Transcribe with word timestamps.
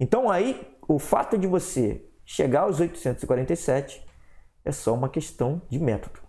Então 0.00 0.30
aí, 0.30 0.58
o 0.88 0.98
fato 0.98 1.36
de 1.36 1.46
você 1.46 2.10
chegar 2.24 2.62
aos 2.62 2.80
847 2.80 4.02
é 4.64 4.72
só 4.72 4.94
uma 4.94 5.10
questão 5.10 5.60
de 5.68 5.78
método. 5.78 6.20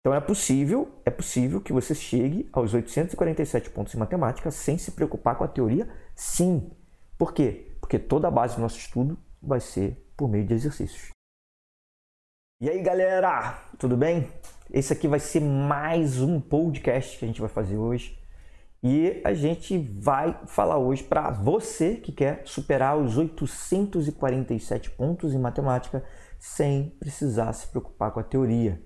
Então 0.00 0.14
é 0.14 0.20
possível, 0.20 0.90
é 1.04 1.10
possível 1.10 1.60
que 1.60 1.74
você 1.74 1.94
chegue 1.94 2.48
aos 2.50 2.72
847 2.72 3.68
pontos 3.68 3.94
em 3.94 3.98
matemática 3.98 4.50
sem 4.50 4.78
se 4.78 4.92
preocupar 4.92 5.36
com 5.36 5.44
a 5.44 5.48
teoria, 5.48 5.92
sim. 6.16 6.70
Por 7.18 7.34
quê? 7.34 7.76
Porque 7.78 7.98
toda 7.98 8.28
a 8.28 8.30
base 8.30 8.56
do 8.56 8.62
nosso 8.62 8.78
estudo 8.78 9.18
vai 9.42 9.60
ser 9.60 10.10
por 10.16 10.26
meio 10.26 10.46
de 10.46 10.54
exercícios. 10.54 11.10
E 12.62 12.70
aí, 12.70 12.80
galera, 12.82 13.62
tudo 13.78 13.96
bem? 13.96 14.30
Esse 14.70 14.94
aqui 14.94 15.06
vai 15.06 15.18
ser 15.20 15.40
mais 15.40 16.20
um 16.20 16.40
podcast 16.40 17.18
que 17.18 17.24
a 17.24 17.28
gente 17.28 17.40
vai 17.40 17.50
fazer 17.50 17.76
hoje. 17.76 18.19
E 18.82 19.20
a 19.24 19.34
gente 19.34 19.76
vai 19.76 20.40
falar 20.46 20.78
hoje 20.78 21.02
para 21.02 21.30
você 21.30 21.96
que 21.96 22.12
quer 22.12 22.42
superar 22.46 22.96
os 22.96 23.18
847 23.18 24.90
pontos 24.92 25.34
em 25.34 25.38
matemática 25.38 26.02
sem 26.38 26.88
precisar 26.98 27.52
se 27.52 27.66
preocupar 27.66 28.10
com 28.10 28.20
a 28.20 28.24
teoria. 28.24 28.80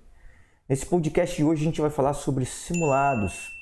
Nesse 0.69 0.85
podcast 0.85 1.37
de 1.37 1.45
hoje 1.45 1.63
a 1.63 1.65
gente 1.67 1.81
vai 1.81 1.91
falar 1.91 2.15
sobre 2.15 2.45
simulados. 2.45 3.53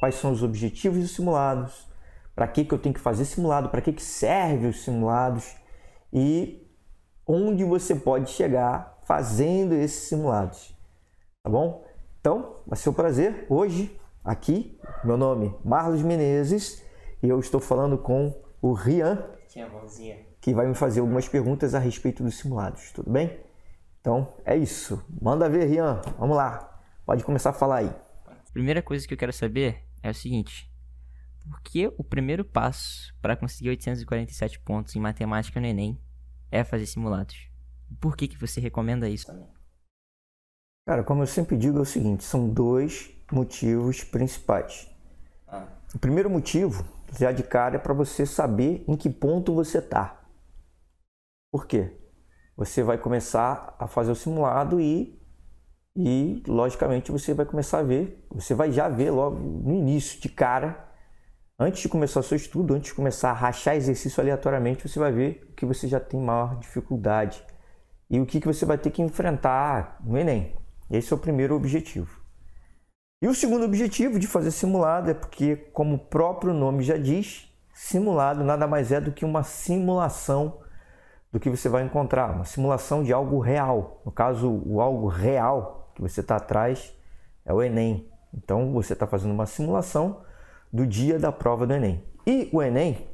Quais 0.00 0.16
são 0.16 0.32
os 0.32 0.42
objetivos 0.42 0.98
dos 0.98 1.14
simulados? 1.14 1.86
Para 2.34 2.48
que, 2.48 2.64
que 2.64 2.74
eu 2.74 2.78
tenho 2.78 2.94
que 2.94 3.00
fazer 3.00 3.24
simulado? 3.24 3.68
Para 3.68 3.80
que, 3.80 3.92
que 3.92 4.02
serve 4.02 4.66
os 4.66 4.82
simulados? 4.82 5.54
E 6.12 6.66
onde 7.24 7.62
você 7.62 7.94
pode 7.94 8.30
chegar 8.30 8.98
fazendo 9.04 9.72
esses 9.74 10.08
simulados. 10.08 10.74
Tá 11.44 11.50
bom? 11.50 11.84
Então, 12.20 12.56
vai 12.66 12.76
ser 12.76 12.88
um 12.88 12.92
prazer 12.92 13.46
hoje 13.48 13.96
aqui. 14.26 14.76
Meu 15.04 15.16
nome 15.16 15.46
é 15.46 15.68
Marlos 15.68 16.02
Menezes 16.02 16.82
e 17.22 17.28
eu 17.28 17.38
estou 17.38 17.60
falando 17.60 17.96
com 17.96 18.34
o 18.60 18.72
Rian, 18.72 19.24
que 20.40 20.52
vai 20.52 20.66
me 20.66 20.74
fazer 20.74 21.00
algumas 21.00 21.28
perguntas 21.28 21.74
a 21.74 21.78
respeito 21.78 22.22
dos 22.22 22.36
simulados. 22.36 22.90
Tudo 22.90 23.10
bem? 23.10 23.40
Então 24.00 24.34
é 24.44 24.56
isso. 24.56 25.02
Manda 25.22 25.48
ver, 25.48 25.66
Rian. 25.66 26.00
Vamos 26.18 26.36
lá. 26.36 26.82
Pode 27.06 27.24
começar 27.24 27.50
a 27.50 27.52
falar 27.52 27.76
aí. 27.76 27.90
Primeira 28.52 28.82
coisa 28.82 29.06
que 29.06 29.14
eu 29.14 29.18
quero 29.18 29.32
saber 29.32 29.84
é 30.02 30.10
o 30.10 30.14
seguinte: 30.14 30.70
por 31.48 31.60
que 31.60 31.86
o 31.96 32.02
primeiro 32.02 32.44
passo 32.44 33.14
para 33.22 33.36
conseguir 33.36 33.70
847 33.70 34.60
pontos 34.60 34.96
em 34.96 35.00
matemática 35.00 35.60
no 35.60 35.66
Enem 35.66 36.00
é 36.50 36.64
fazer 36.64 36.86
simulados? 36.86 37.48
Por 38.00 38.16
que, 38.16 38.26
que 38.26 38.38
você 38.38 38.60
recomenda 38.60 39.08
isso? 39.08 39.26
Cara, 40.86 41.04
como 41.04 41.22
eu 41.22 41.26
sempre 41.26 41.56
digo, 41.56 41.78
é 41.78 41.82
o 41.82 41.84
seguinte: 41.84 42.24
são 42.24 42.48
dois 42.48 43.15
motivos 43.30 44.04
principais. 44.04 44.88
Ah. 45.46 45.66
O 45.94 45.98
primeiro 45.98 46.30
motivo, 46.30 46.84
já 47.18 47.32
de 47.32 47.42
cara, 47.42 47.76
é 47.76 47.78
para 47.78 47.94
você 47.94 48.26
saber 48.26 48.84
em 48.86 48.96
que 48.96 49.10
ponto 49.10 49.54
você 49.54 49.78
está. 49.78 50.20
Por 51.50 51.66
quê? 51.66 51.96
você 52.56 52.82
vai 52.82 52.96
começar 52.96 53.76
a 53.78 53.86
fazer 53.86 54.10
o 54.10 54.16
simulado 54.16 54.80
e, 54.80 55.20
e 55.94 56.42
logicamente 56.48 57.12
você 57.12 57.34
vai 57.34 57.44
começar 57.44 57.80
a 57.80 57.82
ver, 57.82 58.26
você 58.30 58.54
vai 58.54 58.72
já 58.72 58.88
ver 58.88 59.10
logo 59.10 59.36
no 59.36 59.74
início, 59.74 60.18
de 60.20 60.28
cara, 60.30 60.88
antes 61.58 61.82
de 61.82 61.88
começar 61.88 62.20
o 62.20 62.22
seu 62.22 62.36
estudo, 62.36 62.74
antes 62.74 62.88
de 62.88 62.94
começar 62.94 63.30
a 63.30 63.34
rachar 63.34 63.76
exercício 63.76 64.20
aleatoriamente, 64.22 64.88
você 64.88 64.98
vai 64.98 65.12
ver 65.12 65.46
o 65.50 65.52
que 65.54 65.66
você 65.66 65.86
já 65.86 66.00
tem 66.00 66.18
maior 66.18 66.58
dificuldade 66.58 67.44
e 68.08 68.18
o 68.18 68.24
que, 68.24 68.40
que 68.40 68.46
você 68.46 68.64
vai 68.64 68.78
ter 68.78 68.90
que 68.90 69.02
enfrentar 69.02 70.00
no 70.02 70.16
Enem. 70.16 70.56
Esse 70.90 71.12
é 71.12 71.16
o 71.16 71.18
primeiro 71.18 71.54
objetivo. 71.54 72.24
E 73.22 73.28
o 73.28 73.34
segundo 73.34 73.64
objetivo 73.64 74.18
de 74.18 74.26
fazer 74.26 74.50
simulado 74.50 75.10
é 75.10 75.14
porque, 75.14 75.56
como 75.56 75.94
o 75.94 75.98
próprio 75.98 76.52
nome 76.52 76.82
já 76.82 76.98
diz, 76.98 77.50
simulado 77.72 78.44
nada 78.44 78.66
mais 78.66 78.92
é 78.92 79.00
do 79.00 79.10
que 79.10 79.24
uma 79.24 79.42
simulação 79.42 80.60
do 81.32 81.40
que 81.40 81.50
você 81.50 81.68
vai 81.68 81.82
encontrar, 81.82 82.34
uma 82.34 82.44
simulação 82.44 83.02
de 83.02 83.12
algo 83.12 83.38
real. 83.38 84.02
No 84.04 84.12
caso, 84.12 84.62
o 84.66 84.80
algo 84.80 85.08
real 85.08 85.90
que 85.94 86.02
você 86.02 86.20
está 86.20 86.36
atrás 86.36 86.94
é 87.44 87.52
o 87.52 87.62
Enem. 87.62 88.10
Então 88.34 88.72
você 88.72 88.92
está 88.92 89.06
fazendo 89.06 89.32
uma 89.32 89.46
simulação 89.46 90.22
do 90.72 90.86
dia 90.86 91.18
da 91.18 91.32
prova 91.32 91.66
do 91.66 91.72
Enem. 91.72 92.04
E 92.26 92.50
o 92.52 92.62
Enem, 92.62 93.08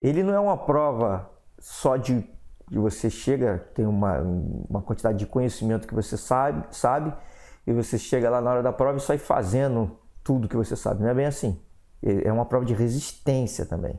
ele 0.00 0.22
não 0.22 0.34
é 0.34 0.40
uma 0.40 0.56
prova 0.56 1.30
só 1.58 1.96
de 1.96 2.24
você 2.72 3.10
chega, 3.10 3.58
tem 3.74 3.84
uma, 3.84 4.20
uma 4.20 4.80
quantidade 4.80 5.18
de 5.18 5.26
conhecimento 5.26 5.88
que 5.88 5.94
você 5.94 6.16
sabe, 6.16 6.64
sabe, 6.70 7.12
e 7.66 7.72
você 7.72 7.98
chega 7.98 8.28
lá 8.30 8.40
na 8.40 8.50
hora 8.50 8.62
da 8.62 8.72
prova 8.72 8.98
e 8.98 9.00
sai 9.00 9.18
fazendo 9.18 9.98
tudo 10.22 10.48
que 10.48 10.56
você 10.56 10.74
sabe. 10.76 11.02
Não 11.02 11.08
é 11.08 11.14
bem 11.14 11.26
assim. 11.26 11.60
É 12.02 12.32
uma 12.32 12.46
prova 12.46 12.64
de 12.64 12.74
resistência 12.74 13.66
também. 13.66 13.98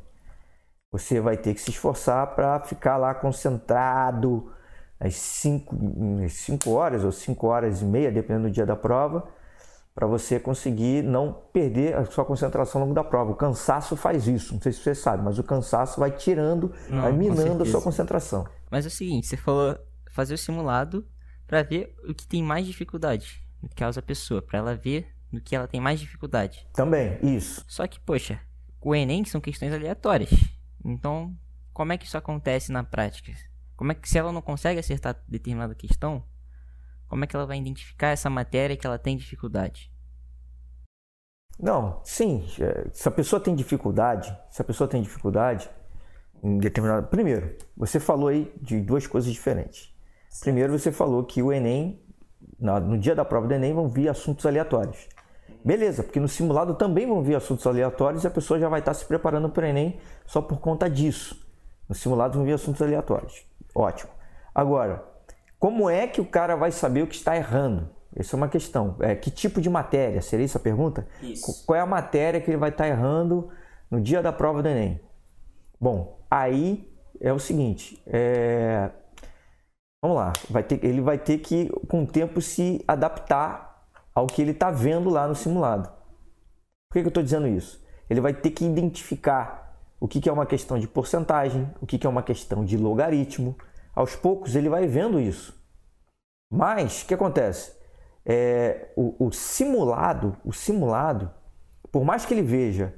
Você 0.92 1.22
vai 1.22 1.38
ter 1.38 1.54
que 1.54 1.62
se 1.62 1.70
esforçar 1.70 2.36
para 2.36 2.60
ficar 2.60 2.98
lá 2.98 3.14
concentrado 3.14 4.52
às 5.00 5.16
5 5.16 6.70
horas 6.70 7.04
ou 7.04 7.12
5 7.12 7.48
horas 7.48 7.82
e 7.82 7.86
meia, 7.86 8.12
dependendo 8.12 8.48
do 8.48 8.52
dia 8.52 8.66
da 8.66 8.76
prova, 8.76 9.28
para 9.94 10.08
você 10.08 10.40
conseguir 10.40 11.04
não 11.04 11.32
perder 11.54 11.96
a 11.96 12.06
sua 12.06 12.26
concentração 12.26 12.82
ao 12.82 12.88
longo 12.88 12.96
da 12.96 13.04
prova. 13.04 13.32
O 13.32 13.36
cansaço 13.36 13.96
faz 13.96 14.28
isso, 14.28 14.54
não 14.54 14.62
sei 14.62 14.72
se 14.72 14.80
você 14.80 14.96
sabe, 14.96 15.24
mas 15.24 15.38
o 15.38 15.44
cansaço 15.44 16.00
vai 16.00 16.12
tirando, 16.12 16.74
não, 16.90 17.02
vai 17.02 17.12
minando 17.12 17.64
a 17.64 17.66
sua 17.66 17.82
concentração. 17.82 18.46
Mas 18.70 18.86
é 18.86 18.88
o 18.88 18.92
seguinte, 18.92 19.28
você 19.28 19.38
falou 19.38 19.78
fazer 20.12 20.34
o 20.34 20.38
simulado 20.38 21.06
para 21.46 21.62
ver 21.64 21.96
o 22.08 22.14
que 22.14 22.28
tem 22.28 22.42
mais 22.42 22.66
dificuldade 22.66 23.46
no 23.62 23.70
caso 23.76 24.00
a 24.00 24.04
pessoa, 24.04 24.42
para 24.42 24.60
ela 24.60 24.76
ver 24.76 25.14
no 25.32 25.40
que 25.40 25.56
ela 25.56 25.68
tem 25.68 25.80
mais 25.80 26.00
dificuldade. 26.00 26.68
Também, 26.74 27.18
isso. 27.22 27.64
Só 27.68 27.88
que, 27.88 28.00
poxa, 28.00 28.40
o 28.82 28.94
Enem 28.94 29.24
são 29.24 29.40
questões 29.40 29.74
aleatórias. 29.74 30.30
Então, 30.84 31.36
como 31.74 31.94
é 31.94 31.98
que 31.98 32.06
isso 32.06 32.18
acontece 32.18 32.72
na 32.72 32.84
prática? 32.84 33.32
Como 33.76 33.92
é 33.92 33.96
que 33.96 34.10
se 34.10 34.18
ela 34.18 34.32
não 34.32 34.42
consegue 34.42 34.80
acertar 34.80 35.24
determinada 35.28 35.74
questão, 35.74 36.24
como 37.08 37.24
é 37.24 37.28
que 37.28 37.36
ela 37.36 37.46
vai 37.46 37.58
identificar 37.58 38.10
essa 38.10 38.30
matéria 38.30 38.78
que 38.78 38.86
ela 38.86 38.98
tem 38.98 39.18
dificuldade? 39.18 39.92
Não, 41.60 42.02
sim. 42.04 42.46
É, 42.60 42.90
se 42.92 43.08
a 43.08 43.12
pessoa 43.12 43.40
tem 43.40 43.56
dificuldade, 43.56 44.36
se 44.50 44.62
a 44.62 44.66
pessoa 44.66 44.88
tem 44.88 45.02
dificuldade 45.02 45.70
em 46.44 46.58
determinado. 46.58 47.08
Primeiro, 47.08 47.56
você 47.76 48.00
falou 48.00 48.30
aí 48.30 48.52
de 48.60 48.80
duas 48.82 49.06
coisas 49.06 49.32
diferentes. 49.32 49.94
Primeiro, 50.40 50.78
você 50.78 50.92
falou 50.92 51.24
que 51.24 51.42
o 51.44 51.52
Enem, 51.52 52.02
no 52.62 52.98
dia 52.98 53.16
da 53.16 53.26
prova 53.26 53.48
do 53.48 53.54
Enem, 53.54 53.74
vão 53.74 53.88
vir 53.88 54.08
assuntos 54.08 54.46
aleatórios. 54.46 55.10
Beleza, 55.64 56.04
porque 56.04 56.20
no 56.20 56.28
simulado 56.28 56.76
também 56.76 57.08
vão 57.08 57.22
vir 57.22 57.36
assuntos 57.36 57.66
aleatórios 57.68 58.24
e 58.24 58.28
a 58.28 58.32
pessoa 58.32 58.60
já 58.60 58.70
vai 58.70 58.80
estar 58.80 58.94
se 58.94 59.06
preparando 59.06 59.50
para 59.50 59.66
o 59.66 59.68
Enem 59.68 60.00
só 60.26 60.42
por 60.42 60.60
conta 60.60 60.90
disso. 60.90 61.46
No 61.90 61.96
simulado 61.96 62.36
vão 62.36 62.46
vir 62.46 62.54
assuntos 62.54 62.82
aleatórios. 62.82 63.46
Ótimo. 63.76 64.12
Agora, 64.54 65.04
como 65.60 65.90
é 65.90 66.08
que 66.08 66.22
o 66.22 66.26
cara 66.26 66.56
vai 66.56 66.72
saber 66.72 67.04
o 67.04 67.08
que 67.08 67.16
está 67.16 67.36
errando? 67.36 67.90
Essa 68.16 68.36
é 68.36 68.38
uma 68.38 68.48
questão. 68.48 68.96
É, 69.00 69.16
que 69.16 69.32
tipo 69.32 69.62
de 69.62 69.70
matéria? 69.70 70.22
Seria 70.22 70.46
isso 70.46 70.58
a 70.58 70.62
pergunta? 70.62 71.08
Isso. 71.22 71.66
Qual 71.66 71.78
é 71.78 71.80
a 71.80 71.86
matéria 71.86 72.42
que 72.42 72.50
ele 72.50 72.58
vai 72.58 72.70
estar 72.70 72.88
errando 72.88 73.50
no 73.90 74.02
dia 74.02 74.22
da 74.22 74.34
prova 74.34 74.62
do 74.62 74.68
Enem? 74.68 75.00
Bom, 75.80 76.20
aí 76.30 76.92
é 77.20 77.32
o 77.32 77.40
seguinte. 77.40 78.02
É... 78.06 78.90
Vamos 80.02 80.18
lá. 80.18 80.34
Vai 80.50 80.64
ter, 80.64 80.84
ele 80.84 81.02
vai 81.02 81.18
ter 81.18 81.38
que, 81.38 81.70
com 81.88 82.04
o 82.04 82.08
tempo, 82.08 82.42
se 82.42 82.84
adaptar 82.88 83.86
ao 84.14 84.28
que 84.28 84.42
ele 84.42 84.52
está 84.52 84.72
vendo 84.72 85.10
lá 85.10 85.28
no 85.28 85.36
simulado. 85.36 85.90
Por 86.90 86.94
que, 86.96 87.02
que 87.02 87.06
eu 87.06 87.10
estou 87.10 87.24
dizendo 87.24 87.48
isso? 87.48 87.82
Ele 88.10 88.20
vai 88.20 88.34
ter 88.34 88.52
que 88.52 88.66
identificar 88.66 89.78
o 90.00 90.08
que, 90.08 90.20
que 90.20 90.28
é 90.28 90.34
uma 90.34 90.46
questão 90.46 90.80
de 90.80 90.88
porcentagem, 90.88 91.70
o 91.80 91.86
que, 91.86 91.98
que 91.98 92.08
é 92.08 92.10
uma 92.10 92.24
questão 92.24 92.66
de 92.66 92.76
logaritmo. 92.76 93.56
Aos 93.96 94.16
poucos 94.16 94.56
ele 94.56 94.68
vai 94.68 94.88
vendo 94.88 95.20
isso. 95.20 95.58
Mas 96.52 97.04
o 97.04 97.06
que 97.06 97.14
acontece? 97.14 97.74
É, 98.26 98.90
o, 98.96 99.28
o 99.28 99.32
simulado, 99.32 100.36
o 100.44 100.52
simulado, 100.52 101.32
por 101.92 102.04
mais 102.04 102.26
que 102.26 102.34
ele 102.34 102.42
veja 102.42 102.94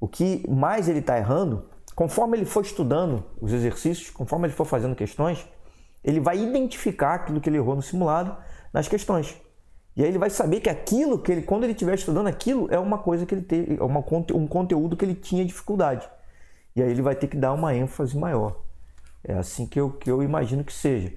o 0.00 0.06
que 0.08 0.48
mais 0.48 0.88
ele 0.88 1.00
está 1.00 1.18
errando, 1.18 1.68
conforme 1.94 2.36
ele 2.36 2.44
for 2.44 2.64
estudando 2.64 3.24
os 3.40 3.52
exercícios, 3.52 4.10
conforme 4.10 4.46
ele 4.46 4.54
for 4.54 4.64
fazendo 4.64 4.94
questões, 4.94 5.46
ele 6.06 6.20
vai 6.20 6.38
identificar 6.38 7.14
aquilo 7.14 7.40
que 7.40 7.50
ele 7.50 7.56
errou 7.56 7.74
no 7.74 7.82
simulado 7.82 8.36
nas 8.72 8.86
questões. 8.86 9.36
E 9.96 10.02
aí 10.02 10.08
ele 10.08 10.18
vai 10.18 10.30
saber 10.30 10.60
que 10.60 10.70
aquilo 10.70 11.18
que 11.18 11.32
ele, 11.32 11.42
quando 11.42 11.64
ele 11.64 11.72
estiver 11.72 11.94
estudando 11.94 12.28
aquilo, 12.28 12.68
é 12.70 12.78
uma 12.78 12.98
coisa 12.98 13.26
que 13.26 13.34
ele 13.34 13.42
tem, 13.42 13.76
é 13.78 13.82
uma, 13.82 14.04
um 14.34 14.46
conteúdo 14.46 14.96
que 14.96 15.04
ele 15.04 15.14
tinha 15.14 15.44
dificuldade. 15.44 16.08
E 16.76 16.82
aí 16.82 16.90
ele 16.90 17.02
vai 17.02 17.16
ter 17.16 17.26
que 17.26 17.36
dar 17.36 17.52
uma 17.52 17.74
ênfase 17.74 18.16
maior. 18.16 18.62
É 19.24 19.34
assim 19.34 19.66
que 19.66 19.80
eu, 19.80 19.90
que 19.90 20.08
eu 20.08 20.22
imagino 20.22 20.62
que 20.62 20.72
seja. 20.72 21.12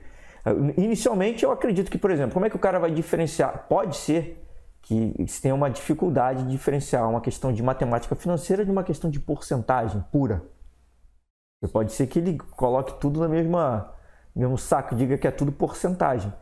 Inicialmente 0.78 1.44
eu 1.44 1.52
acredito 1.52 1.92
que, 1.92 1.98
por 1.98 2.10
exemplo, 2.10 2.34
como 2.34 2.46
é 2.46 2.50
que 2.50 2.56
o 2.56 2.60
cara 2.60 2.80
vai 2.80 2.90
diferenciar? 2.90 3.68
Pode 3.68 3.96
ser 3.98 4.44
que 4.82 5.14
se 5.28 5.42
tenha 5.42 5.54
uma 5.54 5.70
dificuldade 5.70 6.44
de 6.44 6.50
diferenciar 6.50 7.08
uma 7.08 7.22
questão 7.22 7.54
de 7.54 7.62
matemática 7.62 8.16
financeira 8.16 8.66
de 8.66 8.72
uma 8.72 8.84
questão 8.84 9.10
de 9.12 9.20
porcentagem 9.20 10.04
pura. 10.12 10.42
Pode 11.72 11.92
ser 11.92 12.08
que 12.08 12.18
ele 12.18 12.38
coloque 12.38 13.00
tudo 13.00 13.20
na 13.20 13.28
mesma 13.28 13.94
mesmo 14.36 14.58
saco, 14.58 14.96
diga 14.96 15.18
que 15.18 15.28
é 15.28 15.32
tudo 15.32 15.52
porcentagem. 15.52 16.34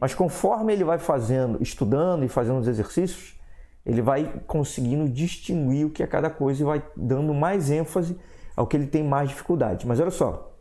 Mas 0.00 0.14
conforme 0.14 0.72
ele 0.72 0.84
vai 0.84 0.98
fazendo, 0.98 1.62
estudando 1.62 2.24
e 2.24 2.28
fazendo 2.28 2.60
os 2.60 2.68
exercícios, 2.68 3.38
ele 3.84 4.02
vai 4.02 4.40
conseguindo 4.46 5.08
distinguir 5.08 5.86
o 5.86 5.90
que 5.90 6.02
é 6.02 6.06
cada 6.06 6.30
coisa 6.30 6.62
e 6.62 6.64
vai 6.64 6.82
dando 6.96 7.34
mais 7.34 7.70
ênfase 7.70 8.16
ao 8.56 8.66
que 8.66 8.76
ele 8.76 8.86
tem 8.86 9.02
mais 9.02 9.28
dificuldade. 9.28 9.86
Mas 9.86 10.00
olha 10.00 10.10
só, 10.10 10.56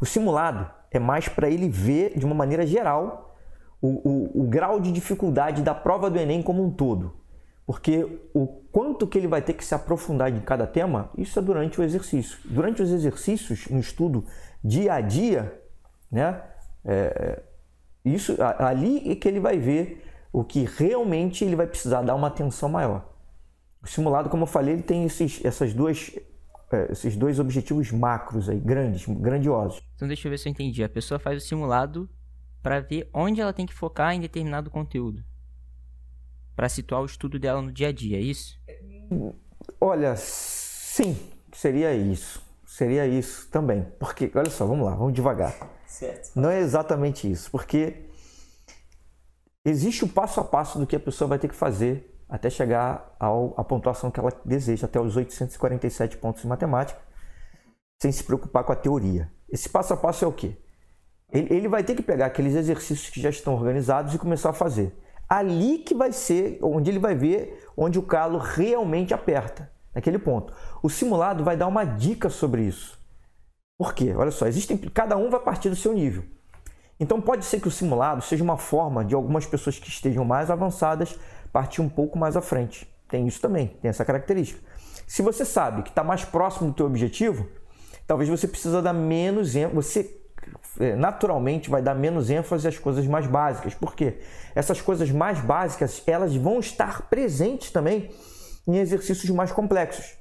o 0.00 0.06
simulado 0.06 0.70
é 0.90 0.98
mais 0.98 1.28
para 1.28 1.48
ele 1.48 1.68
ver 1.68 2.18
de 2.18 2.24
uma 2.24 2.34
maneira 2.34 2.66
geral 2.66 3.36
o, 3.80 3.88
o, 3.88 4.42
o 4.42 4.48
grau 4.48 4.80
de 4.80 4.90
dificuldade 4.90 5.62
da 5.62 5.74
prova 5.74 6.10
do 6.10 6.18
Enem 6.18 6.42
como 6.42 6.64
um 6.64 6.70
todo. 6.70 7.14
Porque 7.66 8.06
o 8.32 8.46
quanto 8.46 9.06
que 9.06 9.18
ele 9.18 9.26
vai 9.26 9.42
ter 9.42 9.52
que 9.52 9.64
se 9.64 9.74
aprofundar 9.74 10.32
em 10.32 10.40
cada 10.40 10.66
tema, 10.66 11.10
isso 11.18 11.38
é 11.38 11.42
durante 11.42 11.80
o 11.80 11.84
exercício. 11.84 12.38
Durante 12.44 12.80
os 12.80 12.90
exercícios, 12.92 13.66
no 13.68 13.80
estudo 13.80 14.24
dia 14.62 14.94
a 14.94 15.00
dia, 15.00 15.60
né? 16.16 16.42
É, 16.84 17.42
isso 18.04 18.36
ali 18.40 19.10
é 19.10 19.14
que 19.14 19.28
ele 19.28 19.38
vai 19.38 19.58
ver 19.58 20.02
o 20.32 20.42
que 20.42 20.64
realmente 20.64 21.44
ele 21.44 21.54
vai 21.54 21.66
precisar 21.66 22.02
dar 22.02 22.14
uma 22.14 22.28
atenção 22.28 22.68
maior. 22.68 23.12
O 23.82 23.86
simulado, 23.86 24.30
como 24.30 24.44
eu 24.44 24.46
falei, 24.46 24.74
ele 24.74 24.82
tem 24.82 25.04
esses, 25.04 25.44
essas 25.44 25.74
duas, 25.74 26.18
é, 26.72 26.90
esses 26.90 27.16
dois 27.16 27.38
objetivos 27.38 27.92
macros 27.92 28.48
aí, 28.48 28.58
grandes, 28.58 29.06
grandiosos. 29.06 29.82
Então 29.94 30.08
deixa 30.08 30.26
eu 30.26 30.30
ver 30.30 30.38
se 30.38 30.48
eu 30.48 30.50
entendi. 30.50 30.82
A 30.82 30.88
pessoa 30.88 31.18
faz 31.18 31.42
o 31.42 31.46
simulado 31.46 32.08
para 32.62 32.80
ver 32.80 33.08
onde 33.12 33.40
ela 33.40 33.52
tem 33.52 33.66
que 33.66 33.74
focar 33.74 34.14
em 34.14 34.20
determinado 34.20 34.70
conteúdo. 34.70 35.22
Para 36.54 36.68
situar 36.70 37.02
o 37.02 37.06
estudo 37.06 37.38
dela 37.38 37.60
no 37.60 37.70
dia 37.70 37.88
a 37.88 37.92
dia, 37.92 38.16
é 38.16 38.20
isso? 38.20 38.58
Olha, 39.78 40.16
sim, 40.16 41.16
seria 41.52 41.94
isso. 41.94 42.42
Seria 42.64 43.06
isso 43.06 43.48
também. 43.50 43.86
Porque, 43.98 44.30
olha 44.34 44.50
só, 44.50 44.66
vamos 44.66 44.86
lá, 44.86 44.94
vamos 44.94 45.12
devagar. 45.12 45.75
Certo. 45.86 46.32
Não 46.34 46.50
é 46.50 46.60
exatamente 46.60 47.30
isso, 47.30 47.50
porque 47.50 48.04
existe 49.64 50.04
o 50.04 50.08
passo 50.08 50.40
a 50.40 50.44
passo 50.44 50.78
do 50.78 50.86
que 50.86 50.96
a 50.96 51.00
pessoa 51.00 51.28
vai 51.28 51.38
ter 51.38 51.48
que 51.48 51.54
fazer 51.54 52.12
até 52.28 52.50
chegar 52.50 53.14
ao, 53.20 53.54
à 53.56 53.64
pontuação 53.64 54.10
que 54.10 54.18
ela 54.18 54.32
deseja, 54.44 54.86
até 54.86 55.00
os 55.00 55.16
847 55.16 56.16
pontos 56.18 56.44
em 56.44 56.48
matemática, 56.48 57.00
sem 58.02 58.10
se 58.10 58.24
preocupar 58.24 58.64
com 58.64 58.72
a 58.72 58.76
teoria. 58.76 59.30
Esse 59.48 59.68
passo 59.68 59.94
a 59.94 59.96
passo 59.96 60.24
é 60.24 60.28
o 60.28 60.32
quê? 60.32 60.56
Ele, 61.32 61.54
ele 61.54 61.68
vai 61.68 61.84
ter 61.84 61.94
que 61.94 62.02
pegar 62.02 62.26
aqueles 62.26 62.54
exercícios 62.54 63.10
que 63.10 63.20
já 63.20 63.30
estão 63.30 63.54
organizados 63.54 64.14
e 64.14 64.18
começar 64.18 64.50
a 64.50 64.52
fazer. 64.52 64.92
Ali 65.28 65.78
que 65.78 65.94
vai 65.94 66.12
ser 66.12 66.58
onde 66.62 66.90
ele 66.90 66.98
vai 66.98 67.14
ver 67.14 67.68
onde 67.76 67.98
o 67.98 68.02
calo 68.02 68.38
realmente 68.38 69.14
aperta, 69.14 69.70
naquele 69.94 70.18
ponto. 70.18 70.52
O 70.82 70.88
simulado 70.88 71.44
vai 71.44 71.56
dar 71.56 71.66
uma 71.66 71.84
dica 71.84 72.28
sobre 72.28 72.62
isso. 72.62 72.98
Por 73.78 73.94
quê? 73.94 74.14
Olha 74.16 74.30
só, 74.30 74.46
existem, 74.46 74.76
cada 74.76 75.16
um 75.16 75.30
vai 75.30 75.40
partir 75.40 75.68
do 75.68 75.76
seu 75.76 75.92
nível. 75.92 76.24
Então 76.98 77.20
pode 77.20 77.44
ser 77.44 77.60
que 77.60 77.68
o 77.68 77.70
simulado 77.70 78.22
seja 78.22 78.42
uma 78.42 78.56
forma 78.56 79.04
de 79.04 79.14
algumas 79.14 79.44
pessoas 79.44 79.78
que 79.78 79.88
estejam 79.88 80.24
mais 80.24 80.50
avançadas 80.50 81.18
partir 81.52 81.82
um 81.82 81.88
pouco 81.88 82.18
mais 82.18 82.36
à 82.36 82.40
frente. 82.40 82.90
Tem 83.08 83.26
isso 83.26 83.40
também, 83.40 83.68
tem 83.80 83.88
essa 83.88 84.04
característica. 84.04 84.60
Se 85.06 85.22
você 85.22 85.44
sabe 85.44 85.82
que 85.82 85.90
está 85.90 86.02
mais 86.02 86.24
próximo 86.24 86.70
do 86.70 86.74
teu 86.74 86.86
objetivo, 86.86 87.46
talvez 88.06 88.28
você 88.28 88.48
precisa 88.48 88.80
dar 88.80 88.92
menos 88.92 89.54
você 89.72 90.20
é, 90.78 90.94
naturalmente 90.94 91.70
vai 91.70 91.82
dar 91.82 91.94
menos 91.94 92.30
ênfase 92.30 92.68
às 92.68 92.78
coisas 92.78 93.06
mais 93.06 93.26
básicas. 93.26 93.74
Por 93.74 93.94
quê? 93.94 94.18
Essas 94.54 94.80
coisas 94.80 95.10
mais 95.10 95.40
básicas, 95.40 96.02
elas 96.06 96.34
vão 96.34 96.60
estar 96.60 97.02
presentes 97.02 97.70
também 97.70 98.10
em 98.66 98.76
exercícios 98.76 99.30
mais 99.30 99.52
complexos. 99.52 100.15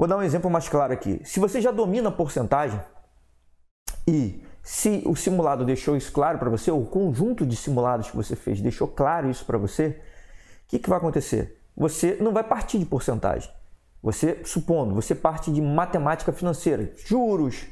Vou 0.00 0.08
dar 0.08 0.16
um 0.16 0.22
exemplo 0.22 0.48
mais 0.48 0.66
claro 0.66 0.94
aqui. 0.94 1.20
Se 1.26 1.38
você 1.38 1.60
já 1.60 1.70
domina 1.70 2.08
a 2.08 2.12
porcentagem 2.12 2.80
e 4.08 4.42
se 4.62 5.02
o 5.04 5.14
simulado 5.14 5.62
deixou 5.62 5.94
isso 5.94 6.10
claro 6.10 6.38
para 6.38 6.48
você, 6.48 6.70
ou 6.70 6.80
o 6.80 6.86
conjunto 6.86 7.44
de 7.44 7.54
simulados 7.54 8.08
que 8.08 8.16
você 8.16 8.34
fez 8.34 8.62
deixou 8.62 8.88
claro 8.88 9.28
isso 9.28 9.44
para 9.44 9.58
você, 9.58 10.00
o 10.64 10.68
que, 10.68 10.78
que 10.78 10.88
vai 10.88 10.96
acontecer? 10.96 11.60
Você 11.76 12.16
não 12.18 12.32
vai 12.32 12.42
partir 12.42 12.78
de 12.78 12.86
porcentagem. 12.86 13.52
Você, 14.02 14.40
supondo, 14.42 14.94
você 14.94 15.14
parte 15.14 15.52
de 15.52 15.60
matemática 15.60 16.32
financeira, 16.32 16.90
juros, 17.04 17.66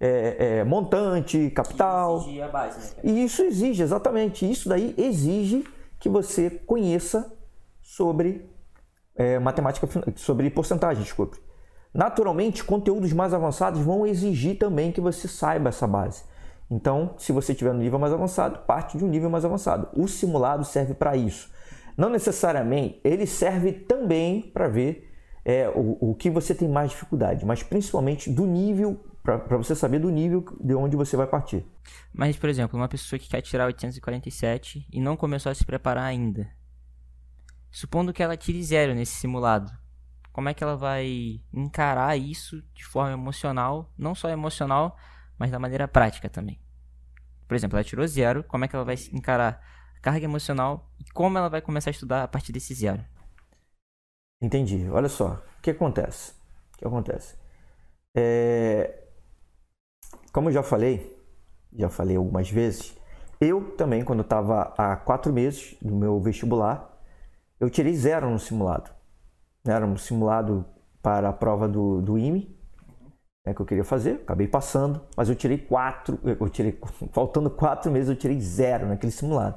é, 0.00 0.58
é, 0.58 0.64
montante, 0.64 1.48
capital. 1.50 2.24
Que 2.24 2.42
a 2.42 2.48
base, 2.48 2.96
né? 2.96 3.02
E 3.04 3.24
isso 3.24 3.40
exige, 3.44 3.84
exatamente. 3.84 4.50
Isso 4.50 4.68
daí 4.68 4.96
exige 4.98 5.64
que 6.00 6.08
você 6.08 6.50
conheça 6.50 7.32
sobre 7.80 8.50
é, 9.14 9.38
matemática, 9.38 9.88
sobre 10.16 10.50
porcentagem, 10.50 11.04
desculpe. 11.04 11.46
Naturalmente, 11.98 12.62
conteúdos 12.62 13.12
mais 13.12 13.34
avançados 13.34 13.80
vão 13.80 14.06
exigir 14.06 14.56
também 14.56 14.92
que 14.92 15.00
você 15.00 15.26
saiba 15.26 15.70
essa 15.70 15.84
base. 15.84 16.22
Então, 16.70 17.16
se 17.18 17.32
você 17.32 17.50
estiver 17.50 17.72
no 17.74 17.80
nível 17.80 17.98
mais 17.98 18.12
avançado, 18.12 18.60
parte 18.60 18.96
de 18.96 19.04
um 19.04 19.08
nível 19.08 19.28
mais 19.28 19.44
avançado. 19.44 19.88
O 19.92 20.06
simulado 20.06 20.64
serve 20.64 20.94
para 20.94 21.16
isso. 21.16 21.50
Não 21.96 22.08
necessariamente, 22.08 23.00
ele 23.02 23.26
serve 23.26 23.72
também 23.72 24.42
para 24.42 24.68
ver 24.68 25.12
é, 25.44 25.68
o, 25.70 26.12
o 26.12 26.14
que 26.14 26.30
você 26.30 26.54
tem 26.54 26.68
mais 26.68 26.90
dificuldade, 26.90 27.44
mas 27.44 27.64
principalmente 27.64 28.30
do 28.30 28.46
nível 28.46 29.04
para 29.20 29.56
você 29.56 29.74
saber 29.74 29.98
do 29.98 30.08
nível 30.08 30.44
de 30.60 30.76
onde 30.76 30.96
você 30.96 31.16
vai 31.16 31.26
partir. 31.26 31.66
Mas, 32.14 32.36
por 32.36 32.48
exemplo, 32.48 32.78
uma 32.78 32.88
pessoa 32.88 33.18
que 33.18 33.28
quer 33.28 33.40
tirar 33.40 33.66
847 33.66 34.86
e 34.92 35.00
não 35.00 35.16
começou 35.16 35.50
a 35.50 35.54
se 35.54 35.64
preparar 35.64 36.04
ainda. 36.04 36.48
Supondo 37.72 38.12
que 38.12 38.22
ela 38.22 38.36
tire 38.36 38.62
zero 38.62 38.94
nesse 38.94 39.16
simulado, 39.16 39.72
como 40.38 40.48
é 40.48 40.54
que 40.54 40.62
ela 40.62 40.76
vai 40.76 41.40
encarar 41.52 42.16
isso 42.16 42.62
de 42.72 42.84
forma 42.84 43.12
emocional, 43.12 43.92
não 43.98 44.14
só 44.14 44.28
emocional, 44.28 44.96
mas 45.36 45.50
da 45.50 45.58
maneira 45.58 45.88
prática 45.88 46.30
também? 46.30 46.60
Por 47.48 47.56
exemplo, 47.56 47.76
ela 47.76 47.82
tirou 47.82 48.06
zero, 48.06 48.44
como 48.44 48.64
é 48.64 48.68
que 48.68 48.76
ela 48.76 48.84
vai 48.84 48.94
encarar 49.12 49.60
a 49.96 50.00
carga 50.00 50.24
emocional 50.24 50.92
e 51.00 51.10
como 51.10 51.36
ela 51.36 51.48
vai 51.48 51.60
começar 51.60 51.90
a 51.90 51.96
estudar 51.96 52.22
a 52.22 52.28
partir 52.28 52.52
desse 52.52 52.72
zero? 52.72 53.04
Entendi. 54.40 54.88
Olha 54.88 55.08
só, 55.08 55.42
o 55.58 55.60
que 55.60 55.70
acontece? 55.70 56.34
O 56.72 56.78
que 56.78 56.86
acontece? 56.86 57.36
É, 58.16 59.08
como 60.32 60.50
eu 60.50 60.52
já 60.52 60.62
falei, 60.62 61.20
já 61.72 61.88
falei 61.88 62.16
algumas 62.16 62.48
vezes, 62.48 62.96
eu 63.40 63.72
também, 63.76 64.04
quando 64.04 64.22
estava 64.22 64.72
há 64.78 64.94
quatro 64.94 65.32
meses 65.32 65.76
no 65.82 65.96
meu 65.96 66.20
vestibular, 66.20 66.96
eu 67.58 67.68
tirei 67.68 67.96
zero 67.96 68.30
no 68.30 68.38
simulado. 68.38 68.97
Era 69.72 69.86
um 69.86 69.96
simulado 69.96 70.64
para 71.02 71.28
a 71.28 71.32
prova 71.32 71.68
do, 71.68 72.00
do 72.02 72.18
IME, 72.18 72.56
né, 73.46 73.54
que 73.54 73.60
eu 73.60 73.66
queria 73.66 73.84
fazer, 73.84 74.20
acabei 74.22 74.46
passando, 74.46 75.00
mas 75.16 75.28
eu 75.28 75.34
tirei 75.34 75.58
quatro, 75.58 76.18
eu 76.22 76.48
tirei, 76.48 76.78
faltando 77.12 77.50
quatro 77.50 77.90
meses, 77.90 78.08
eu 78.08 78.16
tirei 78.16 78.40
zero 78.40 78.86
naquele 78.86 79.12
simulado. 79.12 79.56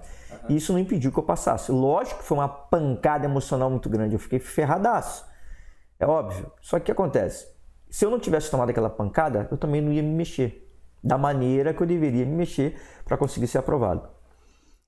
E 0.49 0.55
isso 0.55 0.71
não 0.73 0.79
impediu 0.79 1.11
que 1.11 1.19
eu 1.19 1.23
passasse. 1.23 1.71
Lógico 1.71 2.19
que 2.19 2.25
foi 2.25 2.37
uma 2.37 2.47
pancada 2.47 3.25
emocional 3.25 3.69
muito 3.69 3.89
grande, 3.89 4.15
eu 4.15 4.19
fiquei 4.19 4.39
ferradaço. 4.39 5.25
É 5.99 6.05
óbvio. 6.05 6.51
Só 6.61 6.77
que 6.77 6.83
o 6.83 6.85
que 6.85 6.91
acontece? 6.91 7.47
Se 7.89 8.05
eu 8.05 8.09
não 8.09 8.19
tivesse 8.19 8.49
tomado 8.49 8.69
aquela 8.69 8.89
pancada, 8.89 9.47
eu 9.51 9.57
também 9.57 9.81
não 9.81 9.91
ia 9.91 10.01
me 10.01 10.09
mexer 10.09 10.67
da 11.03 11.17
maneira 11.17 11.73
que 11.73 11.81
eu 11.81 11.87
deveria 11.87 12.25
me 12.25 12.35
mexer 12.35 12.79
para 13.05 13.17
conseguir 13.17 13.47
ser 13.47 13.57
aprovado. 13.57 14.07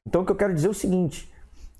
Então, 0.06 0.22
o 0.22 0.25
que 0.25 0.32
eu 0.32 0.36
quero 0.36 0.53
dizer 0.53 0.68
é 0.68 0.72
o 0.72 0.74
seguinte, 0.74 1.32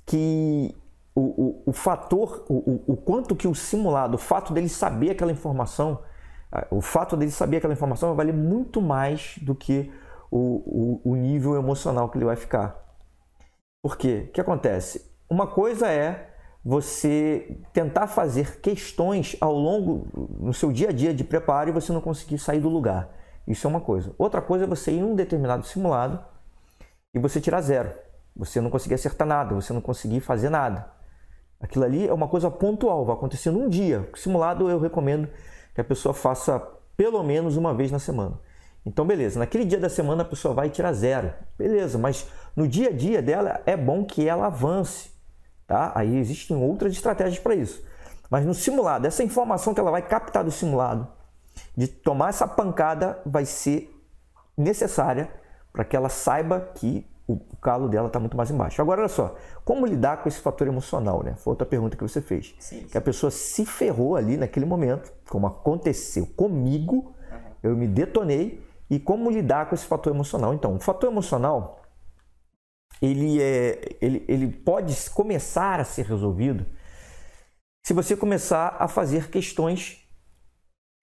que 0.06 0.76
o, 1.16 1.22
o, 1.22 1.64
o 1.68 1.74
fator, 1.74 2.46
o, 2.50 2.94
o, 2.94 2.98
quanto 2.98 3.36
que 3.36 3.48
o 3.48 3.54
simulado, 3.54 4.16
o 4.16 4.20
fato 4.20 4.54
dele 4.54 4.70
saber 4.70 5.12
aquela 5.12 5.32
informação, 5.32 6.00
o 6.72 6.82
fato 6.82 7.16
dele 7.16 7.32
saber 7.32 7.58
aquela 7.58 7.74
informação 7.74 8.10
vai 8.10 8.26
valer 8.26 8.34
muito 8.34 8.82
mais 8.82 9.38
do 9.42 9.56
que 9.56 9.92
o, 10.32 11.02
o, 11.04 11.16
nível 11.16 11.56
emocional 11.56 12.10
que 12.10 12.18
ele 12.18 12.26
vai 12.26 12.36
ficar. 12.36 12.76
Por 13.84 13.98
quê? 13.98 14.26
O 14.30 14.32
que 14.32 14.42
acontece? 14.42 15.12
Uma 15.30 15.46
coisa 15.46 15.88
é 15.88 16.30
você 16.66 17.60
tentar 17.74 18.08
fazer 18.08 18.60
questões 18.62 19.36
ao 19.42 19.54
longo 19.54 20.08
no 20.40 20.54
seu 20.54 20.72
dia 20.72 20.90
a 20.90 20.92
dia 20.94 21.14
de 21.14 21.24
preparo 21.24 21.70
e 21.70 21.74
você 21.74 21.92
não 21.92 22.02
conseguir 22.02 22.40
sair 22.40 22.60
do 22.60 22.70
lugar. 22.70 23.10
Isso 23.46 23.68
é 23.68 23.70
uma 23.70 23.82
coisa. 23.82 24.16
Outra 24.18 24.42
coisa 24.42 24.64
é 24.64 24.68
você 24.68 24.92
ir 24.92 25.00
em 25.00 25.04
um 25.04 25.16
determinado 25.16 25.66
simulado 25.66 26.24
e 27.14 27.20
você 27.20 27.42
tirar 27.42 27.62
zero. 27.62 27.92
Você 28.36 28.60
não 28.62 28.70
conseguir 28.70 28.96
acertar 28.96 29.28
nada, 29.28 29.54
você 29.54 29.74
não 29.74 29.82
conseguir 29.82 30.22
fazer 30.22 30.50
nada. 30.50 30.93
Aquilo 31.64 31.86
ali 31.86 32.06
é 32.06 32.14
uma 32.14 32.28
coisa 32.28 32.52
pontual, 32.52 33.06
vai 33.06 33.16
acontecer 33.16 33.50
num 33.50 33.70
dia. 33.70 34.10
Simulado 34.16 34.70
eu 34.70 34.82
recomendo 34.82 35.30
que 35.74 35.80
a 35.80 35.84
pessoa 35.84 36.14
faça 36.14 36.60
pelo 36.98 37.24
menos 37.24 37.56
uma 37.56 37.74
vez 37.74 37.90
na 37.90 38.00
semana. 38.00 38.38
Então, 38.86 39.08
beleza, 39.08 39.40
naquele 39.40 39.64
dia 39.64 39.80
da 39.80 39.88
semana 39.88 40.24
a 40.24 40.26
pessoa 40.26 40.54
vai 40.54 40.70
tirar 40.70 40.92
zero. 40.92 41.34
Beleza, 41.58 41.98
mas 41.98 42.28
no 42.54 42.68
dia 42.68 42.90
a 42.90 42.92
dia 42.92 43.22
dela 43.22 43.62
é 43.66 43.78
bom 43.78 44.04
que 44.04 44.28
ela 44.28 44.48
avance. 44.48 45.12
Tá? 45.66 45.94
Aí 45.96 46.18
existem 46.18 46.58
outras 46.58 46.92
estratégias 46.92 47.40
para 47.40 47.56
isso. 47.56 47.82
Mas 48.30 48.46
no 48.46 48.54
simulado, 48.54 49.08
essa 49.08 49.24
informação 49.24 49.74
que 49.74 49.80
ela 49.80 49.90
vai 49.90 50.02
captar 50.02 50.44
do 50.44 50.52
simulado, 50.52 51.08
de 51.78 51.88
tomar 51.88 52.28
essa 52.28 52.46
pancada 52.46 53.22
vai 53.26 53.46
ser 53.46 53.90
necessária 54.58 55.32
para 55.72 55.86
que 55.86 55.96
ela 55.96 56.10
saiba 56.10 56.60
que 56.76 57.10
o 57.34 57.58
calo 57.58 57.88
dela 57.88 58.08
está 58.08 58.20
muito 58.20 58.36
mais 58.36 58.50
embaixo. 58.50 58.82
Agora, 58.82 59.02
olha 59.02 59.10
só, 59.10 59.36
como 59.64 59.86
lidar 59.86 60.22
com 60.22 60.30
esse 60.30 60.40
fator 60.40 60.68
emocional, 60.68 61.24
né? 61.24 61.36
Foi 61.36 61.52
outra 61.52 61.66
pergunta 61.66 61.96
que 61.96 62.04
você 62.04 62.22
fez. 62.22 62.56
Sim. 62.60 62.84
Que 62.84 62.98
a 62.98 63.02
pessoa 63.02 63.32
se 63.32 63.66
ferrou 63.66 64.16
ali 64.16 64.38
naquele 64.38 64.66
momento, 64.66 65.12
como 65.30 65.48
aconteceu 65.48 66.26
comigo, 66.36 67.14
uhum. 67.32 67.40
eu 67.64 67.76
me 67.76 67.88
detonei, 67.88 68.64
e 68.90 69.00
como 69.00 69.30
lidar 69.30 69.68
com 69.68 69.76
esse 69.76 69.86
fator 69.86 70.14
emocional. 70.14 70.54
Então, 70.54 70.76
o 70.76 70.80
fator 70.80 71.10
emocional, 71.10 71.82
ele, 73.02 73.42
é, 73.42 73.98
ele, 74.02 74.24
ele 74.28 74.48
pode 74.48 75.10
começar 75.10 75.80
a 75.80 75.84
ser 75.84 76.06
resolvido 76.06 76.66
se 77.86 77.94
você 77.94 78.16
começar 78.16 78.78
a 78.80 78.88
fazer 78.88 79.30
questões 79.30 80.04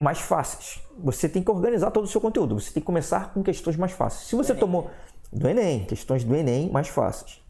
mais 0.02 0.18
fáceis. 0.18 0.82
Você 0.98 1.28
tem 1.28 1.42
que 1.42 1.50
organizar 1.50 1.90
todo 1.90 2.04
o 2.04 2.08
seu 2.08 2.20
conteúdo. 2.20 2.58
Você 2.58 2.72
tem 2.72 2.80
que 2.80 2.86
começar 2.86 3.34
com 3.34 3.42
questões 3.42 3.76
mais 3.76 3.92
fáceis. 3.92 4.28
Se 4.28 4.34
você 4.34 4.54
tomou 4.54 4.90
do 5.32 5.48
Enem, 5.48 5.84
questões 5.84 6.24
do 6.24 6.34
Enem 6.34 6.70
mais 6.70 6.88
fáceis. 6.88 7.40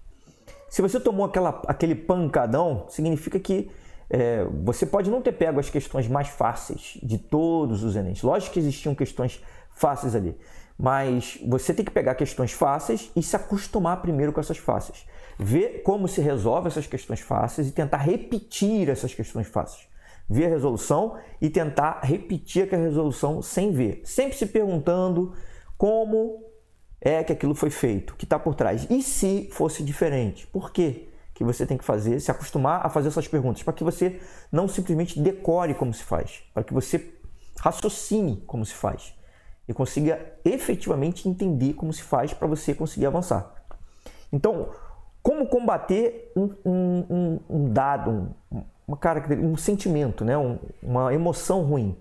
Se 0.69 0.81
você 0.81 1.01
tomou 1.01 1.27
aquela, 1.27 1.63
aquele 1.67 1.95
pancadão, 1.95 2.87
significa 2.89 3.39
que 3.39 3.71
é, 4.09 4.45
você 4.65 4.87
pode 4.87 5.11
não 5.11 5.21
ter 5.23 5.33
pego 5.33 5.59
as 5.59 5.71
questões 5.71 6.09
mais 6.09 6.29
fáceis 6.29 6.99
de 7.03 7.19
todos 7.19 7.83
os 7.83 7.97
Enems. 7.97 8.23
Lógico 8.23 8.55
que 8.55 8.61
existiam 8.61 8.95
questões 8.95 9.43
fáceis 9.71 10.15
ali, 10.15 10.37
mas 10.79 11.39
você 11.47 11.73
tem 11.73 11.85
que 11.85 11.91
pegar 11.91 12.15
questões 12.15 12.53
fáceis 12.53 13.11
e 13.17 13.23
se 13.23 13.35
acostumar 13.37 14.01
primeiro 14.03 14.33
com 14.33 14.41
essas 14.41 14.59
fáceis. 14.59 15.07
Ver 15.39 15.83
como 15.83 16.07
se 16.07 16.21
resolve 16.21 16.69
essas 16.69 16.87
questões 16.87 17.21
fáceis 17.21 17.69
e 17.69 17.73
tentar 17.73 17.99
repetir 17.99 18.89
essas 18.89 19.15
questões 19.15 19.47
fáceis 19.47 19.91
ver 20.31 20.47
a 20.47 20.49
resolução 20.49 21.17
e 21.41 21.51
tentar 21.51 22.03
repetir 22.05 22.63
aquela 22.63 22.85
resolução 22.85 23.43
sem 23.43 23.73
ver. 23.73 24.01
Sempre 24.05 24.37
se 24.37 24.47
perguntando 24.47 25.35
como 25.77 26.50
é 27.01 27.25
que 27.25 27.33
aquilo 27.33 27.55
foi 27.55 27.71
feito, 27.71 28.15
que 28.15 28.25
está 28.25 28.39
por 28.39 28.55
trás. 28.55 28.87
E 28.91 29.03
se 29.03 29.49
fosse 29.53 29.83
diferente? 29.83 30.47
Por 30.47 30.71
quê? 30.71 31.09
Que 31.35 31.43
você 31.43 31.67
tem 31.67 31.79
que 31.79 31.85
fazer, 31.85 32.21
se 32.21 32.31
acostumar 32.31 32.85
a 32.85 32.91
fazer 32.91 33.09
essas 33.09 33.27
perguntas, 33.27 33.63
para 33.63 33.73
que 33.73 33.83
você 33.83 34.21
não 34.53 34.69
simplesmente 34.69 35.19
decore 35.19 35.75
como 35.75 35.95
se 35.95 36.05
faz, 36.05 36.43
para 36.53 36.63
que 36.63 36.75
você 36.75 37.15
raciocine 37.59 38.43
como 38.47 38.65
se 38.65 38.75
faz 38.75 39.15
e 39.69 39.73
consiga 39.73 40.21
efetivamente 40.45 41.29
entender 41.29 41.75
como 41.75 41.93
se 41.93 42.03
faz 42.03 42.35
para 42.35 42.49
você 42.49 42.75
conseguir 42.75 43.07
avançar. 43.07 43.55
Então, 44.33 44.71
como 45.23 45.47
combater 45.47 46.33
um, 46.35 46.51
um, 46.65 47.41
um 47.49 47.73
dado, 47.73 48.35
um, 48.51 48.65
uma 48.89 48.97
característica, 48.97 49.53
um 49.53 49.57
sentimento, 49.57 50.25
né? 50.25 50.37
Um, 50.37 50.59
uma 50.83 51.15
emoção 51.15 51.63
ruim. 51.63 51.97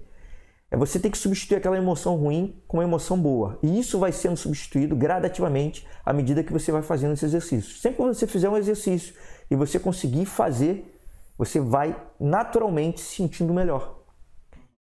É 0.71 0.77
você 0.77 0.99
tem 0.99 1.09
que 1.09 1.17
substituir 1.17 1.57
aquela 1.57 1.77
emoção 1.77 2.15
ruim 2.15 2.61
com 2.67 2.77
uma 2.77 2.83
emoção 2.83 3.19
boa. 3.19 3.57
E 3.63 3.79
isso 3.79 3.97
vai 3.97 4.11
sendo 4.11 4.37
substituído 4.37 4.95
gradativamente 4.95 5.87
à 6.05 6.13
medida 6.13 6.43
que 6.43 6.53
você 6.53 6.71
vai 6.71 6.83
fazendo 6.83 7.13
esse 7.13 7.25
exercício. 7.25 7.75
Sempre 7.77 7.97
que 7.97 8.13
você 8.13 8.27
fizer 8.27 8.49
um 8.49 8.57
exercício 8.57 9.15
e 9.49 9.55
você 9.55 9.79
conseguir 9.79 10.25
fazer, 10.25 10.95
você 11.37 11.59
vai 11.59 11.95
naturalmente 12.19 13.01
se 13.01 13.15
sentindo 13.15 13.53
melhor. 13.53 13.99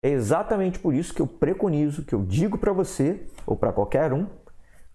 É 0.01 0.09
exatamente 0.09 0.79
por 0.79 0.93
isso 0.93 1.13
que 1.13 1.21
eu 1.21 1.27
preconizo, 1.27 2.03
que 2.03 2.13
eu 2.13 2.23
digo 2.23 2.57
para 2.57 2.71
você, 2.71 3.27
ou 3.45 3.55
para 3.55 3.73
qualquer 3.73 4.13
um, 4.13 4.27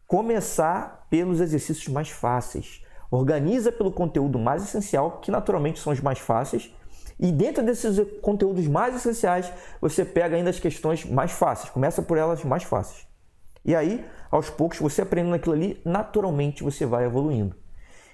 começar 0.07 1.07
pelos 1.11 1.41
exercícios 1.41 1.93
mais 1.93 2.11
fáceis. 2.11 2.83
Organiza 3.11 3.71
pelo 3.73 3.93
conteúdo 3.93 4.39
mais 4.39 4.63
essencial, 4.63 5.21
que 5.21 5.31
naturalmente 5.31 5.81
são 5.81 5.93
os 5.93 6.01
mais 6.01 6.19
fáceis, 6.19 6.75
e 7.21 7.31
dentro 7.31 7.63
desses 7.63 8.01
conteúdos 8.23 8.67
mais 8.67 8.97
essenciais, 8.97 9.53
você 9.79 10.07
pega 10.07 10.37
ainda 10.37 10.49
as 10.49 10.59
questões 10.59 11.05
mais 11.05 11.31
fáceis, 11.33 11.69
começa 11.69 12.01
por 12.01 12.17
elas 12.17 12.43
mais 12.43 12.63
fáceis. 12.63 13.07
E 13.63 13.75
aí, 13.75 14.03
aos 14.31 14.49
poucos, 14.49 14.79
você 14.79 15.03
aprendendo 15.03 15.35
aquilo 15.35 15.55
ali, 15.55 15.83
naturalmente 15.85 16.63
você 16.63 16.87
vai 16.87 17.05
evoluindo. 17.05 17.55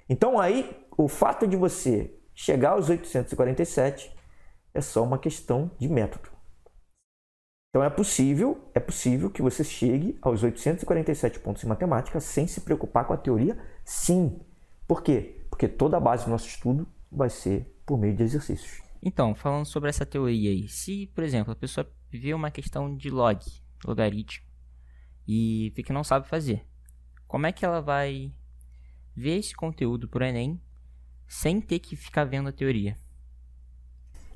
Então 0.09 0.41
aí, 0.41 0.85
o 0.99 1.07
fato 1.07 1.47
de 1.47 1.57
você 1.57 2.19
chegar 2.35 2.71
aos 2.71 2.89
847 2.89 4.13
é 4.75 4.81
só 4.81 5.05
uma 5.05 5.19
questão 5.21 5.71
de 5.79 5.89
método. 5.89 6.29
Então 7.71 7.85
é 7.85 7.91
possível, 7.91 8.59
é 8.75 8.81
possível 8.81 9.31
que 9.31 9.41
você 9.43 9.63
chegue 9.63 10.19
aos 10.21 10.43
847 10.43 11.39
pontos 11.39 11.63
em 11.63 11.69
matemática 11.69 12.19
sem 12.19 12.49
se 12.49 12.61
preocupar 12.61 13.07
com 13.07 13.13
a 13.13 13.17
teoria? 13.17 13.57
Sim. 13.85 14.41
Por 14.89 15.01
quê? 15.01 15.47
Porque 15.49 15.69
toda 15.69 15.97
a 15.97 16.01
base 16.01 16.25
do 16.25 16.31
nosso 16.31 16.49
estudo 16.49 16.89
vai 17.13 17.31
ser 17.31 17.81
por 17.87 17.97
meio 17.99 18.15
de 18.15 18.25
exercícios. 18.25 18.86
Então, 19.03 19.35
falando 19.35 19.67
sobre 19.67 19.89
essa 19.89 20.07
teoria 20.07 20.51
aí, 20.51 20.69
se, 20.69 21.07
por 21.09 21.23
exemplo, 21.23 21.53
a 21.53 21.57
pessoa 21.57 21.91
vê 22.11 22.35
uma 22.35 22.51
questão 22.51 22.95
de 22.97 23.11
log, 23.11 23.41
logaritmo, 23.85 24.45
e 25.27 25.73
vê 25.75 25.83
que 25.83 25.93
não 25.93 26.05
sabe 26.05 26.29
fazer, 26.29 26.67
como 27.27 27.47
é 27.47 27.53
que 27.53 27.65
ela 27.65 27.81
vai 27.81 28.33
ver 29.15 29.39
esse 29.39 29.55
conteúdo 29.55 30.09
para 30.09 30.25
o 30.25 30.27
Enem 30.27 30.61
sem 31.27 31.61
ter 31.61 31.79
que 31.79 31.97
ficar 31.97 32.25
vendo 32.25 32.49
a 32.49 32.53
teoria? 32.53 32.97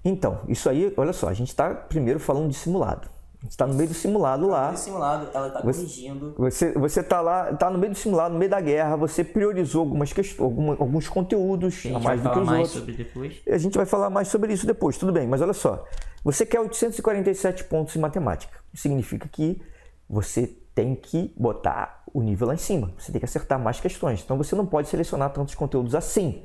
Então, 0.05 0.45
isso 0.49 0.69
aí, 0.69 0.93
olha 0.97 1.13
só, 1.13 1.29
a 1.29 1.35
gente 1.35 1.49
está 1.49 1.75
primeiro 1.75 2.19
falando 2.19 2.49
de 2.49 2.55
simulado 2.55 3.20
está 3.49 3.67
no 3.67 3.75
meio 3.75 3.89
do 3.89 3.95
simulado 3.95 4.49
lá. 4.49 4.59
No 4.59 4.67
meio 4.67 4.75
do 4.75 4.81
simulado, 4.81 5.29
ela 5.33 5.49
está 5.49 5.63
corrigindo. 5.63 6.35
Você 6.37 6.73
você 6.73 7.01
está 7.01 7.21
lá, 7.21 7.51
está 7.51 7.71
no 7.71 7.79
meio 7.79 7.93
do 7.93 7.99
simulado, 7.99 8.33
no 8.33 8.39
meio 8.39 8.51
da 8.51 8.61
guerra. 8.61 8.97
Você 8.97 9.25
priorizou 9.25 9.81
algumas 9.81 10.13
questões, 10.13 10.41
alguns 10.79 11.09
conteúdos 11.09 11.83
a, 11.87 11.97
a 11.97 12.01
mais 12.01 12.21
do 12.21 12.31
que 12.31 12.39
os 12.39 12.47
mais 12.47 12.59
outros. 12.59 12.79
Sobre 12.79 12.93
depois. 12.93 13.41
A 13.49 13.59
gente 13.59 13.77
vai 13.77 13.87
falar 13.87 14.11
mais 14.11 14.29
sobre 14.29 14.53
isso 14.53 14.67
depois. 14.67 14.99
Tudo 14.99 15.13
bem, 15.13 15.27
mas 15.27 15.41
olha 15.41 15.53
só. 15.53 15.85
Você 16.23 16.45
quer 16.45 16.61
847 16.61 17.65
pontos 17.65 17.97
em 17.97 17.99
matemática. 17.99 18.59
Significa 18.75 19.27
que 19.27 19.61
você 20.09 20.47
tem 20.75 20.95
que 20.95 21.33
botar 21.37 22.03
o 22.13 22.23
nível 22.23 22.49
lá 22.49 22.55
em 22.55 22.59
cima. 22.59 22.93
Você 22.99 23.11
tem 23.11 23.19
que 23.19 23.25
acertar 23.25 23.59
mais 23.59 23.81
questões. 23.81 24.23
Então 24.23 24.37
você 24.37 24.55
não 24.55 24.67
pode 24.67 24.89
selecionar 24.89 25.31
tantos 25.31 25.55
conteúdos 25.55 25.95
assim 25.95 26.43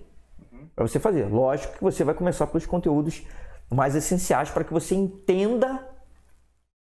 uhum. 0.52 0.68
para 0.74 0.88
você 0.88 1.00
fazer. 1.00 1.26
Lógico 1.26 1.74
que 1.74 1.84
você 1.84 2.04
vai 2.04 2.16
começar 2.16 2.48
pelos 2.48 2.66
conteúdos 2.66 3.24
mais 3.70 3.96
essenciais 3.96 4.50
para 4.50 4.64
que 4.64 4.72
você 4.72 4.96
entenda 4.96 5.95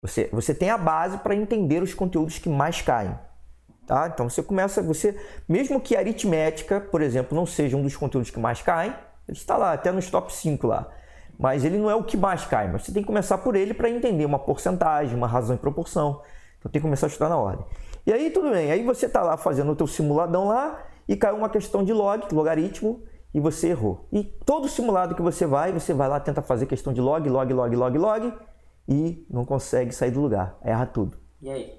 você, 0.03 0.29
você 0.33 0.55
tem 0.55 0.71
a 0.71 0.79
base 0.79 1.19
para 1.19 1.35
entender 1.35 1.83
os 1.83 1.93
conteúdos 1.93 2.39
que 2.39 2.49
mais 2.49 2.81
caem. 2.81 3.19
Tá? 3.87 4.11
Então 4.13 4.29
você 4.29 4.43
começa, 4.43 4.83
você, 4.83 5.19
mesmo 5.49 5.81
que 5.81 5.97
a 5.97 6.01
aritmética, 6.01 6.81
por 6.81 7.01
exemplo, 7.01 7.37
não 7.37 7.47
seja 7.47 7.77
um 7.77 7.83
dos 7.83 7.97
conteúdos 7.97 8.31
que 8.31 8.39
mais 8.39 8.63
caem, 8.63 8.95
ele 9.27 9.37
está 9.37 9.57
lá, 9.57 9.73
até 9.73 9.91
nos 9.91 10.11
top 10.11 10.33
5 10.33 10.67
lá. 10.67 10.89
Mas 11.39 11.65
ele 11.65 11.79
não 11.79 11.91
é 11.91 11.95
o 11.95 12.03
que 12.03 12.17
mais 12.17 12.45
cai, 12.45 12.71
mas 12.71 12.85
você 12.85 12.93
tem 12.93 13.03
que 13.03 13.07
começar 13.07 13.39
por 13.39 13.55
ele 13.55 13.73
para 13.73 13.89
entender 13.89 14.25
uma 14.25 14.39
porcentagem, 14.39 15.17
uma 15.17 15.27
razão 15.27 15.57
e 15.57 15.59
proporção. 15.59 16.21
Então 16.59 16.71
tem 16.71 16.81
que 16.81 16.87
começar 16.87 17.07
a 17.07 17.09
estudar 17.09 17.29
na 17.29 17.37
ordem. 17.37 17.65
E 18.07 18.13
aí 18.13 18.31
tudo 18.31 18.51
bem, 18.51 18.71
aí 18.71 18.83
você 18.85 19.07
está 19.07 19.23
lá 19.23 19.37
fazendo 19.37 19.73
o 19.73 19.77
teu 19.77 19.87
simuladão 19.87 20.49
lá 20.49 20.83
e 21.07 21.17
caiu 21.17 21.37
uma 21.37 21.49
questão 21.49 21.85
de 21.85 21.93
log, 21.93 22.23
logaritmo, 22.35 23.03
e 23.33 23.41
você 23.41 23.69
errou. 23.69 24.07
E 24.13 24.25
todo 24.25 24.69
simulado 24.69 25.15
que 25.15 25.23
você 25.23 25.47
vai, 25.47 25.73
você 25.73 25.95
vai 25.95 26.09
lá 26.09 26.19
tentar 26.19 26.43
fazer 26.43 26.67
questão 26.67 26.93
de 26.93 27.01
log, 27.01 27.29
log, 27.29 27.53
log, 27.53 27.77
log, 27.77 27.99
log, 27.99 28.33
e 28.89 29.27
não 29.29 29.45
consegue 29.45 29.93
sair 29.93 30.11
do 30.11 30.21
lugar, 30.21 30.59
erra 30.63 30.87
tudo. 30.87 31.19
E 31.43 31.51
aí? 31.51 31.79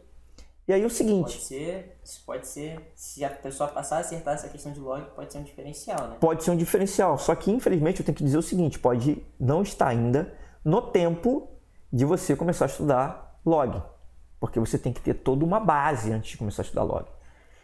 E 0.67 0.73
aí 0.73 0.85
o 0.85 0.89
seguinte. 0.89 1.33
Pode 1.33 1.43
ser, 1.43 1.99
pode 2.27 2.47
ser, 2.47 2.91
se 2.93 3.25
a 3.25 3.29
pessoa 3.31 3.67
passar 3.69 3.97
a 3.97 3.99
acertar 4.01 4.35
essa 4.35 4.47
questão 4.47 4.71
de 4.71 4.79
log, 4.79 5.03
pode 5.15 5.33
ser 5.33 5.39
um 5.39 5.43
diferencial, 5.43 6.07
né? 6.09 6.17
Pode 6.19 6.43
ser 6.43 6.51
um 6.51 6.55
diferencial. 6.55 7.17
Só 7.17 7.33
que 7.33 7.49
infelizmente 7.49 7.99
eu 7.99 8.05
tenho 8.05 8.15
que 8.15 8.23
dizer 8.23 8.37
o 8.37 8.43
seguinte: 8.43 8.77
pode 8.77 9.25
não 9.39 9.63
estar 9.63 9.87
ainda 9.87 10.31
no 10.63 10.79
tempo 10.79 11.49
de 11.91 12.05
você 12.05 12.35
começar 12.35 12.65
a 12.65 12.67
estudar 12.67 13.41
log. 13.43 13.81
Porque 14.39 14.59
você 14.59 14.77
tem 14.77 14.93
que 14.93 15.01
ter 15.01 15.15
toda 15.15 15.43
uma 15.43 15.59
base 15.59 16.13
antes 16.13 16.31
de 16.31 16.37
começar 16.37 16.61
a 16.61 16.65
estudar 16.65 16.83
log. 16.83 17.07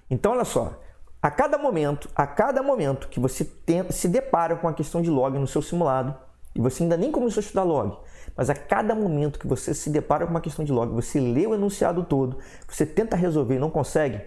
Então, 0.09 0.31
olha 0.31 0.43
só, 0.43 0.81
a 1.21 1.29
cada 1.29 1.59
momento, 1.59 2.09
a 2.15 2.25
cada 2.25 2.63
momento 2.63 3.07
que 3.07 3.19
você 3.19 3.45
tenta, 3.45 3.93
se 3.93 4.07
depara 4.07 4.55
com 4.55 4.67
a 4.67 4.73
questão 4.73 5.01
de 5.01 5.11
log 5.11 5.37
no 5.37 5.47
seu 5.47 5.61
simulado, 5.61 6.15
e 6.55 6.61
você 6.61 6.83
ainda 6.83 6.95
nem 6.95 7.11
começou 7.11 7.41
a 7.41 7.43
estudar 7.43 7.63
log, 7.63 7.97
mas 8.35 8.49
a 8.49 8.55
cada 8.55 8.95
momento 8.95 9.37
que 9.37 9.47
você 9.47 9.73
se 9.73 9.89
depara 9.89 10.25
com 10.25 10.31
uma 10.31 10.41
questão 10.41 10.63
de 10.63 10.71
log, 10.71 10.93
você 10.93 11.19
lê 11.19 11.45
o 11.45 11.53
enunciado 11.53 12.03
todo, 12.03 12.37
você 12.67 12.85
tenta 12.85 13.15
resolver 13.15 13.55
e 13.55 13.59
não 13.59 13.69
consegue, 13.69 14.21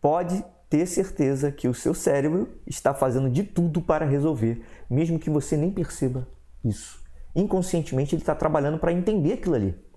pode 0.00 0.44
ter 0.68 0.86
certeza 0.86 1.50
que 1.50 1.68
o 1.68 1.74
seu 1.74 1.94
cérebro 1.94 2.48
está 2.66 2.92
fazendo 2.92 3.30
de 3.30 3.42
tudo 3.42 3.80
para 3.80 4.04
resolver, 4.04 4.62
mesmo 4.90 5.18
que 5.18 5.30
você 5.30 5.56
nem 5.56 5.70
perceba 5.70 6.26
isso. 6.64 7.02
Inconscientemente 7.34 8.14
ele 8.14 8.22
está 8.22 8.34
trabalhando 8.34 8.78
para 8.78 8.92
entender 8.92 9.34
aquilo 9.34 9.54
ali. 9.54 9.88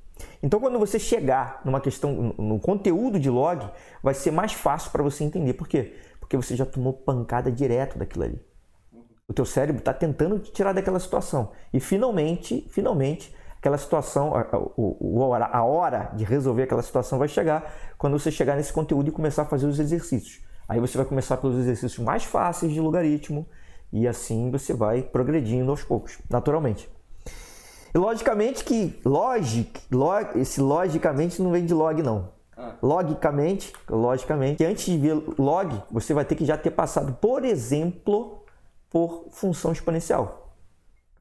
Então, 0.42 0.60
quando 0.60 0.78
você 0.78 1.00
chegar 1.00 1.62
numa 1.66 1.82
questão, 1.82 2.36
no 2.38 2.60
conteúdo 2.60 3.20
de 3.20 3.30
log, 3.30 3.68
vai 4.04 4.14
ser 4.14 4.32
mais 4.32 4.54
fácil 4.54 4.92
para 4.92 5.02
você 5.02 5.24
entender. 5.24 5.54
Por 5.54 5.68
quê? 5.68 5.96
Porque 6.20 6.38
você 6.38 6.56
já 6.56 6.66
tomou 6.66 6.94
pancada 6.94 7.52
direto 7.52 7.98
daquilo 7.98 8.26
ali. 8.26 8.50
O 9.32 9.34
teu 9.34 9.46
cérebro 9.46 9.80
está 9.80 9.94
tentando 9.94 10.38
te 10.40 10.52
tirar 10.52 10.74
daquela 10.74 11.00
situação. 11.00 11.52
E 11.72 11.80
finalmente, 11.80 12.68
finalmente, 12.70 13.34
aquela 13.58 13.78
situação, 13.78 14.36
a, 14.36 14.42
a, 14.42 15.58
a 15.60 15.64
hora 15.64 16.12
de 16.14 16.26
resolver 16.26 16.64
aquela 16.64 16.82
situação 16.82 17.18
vai 17.18 17.30
chegar 17.30 17.74
quando 17.98 18.20
você 18.20 18.30
chegar 18.30 18.58
nesse 18.58 18.74
conteúdo 18.74 19.08
e 19.08 19.12
começar 19.12 19.44
a 19.44 19.46
fazer 19.46 19.68
os 19.68 19.80
exercícios. 19.80 20.42
Aí 20.68 20.82
você 20.82 20.98
vai 20.98 21.06
começar 21.06 21.38
pelos 21.38 21.58
exercícios 21.58 21.98
mais 22.00 22.26
fáceis 22.26 22.74
de 22.74 22.82
logaritmo 22.82 23.48
e 23.90 24.06
assim 24.06 24.52
você 24.52 24.74
vai 24.74 25.02
progredindo 25.02 25.72
aos 25.72 25.82
poucos, 25.82 26.18
naturalmente. 26.30 26.90
E 27.96 27.98
logicamente 27.98 28.66
que 28.66 29.00
logic, 29.06 29.80
log, 29.90 30.38
esse 30.42 30.60
logicamente 30.60 31.42
não 31.42 31.52
vem 31.52 31.66
de 31.66 31.74
log 31.74 32.04
não. 32.04 32.28
Ah. 32.58 32.74
Logicamente, 32.84 33.72
logicamente, 33.90 34.66
antes 34.66 34.84
de 34.84 34.98
ver 34.98 35.24
log, 35.38 35.82
você 35.90 36.14
vai 36.14 36.26
ter 36.26 36.36
que 36.36 36.44
já 36.44 36.58
ter 36.58 36.72
passado, 36.72 37.14
por 37.14 37.46
exemplo, 37.46 38.41
por 38.92 39.30
função 39.32 39.72
exponencial. 39.72 40.56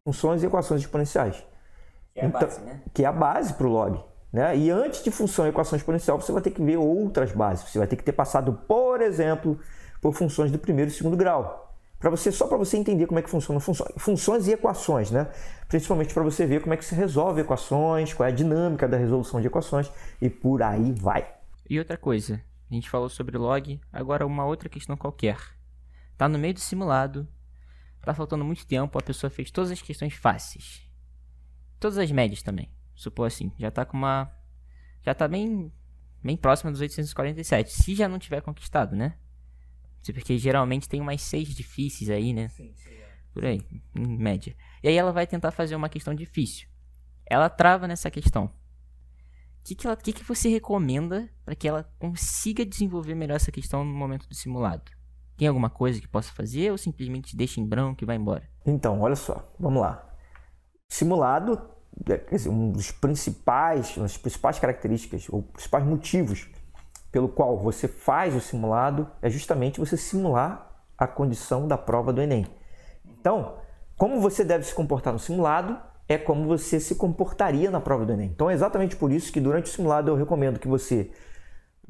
Funções 0.05 0.43
e 0.43 0.47
equações 0.47 0.81
exponenciais. 0.81 1.37
Que 2.13 2.21
é 2.21 2.25
a 2.25 2.27
então, 2.27 2.41
base, 2.41 2.61
né? 2.61 2.83
Que 2.93 3.05
é 3.05 3.07
a 3.07 3.13
base 3.13 3.55
para 3.55 3.67
o 3.67 3.71
log. 3.71 4.05
Né? 4.33 4.57
E 4.57 4.71
antes 4.71 5.03
de 5.03 5.11
função 5.11 5.47
e 5.47 5.49
equação 5.49 5.77
exponencial, 5.77 6.21
você 6.21 6.33
vai 6.33 6.43
ter 6.43 6.51
que 6.51 6.63
ver 6.63 6.77
outras 6.77 7.33
bases. 7.33 7.69
Você 7.69 7.79
vai 7.79 7.87
ter 7.87 7.97
que 7.97 8.03
ter 8.03 8.13
passado, 8.13 8.53
por 8.67 9.01
exemplo, 9.01 9.59
por 10.01 10.13
funções 10.13 10.51
do 10.51 10.59
primeiro 10.59 10.91
e 10.91 10.95
segundo 10.95 11.17
grau. 11.17 11.77
para 11.99 12.11
você 12.11 12.33
só 12.33 12.47
para 12.47 12.57
você 12.57 12.77
entender 12.77 13.07
como 13.07 13.19
é 13.21 13.23
que 13.23 13.29
funciona 13.29 13.61
funções 13.61 14.49
e 14.49 14.53
equações, 14.53 15.11
né? 15.11 15.29
Principalmente 15.69 16.15
para 16.15 16.23
você 16.23 16.47
ver 16.47 16.63
como 16.63 16.73
é 16.73 16.77
que 16.77 16.85
se 16.85 16.95
resolve 16.95 17.43
equações, 17.43 18.15
qual 18.15 18.27
é 18.27 18.33
a 18.33 18.35
dinâmica 18.35 18.89
da 18.89 18.97
resolução 18.97 19.41
de 19.41 19.47
equações 19.47 19.93
e 20.21 20.31
por 20.31 20.63
aí 20.63 20.93
vai. 20.93 21.35
E 21.69 21.79
outra 21.79 21.97
coisa, 21.97 22.41
a 22.71 22.75
gente 22.75 22.89
falou 22.89 23.09
sobre 23.09 23.37
log, 23.37 23.81
agora 23.93 24.27
uma 24.27 24.45
outra 24.45 24.69
questão 24.69 24.97
qualquer. 24.97 25.39
Tá 26.17 26.29
no 26.29 26.39
meio 26.39 26.55
do 26.55 26.61
simulado, 26.61 27.29
tá 28.03 28.15
faltando 28.15 28.45
muito 28.45 28.67
tempo, 28.67 28.99
a 28.99 29.03
pessoa 29.03 29.31
fez 29.31 29.51
todas 29.51 29.71
as 29.71 29.83
questões 29.83 30.15
fáceis. 30.15 30.89
Todas 31.79 31.99
as 31.99 32.11
médias 32.11 32.43
também. 32.43 32.71
Supor 32.95 33.27
assim, 33.27 33.53
já 33.59 33.71
tá 33.71 33.85
com 33.85 33.97
uma 33.97 34.31
já 35.03 35.15
tá 35.15 35.27
bem 35.27 35.73
bem 36.23 36.37
próxima 36.37 36.71
dos 36.71 36.81
847, 36.81 37.71
se 37.73 37.95
já 37.95 38.07
não 38.07 38.19
tiver 38.19 38.43
conquistado, 38.43 38.95
né? 38.95 39.17
Porque 40.05 40.39
geralmente 40.39 40.89
tem 40.89 41.01
umas 41.01 41.23
seis 41.23 41.49
difíceis 41.49 42.11
aí, 42.11 42.33
né? 42.33 42.49
Sim, 42.49 42.73
sim, 42.77 42.91
é. 42.91 43.17
Por 43.33 43.45
aí, 43.45 43.63
em 43.95 44.19
média. 44.19 44.57
E 44.83 44.89
aí 44.89 44.97
ela 44.97 45.13
vai 45.13 45.27
tentar 45.27 45.51
fazer 45.51 45.77
uma 45.77 45.89
questão 45.89 46.15
difícil. 46.15 46.69
Ela 47.27 47.49
trava 47.49 47.87
nessa 47.87 48.11
questão. 48.11 48.47
O 48.47 49.63
que, 49.63 49.75
que, 49.75 49.87
ela, 49.87 49.97
que, 49.97 50.13
que 50.13 50.25
você 50.25 50.49
recomenda 50.49 51.31
para 51.45 51.55
que 51.55 51.69
ela 51.69 51.85
consiga 51.99 52.65
desenvolver 52.65 53.15
melhor 53.15 53.37
essa 53.37 53.53
questão 53.53 53.85
no 53.85 53.93
momento 53.93 54.27
do 54.27 54.35
simulado? 54.35 54.91
Tem 55.41 55.49
alguma 55.49 55.71
coisa 55.71 55.99
que 55.99 56.07
possa 56.07 56.31
fazer 56.35 56.71
ou 56.71 56.77
simplesmente 56.77 57.35
deixa 57.35 57.63
em 57.63 57.65
branco 57.65 58.05
e 58.05 58.07
vai 58.07 58.17
embora? 58.17 58.43
Então, 58.67 59.01
olha 59.01 59.17
só, 59.17 59.51
vamos 59.59 59.81
lá. 59.81 60.07
Simulado, 60.87 61.59
é, 62.07 62.19
quer 62.19 62.37
dizer, 62.37 62.51
um 62.51 62.71
dos 62.71 62.91
principais, 62.91 63.97
uma 63.97 64.03
das 64.03 64.19
principais 64.19 64.59
características, 64.59 65.31
ou 65.31 65.45
principais 65.45 65.83
motivos 65.83 66.51
pelo 67.11 67.27
qual 67.27 67.57
você 67.57 67.89
faz 67.89 68.37
o 68.37 68.41
simulado 68.41 69.09
é 69.23 69.31
justamente 69.31 69.81
você 69.81 69.97
simular 69.97 70.85
a 70.99 71.07
condição 71.07 71.67
da 71.67 71.79
prova 71.79 72.13
do 72.13 72.21
Enem. 72.21 72.47
Então, 73.07 73.55
como 73.97 74.21
você 74.21 74.45
deve 74.45 74.65
se 74.65 74.75
comportar 74.75 75.11
no 75.11 75.19
simulado 75.19 75.81
é 76.07 76.19
como 76.19 76.45
você 76.45 76.79
se 76.79 76.97
comportaria 76.97 77.71
na 77.71 77.81
prova 77.81 78.05
do 78.05 78.13
Enem. 78.13 78.29
Então, 78.29 78.51
é 78.51 78.53
exatamente 78.53 78.95
por 78.95 79.11
isso 79.11 79.33
que 79.33 79.41
durante 79.41 79.71
o 79.71 79.75
simulado 79.75 80.11
eu 80.11 80.17
recomendo 80.17 80.59
que 80.59 80.69
você 80.69 81.11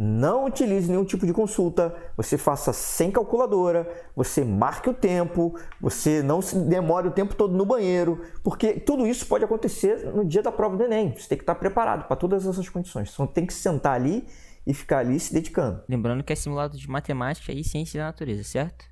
não 0.02 0.47
utilize 0.47 0.88
nenhum 0.88 1.04
tipo 1.04 1.26
de 1.26 1.33
consulta, 1.35 1.95
você 2.16 2.38
faça 2.38 2.73
sem 2.73 3.11
calculadora, 3.11 3.87
você 4.16 4.42
marque 4.42 4.88
o 4.88 4.95
tempo, 4.95 5.54
você 5.78 6.23
não 6.23 6.40
se 6.40 6.57
demore 6.59 7.09
o 7.09 7.11
tempo 7.11 7.35
todo 7.35 7.54
no 7.54 7.66
banheiro, 7.66 8.23
porque 8.42 8.80
tudo 8.80 9.07
isso 9.07 9.26
pode 9.26 9.45
acontecer 9.45 10.07
no 10.14 10.25
dia 10.25 10.42
da 10.42 10.50
prova 10.50 10.75
do 10.75 10.85
Enem. 10.85 11.12
Você 11.14 11.28
tem 11.28 11.37
que 11.37 11.42
estar 11.42 11.54
preparado 11.54 12.07
para 12.07 12.16
todas 12.16 12.47
essas 12.47 12.66
condições. 12.66 13.11
Você 13.11 13.26
tem 13.26 13.45
que 13.45 13.52
sentar 13.52 13.92
ali 13.92 14.26
e 14.66 14.73
ficar 14.73 15.00
ali 15.00 15.21
se 15.21 15.35
dedicando. 15.35 15.83
Lembrando 15.87 16.25
que 16.25 16.33
é 16.33 16.37
simulado 16.37 16.78
de 16.78 16.88
matemática 16.88 17.52
e 17.52 17.62
ciência 17.62 18.00
da 18.00 18.07
natureza, 18.07 18.42
certo? 18.42 18.87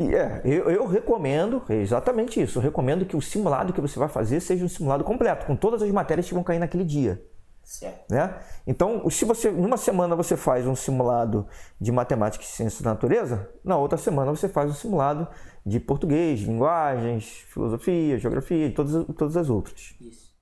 E 0.00 0.16
é, 0.16 0.42
eu, 0.44 0.68
eu 0.68 0.84
recomendo, 0.88 1.62
é 1.68 1.76
exatamente 1.76 2.42
isso, 2.42 2.58
eu 2.58 2.62
recomendo 2.62 3.06
que 3.06 3.16
o 3.16 3.22
simulado 3.22 3.72
que 3.72 3.80
você 3.80 3.96
vai 4.00 4.08
fazer 4.08 4.40
seja 4.40 4.64
um 4.64 4.68
simulado 4.68 5.04
completo, 5.04 5.46
com 5.46 5.54
todas 5.54 5.80
as 5.80 5.90
matérias 5.92 6.26
que 6.26 6.34
vão 6.34 6.42
cair 6.42 6.58
naquele 6.58 6.82
dia. 6.82 7.24
Certo. 7.64 8.10
Né? 8.10 8.38
Então, 8.66 9.08
se 9.08 9.24
você 9.24 9.50
numa 9.50 9.76
semana 9.76 10.14
você 10.14 10.36
faz 10.36 10.66
um 10.66 10.76
simulado 10.76 11.48
de 11.80 11.90
matemática 11.90 12.44
e 12.44 12.46
ciência 12.46 12.84
da 12.84 12.90
natureza, 12.90 13.50
na 13.64 13.76
outra 13.76 13.96
semana 13.96 14.30
você 14.30 14.48
faz 14.48 14.70
um 14.70 14.74
simulado 14.74 15.26
de 15.64 15.80
português, 15.80 16.40
linguagens, 16.40 17.44
filosofia, 17.48 18.18
geografia 18.18 18.66
e 18.66 18.72
todas, 18.72 19.06
todas 19.16 19.36
as 19.36 19.48
outras. 19.48 19.96
Isso. 20.00 20.34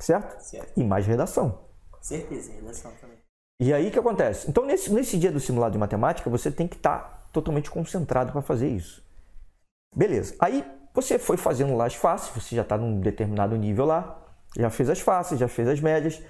Certo? 0.00 0.40
certo? 0.40 0.72
E 0.76 0.84
mais 0.84 1.06
redação. 1.06 1.66
Com 1.90 2.02
certeza, 2.02 2.52
redação 2.52 2.92
também. 3.00 3.18
E 3.60 3.72
aí 3.72 3.88
o 3.88 3.90
que 3.90 3.98
acontece? 3.98 4.48
Então, 4.48 4.64
nesse, 4.64 4.92
nesse 4.92 5.18
dia 5.18 5.32
do 5.32 5.40
simulado 5.40 5.72
de 5.72 5.78
matemática, 5.78 6.28
você 6.30 6.50
tem 6.50 6.68
que 6.68 6.76
estar 6.76 6.98
tá 6.98 7.28
totalmente 7.32 7.70
concentrado 7.70 8.32
para 8.32 8.42
fazer 8.42 8.68
isso. 8.68 9.04
Beleza. 9.94 10.34
Aí 10.38 10.64
você 10.94 11.18
foi 11.18 11.36
fazendo 11.36 11.76
lá 11.76 11.86
as 11.86 11.94
faces, 11.94 12.30
você 12.34 12.56
já 12.56 12.62
está 12.62 12.76
num 12.76 13.00
determinado 13.00 13.56
nível 13.56 13.84
lá, 13.84 14.27
já 14.56 14.70
fez 14.70 14.88
as 14.88 15.00
faces, 15.00 15.38
já 15.38 15.48
fez 15.48 15.68
as 15.68 15.80
médias, 15.80 16.22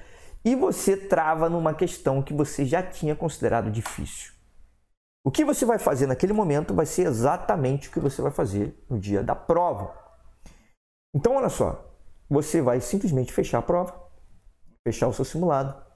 e 0.44 0.54
você 0.54 0.96
trava 0.96 1.48
numa 1.48 1.74
questão 1.74 2.22
que 2.22 2.32
você 2.32 2.64
já 2.64 2.82
tinha 2.82 3.14
considerado 3.14 3.70
difícil. 3.70 4.32
O 5.24 5.30
que 5.30 5.44
você 5.44 5.64
vai 5.64 5.78
fazer 5.78 6.06
naquele 6.06 6.32
momento 6.32 6.74
vai 6.74 6.86
ser 6.86 7.06
exatamente 7.06 7.88
o 7.88 7.92
que 7.92 8.00
você 8.00 8.22
vai 8.22 8.30
fazer 8.30 8.74
no 8.88 8.98
dia 8.98 9.22
da 9.22 9.34
prova. 9.34 9.92
Então, 11.14 11.36
olha 11.36 11.48
só, 11.48 11.92
você 12.30 12.62
vai 12.62 12.80
simplesmente 12.80 13.32
fechar 13.32 13.58
a 13.58 13.62
prova, 13.62 13.94
fechar 14.86 15.08
o 15.08 15.12
seu 15.12 15.24
simulado, 15.24 15.88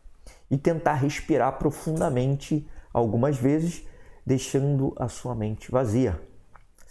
e 0.51 0.59
tentar 0.59 0.95
respirar 0.95 1.59
profundamente 1.59 2.69
algumas 2.93 3.39
vezes, 3.39 3.87
deixando 4.25 4.95
a 4.99 5.09
sua 5.09 5.35
mente 5.35 5.71
vazia. 5.71 6.21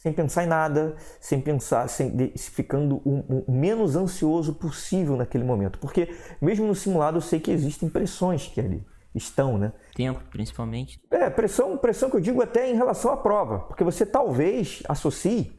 Sem 0.02 0.12
pensar 0.12 0.44
em 0.44 0.48
nada, 0.48 0.96
sem 1.20 1.40
pensar, 1.40 1.88
sem, 1.88 2.34
ficando 2.36 2.96
o, 3.06 3.44
o 3.48 3.52
menos 3.52 3.96
ansioso 3.96 4.56
possível 4.56 5.16
naquele 5.16 5.44
momento. 5.44 5.78
Porque 5.78 6.10
mesmo 6.42 6.66
no 6.66 6.74
simulado 6.74 7.18
eu 7.18 7.22
sei 7.22 7.40
que 7.40 7.52
existem 7.52 7.88
pressões 7.88 8.48
que 8.48 8.60
ali 8.60 8.84
estão, 9.14 9.60
né? 9.60 9.72
Tempo, 9.94 10.20
principalmente. 10.32 11.00
É, 11.12 11.30
pressão, 11.30 11.78
pressão 11.78 12.10
que 12.10 12.16
eu 12.16 12.20
digo 12.20 12.42
até 12.42 12.68
em 12.68 12.74
relação 12.74 13.12
à 13.12 13.18
prova. 13.18 13.60
Porque 13.60 13.84
você 13.84 14.04
talvez 14.04 14.82
associe 14.90 15.56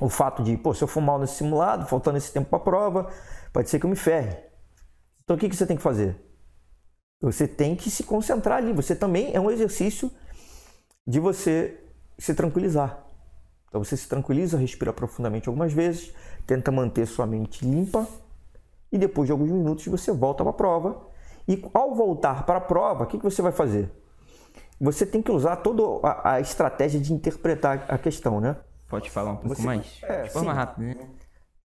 o 0.00 0.08
fato 0.08 0.42
de, 0.42 0.56
pô, 0.56 0.72
se 0.72 0.82
eu 0.82 0.88
for 0.88 1.02
mal 1.02 1.18
nesse 1.18 1.34
simulado, 1.34 1.84
faltando 1.84 2.16
esse 2.16 2.32
tempo 2.32 2.48
para 2.48 2.58
a 2.58 2.62
prova, 2.62 3.10
pode 3.52 3.68
ser 3.68 3.78
que 3.78 3.84
eu 3.84 3.90
me 3.90 3.96
ferre. 3.96 4.34
Então 5.24 5.36
o 5.36 5.38
que, 5.38 5.50
que 5.50 5.54
você 5.54 5.66
tem 5.66 5.76
que 5.76 5.82
fazer? 5.82 6.16
Você 7.20 7.46
tem 7.46 7.76
que 7.76 7.90
se 7.90 8.02
concentrar 8.02 8.56
ali. 8.56 8.72
Você 8.72 8.96
também 8.96 9.34
é 9.34 9.38
um 9.38 9.50
exercício 9.50 10.10
de 11.06 11.20
você 11.20 11.78
se 12.18 12.32
tranquilizar. 12.34 13.11
Então 13.72 13.82
você 13.82 13.96
se 13.96 14.06
tranquiliza, 14.06 14.58
respira 14.58 14.92
profundamente 14.92 15.48
algumas 15.48 15.72
vezes, 15.72 16.12
tenta 16.46 16.70
manter 16.70 17.06
sua 17.06 17.26
mente 17.26 17.64
limpa 17.64 18.06
e 18.92 18.98
depois 18.98 19.26
de 19.26 19.32
alguns 19.32 19.50
minutos 19.50 19.86
você 19.86 20.12
volta 20.12 20.44
para 20.44 20.50
a 20.50 20.52
prova. 20.52 21.06
E 21.48 21.64
ao 21.72 21.94
voltar 21.94 22.44
para 22.44 22.58
a 22.58 22.60
prova, 22.60 23.04
o 23.04 23.06
que, 23.06 23.16
que 23.16 23.24
você 23.24 23.40
vai 23.40 23.50
fazer? 23.50 23.90
Você 24.78 25.06
tem 25.06 25.22
que 25.22 25.32
usar 25.32 25.56
toda 25.56 26.06
a, 26.06 26.34
a 26.34 26.40
estratégia 26.40 27.00
de 27.00 27.14
interpretar 27.14 27.86
a 27.88 27.96
questão, 27.96 28.42
né? 28.42 28.58
Pode 28.90 29.10
falar 29.10 29.32
um 29.32 29.36
pouco 29.36 29.56
você, 29.56 29.62
mais? 29.62 30.00
É, 30.02 30.24
de 30.24 30.30
forma 30.30 30.52
sim. 30.52 30.58
rápida, 30.58 30.86
né? 30.86 31.08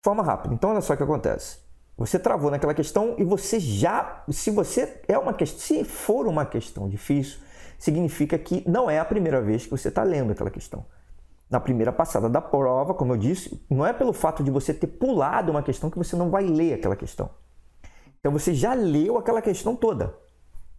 Forma 0.04 0.22
rápida. 0.22 0.54
Então 0.54 0.70
olha 0.70 0.80
só 0.80 0.94
o 0.94 0.96
que 0.96 1.02
acontece. 1.02 1.58
Você 1.96 2.20
travou 2.20 2.52
naquela 2.52 2.72
questão 2.72 3.16
e 3.18 3.24
você 3.24 3.58
já, 3.58 4.22
se 4.30 4.52
você 4.52 5.02
é 5.08 5.18
uma 5.18 5.34
questão, 5.34 5.58
se 5.58 5.82
for 5.82 6.28
uma 6.28 6.46
questão 6.46 6.88
difícil, 6.88 7.40
significa 7.76 8.38
que 8.38 8.62
não 8.64 8.88
é 8.88 9.00
a 9.00 9.04
primeira 9.04 9.42
vez 9.42 9.64
que 9.64 9.72
você 9.72 9.88
está 9.88 10.04
lendo 10.04 10.30
aquela 10.30 10.52
questão. 10.52 10.86
Na 11.48 11.60
primeira 11.60 11.92
passada 11.92 12.28
da 12.28 12.40
prova, 12.40 12.92
como 12.92 13.12
eu 13.12 13.16
disse, 13.16 13.64
não 13.70 13.86
é 13.86 13.92
pelo 13.92 14.12
fato 14.12 14.42
de 14.42 14.50
você 14.50 14.74
ter 14.74 14.88
pulado 14.88 15.50
uma 15.50 15.62
questão 15.62 15.88
que 15.88 15.98
você 15.98 16.16
não 16.16 16.30
vai 16.30 16.44
ler 16.44 16.74
aquela 16.74 16.96
questão. 16.96 17.30
Então 18.18 18.32
você 18.32 18.52
já 18.52 18.74
leu 18.74 19.16
aquela 19.16 19.40
questão 19.40 19.76
toda. 19.76 20.14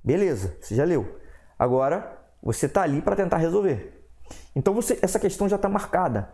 Beleza, 0.03 0.58
você 0.60 0.75
já 0.75 0.84
leu. 0.84 1.19
Agora 1.58 2.17
você 2.43 2.65
está 2.65 2.82
ali 2.82 3.01
para 3.01 3.15
tentar 3.15 3.38
resolver. 3.38 4.10
Então 4.56 4.73
você, 4.73 4.99
essa 5.01 5.19
questão 5.19 5.47
já 5.47 5.56
está 5.56 5.69
marcada. 5.69 6.34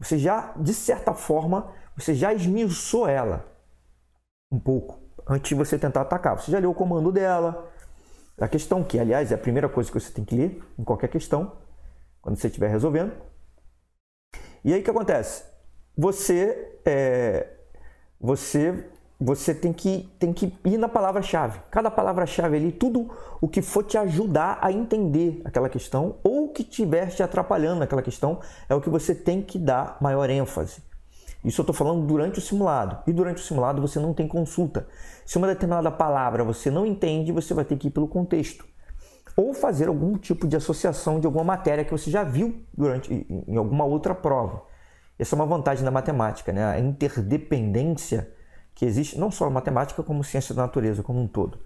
Você 0.00 0.18
já, 0.18 0.52
de 0.56 0.74
certa 0.74 1.14
forma, 1.14 1.72
você 1.96 2.14
já 2.14 2.32
esmiuçou 2.32 3.08
ela 3.08 3.46
um 4.50 4.58
pouco 4.58 5.00
antes 5.26 5.50
de 5.50 5.54
você 5.54 5.78
tentar 5.78 6.00
atacar. 6.00 6.38
Você 6.38 6.50
já 6.50 6.58
leu 6.58 6.70
o 6.70 6.74
comando 6.74 7.12
dela, 7.12 7.70
a 8.40 8.48
questão, 8.48 8.84
que 8.84 8.98
aliás 8.98 9.32
é 9.32 9.34
a 9.34 9.38
primeira 9.38 9.68
coisa 9.68 9.90
que 9.90 9.98
você 9.98 10.12
tem 10.12 10.24
que 10.24 10.36
ler 10.36 10.62
em 10.78 10.84
qualquer 10.84 11.08
questão, 11.08 11.58
quando 12.20 12.36
você 12.36 12.46
estiver 12.46 12.68
resolvendo. 12.68 13.12
E 14.68 14.74
aí 14.74 14.80
o 14.80 14.84
que 14.84 14.90
acontece? 14.90 15.44
Você, 15.96 16.78
é, 16.84 17.46
você, 18.20 18.86
você 19.18 19.54
tem 19.54 19.72
que, 19.72 20.12
tem 20.18 20.30
que 20.30 20.52
ir 20.62 20.76
na 20.76 20.90
palavra-chave. 20.90 21.58
Cada 21.70 21.90
palavra-chave 21.90 22.54
ali, 22.54 22.70
tudo 22.70 23.08
o 23.40 23.48
que 23.48 23.62
for 23.62 23.82
te 23.82 23.96
ajudar 23.96 24.58
a 24.60 24.70
entender 24.70 25.40
aquela 25.42 25.70
questão 25.70 26.16
ou 26.22 26.44
o 26.44 26.48
que 26.52 26.60
estiver 26.60 27.08
te 27.08 27.22
atrapalhando 27.22 27.80
naquela 27.80 28.02
questão 28.02 28.40
é 28.68 28.74
o 28.74 28.80
que 28.82 28.90
você 28.90 29.14
tem 29.14 29.40
que 29.40 29.58
dar 29.58 29.96
maior 30.02 30.28
ênfase. 30.28 30.82
Isso 31.42 31.62
eu 31.62 31.62
estou 31.62 31.74
falando 31.74 32.06
durante 32.06 32.38
o 32.38 32.42
simulado. 32.42 32.98
E 33.06 33.12
durante 33.14 33.40
o 33.40 33.46
simulado 33.46 33.80
você 33.80 33.98
não 33.98 34.12
tem 34.12 34.28
consulta. 34.28 34.86
Se 35.24 35.38
uma 35.38 35.46
determinada 35.46 35.90
palavra 35.90 36.44
você 36.44 36.70
não 36.70 36.84
entende, 36.84 37.32
você 37.32 37.54
vai 37.54 37.64
ter 37.64 37.78
que 37.78 37.88
ir 37.88 37.90
pelo 37.90 38.06
contexto. 38.06 38.66
Ou 39.38 39.54
fazer 39.54 39.86
algum 39.86 40.18
tipo 40.18 40.48
de 40.48 40.56
associação 40.56 41.20
de 41.20 41.26
alguma 41.26 41.44
matéria 41.44 41.84
que 41.84 41.92
você 41.92 42.10
já 42.10 42.24
viu 42.24 42.60
durante 42.76 43.24
em 43.46 43.56
alguma 43.56 43.84
outra 43.84 44.12
prova. 44.12 44.64
Essa 45.16 45.36
é 45.36 45.36
uma 45.36 45.46
vantagem 45.46 45.84
da 45.84 45.92
matemática, 45.92 46.52
né? 46.52 46.64
A 46.64 46.80
interdependência 46.80 48.28
que 48.74 48.84
existe, 48.84 49.16
não 49.16 49.30
só 49.30 49.44
na 49.44 49.52
matemática, 49.52 50.02
como 50.02 50.24
ciência 50.24 50.52
da 50.52 50.62
natureza 50.62 51.04
como 51.04 51.20
um 51.20 51.28
todo. 51.28 51.56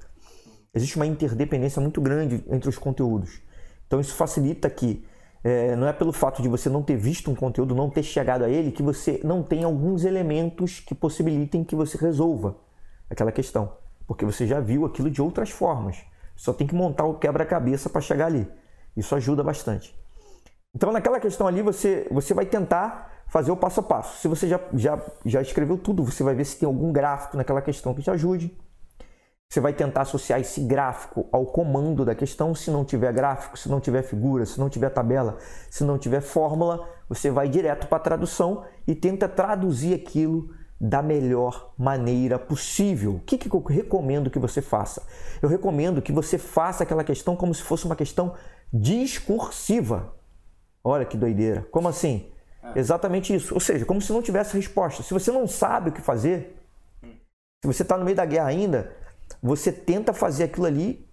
Existe 0.75 0.97
uma 0.97 1.07
interdependência 1.07 1.81
muito 1.81 1.99
grande 2.03 2.45
entre 2.51 2.69
os 2.69 2.77
conteúdos. 2.77 3.41
Então 3.87 3.99
isso 3.99 4.15
facilita 4.17 4.69
que 4.69 5.03
é, 5.43 5.75
não 5.75 5.87
é 5.87 5.95
pelo 5.95 6.13
fato 6.13 6.43
de 6.43 6.51
você 6.51 6.69
não 6.69 6.83
ter 6.83 6.97
visto 6.99 7.31
um 7.31 7.35
conteúdo, 7.35 7.75
não 7.75 7.89
ter 7.89 8.03
chegado 8.03 8.45
a 8.45 8.51
ele, 8.51 8.71
que 8.71 8.83
você 8.83 9.19
não 9.25 9.43
tem 9.43 9.65
alguns 9.65 10.05
elementos 10.05 10.79
que 10.79 10.95
possibilitem 10.95 11.65
que 11.65 11.75
você 11.75 11.97
resolva 11.97 12.55
aquela 13.09 13.33
questão. 13.33 13.73
Porque 14.07 14.27
você 14.27 14.47
já 14.47 14.61
viu 14.61 14.85
aquilo 14.85 15.11
de 15.11 15.23
outras 15.23 15.49
formas. 15.49 16.12
Só 16.43 16.53
tem 16.53 16.67
que 16.67 16.75
montar 16.75 17.05
o 17.05 17.21
quebra-cabeça 17.21 17.89
para 17.89 18.01
chegar 18.01 18.27
ali. 18.27 18.51
Isso 18.97 19.15
ajuda 19.15 19.45
bastante. 19.45 19.97
Então, 20.75 20.91
naquela 20.91 21.21
questão 21.21 21.47
ali, 21.47 21.63
você, 21.63 22.09
você 22.11 22.35
vai 22.35 22.45
tentar 22.45 23.23
fazer 23.29 23.53
o 23.53 23.57
passo 23.57 23.79
a 23.79 23.83
passo. 23.85 24.19
Se 24.19 24.27
você 24.27 24.49
já, 24.49 24.59
já, 24.75 25.01
já 25.25 25.41
escreveu 25.41 25.79
tudo, 25.79 26.03
você 26.03 26.25
vai 26.25 26.35
ver 26.35 26.45
se 26.45 26.59
tem 26.59 26.67
algum 26.67 26.91
gráfico 26.91 27.37
naquela 27.37 27.63
questão 27.63 27.95
que 27.95 28.03
te 28.03 28.11
ajude. 28.11 28.59
Você 29.49 29.61
vai 29.61 29.73
tentar 29.73 30.01
associar 30.01 30.41
esse 30.41 30.63
gráfico 30.63 31.29
ao 31.31 31.47
comando 31.47 32.05
da 32.05 32.13
questão. 32.13 32.57
Se 32.57 32.73
não 32.73 32.85
tiver 32.85 33.13
gráfico, 33.13 33.57
se 33.57 33.69
não 33.69 33.79
tiver 33.79 34.03
figura, 34.03 34.45
se 34.45 34.59
não 34.59 34.69
tiver 34.69 34.91
tabela, 34.91 35.39
se 35.71 35.85
não 35.85 35.97
tiver 35.97 36.23
fórmula, 36.23 36.89
você 37.09 37.31
vai 37.31 37.49
direto 37.49 37.87
para 37.87 37.99
a 37.99 38.01
tradução 38.01 38.65
e 38.85 38.97
tenta 38.97 39.29
traduzir 39.29 39.95
aquilo 39.95 40.51
da 40.83 41.01
melhor 41.01 41.73
maneira 41.79 42.41
possível. 42.41 43.15
O 43.15 43.21
que, 43.21 43.39
que 43.39 43.49
eu 43.49 43.63
recomendo 43.63 44.29
que 44.29 44.39
você 44.41 44.61
faça? 44.61 45.07
Eu 45.41 45.49
recomendo 45.49 46.03
que 46.03 46.11
você 46.11 46.37
faça 46.37 46.83
aquela 46.83 47.05
questão 47.05 47.37
como 47.37 47.55
se 47.55 47.63
fosse 47.63 47.85
uma 47.85 47.95
questão 47.95 48.35
discursiva. 48.73 50.13
Olha 50.83 51.05
que 51.05 51.17
doideira. 51.17 51.65
Como 51.71 51.87
assim? 51.87 52.33
É. 52.65 52.81
Exatamente 52.81 53.33
isso. 53.33 53.55
Ou 53.55 53.61
seja, 53.61 53.85
como 53.85 54.03
se 54.03 54.13
não 54.13 54.21
tivesse 54.21 54.57
resposta. 54.57 55.05
Se 55.05 55.15
você 55.15 55.31
não 55.31 55.47
sabe 55.47 55.91
o 55.91 55.93
que 55.93 56.01
fazer, 56.01 56.61
se 57.01 57.67
você 57.67 57.83
está 57.83 57.97
no 57.97 58.05
meio 58.05 58.17
da 58.17 58.25
guerra 58.25 58.49
ainda, 58.49 58.93
você 59.41 59.71
tenta 59.71 60.13
fazer 60.13 60.45
aquilo 60.45 60.67
ali 60.67 61.09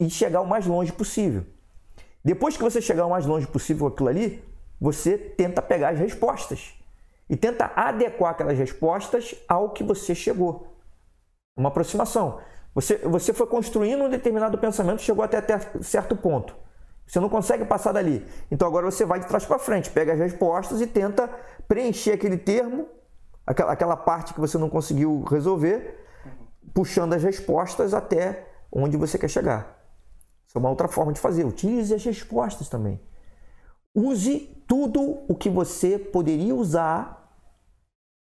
e 0.00 0.10
chegar 0.10 0.40
o 0.40 0.46
mais 0.46 0.66
longe 0.66 0.90
possível. 0.92 1.46
Depois 2.24 2.56
que 2.56 2.62
você 2.64 2.82
chegar 2.82 3.06
o 3.06 3.10
mais 3.10 3.26
longe 3.26 3.46
possível 3.46 3.86
com 3.86 3.94
aquilo 3.94 4.08
ali, 4.08 4.44
você 4.80 5.16
tenta 5.16 5.62
pegar 5.62 5.90
as 5.90 6.00
respostas 6.00 6.74
e 7.28 7.36
tenta 7.36 7.72
adequar 7.74 8.32
aquelas 8.32 8.58
respostas 8.58 9.34
ao 9.48 9.70
que 9.70 9.82
você 9.82 10.14
chegou. 10.14 10.76
Uma 11.56 11.68
aproximação. 11.68 12.40
Você, 12.74 12.98
você 12.98 13.32
foi 13.32 13.46
construindo 13.46 14.04
um 14.04 14.08
determinado 14.08 14.58
pensamento, 14.58 15.00
chegou 15.00 15.24
até, 15.24 15.38
até 15.38 15.58
certo 15.82 16.16
ponto. 16.16 16.54
Você 17.06 17.20
não 17.20 17.28
consegue 17.28 17.64
passar 17.64 17.92
dali. 17.92 18.26
Então 18.50 18.66
agora 18.66 18.90
você 18.90 19.04
vai 19.04 19.20
de 19.20 19.26
trás 19.26 19.44
para 19.44 19.58
frente, 19.58 19.90
pega 19.90 20.12
as 20.12 20.18
respostas 20.18 20.80
e 20.80 20.86
tenta 20.86 21.28
preencher 21.68 22.12
aquele 22.12 22.36
termo, 22.36 22.88
aquela, 23.46 23.72
aquela 23.72 23.96
parte 23.96 24.34
que 24.34 24.40
você 24.40 24.58
não 24.58 24.68
conseguiu 24.68 25.22
resolver, 25.22 26.04
puxando 26.72 27.12
as 27.12 27.22
respostas 27.22 27.94
até 27.94 28.48
onde 28.72 28.96
você 28.96 29.18
quer 29.18 29.28
chegar. 29.28 29.84
Isso 30.46 30.56
é 30.56 30.58
uma 30.58 30.70
outra 30.70 30.88
forma 30.88 31.12
de 31.12 31.20
fazer. 31.20 31.44
Utilize 31.44 31.94
as 31.94 32.04
respostas 32.04 32.68
também. 32.68 33.00
Use 33.94 34.63
tudo 34.74 35.22
o 35.28 35.36
que 35.36 35.48
você 35.48 35.96
poderia 35.96 36.52
usar 36.52 37.32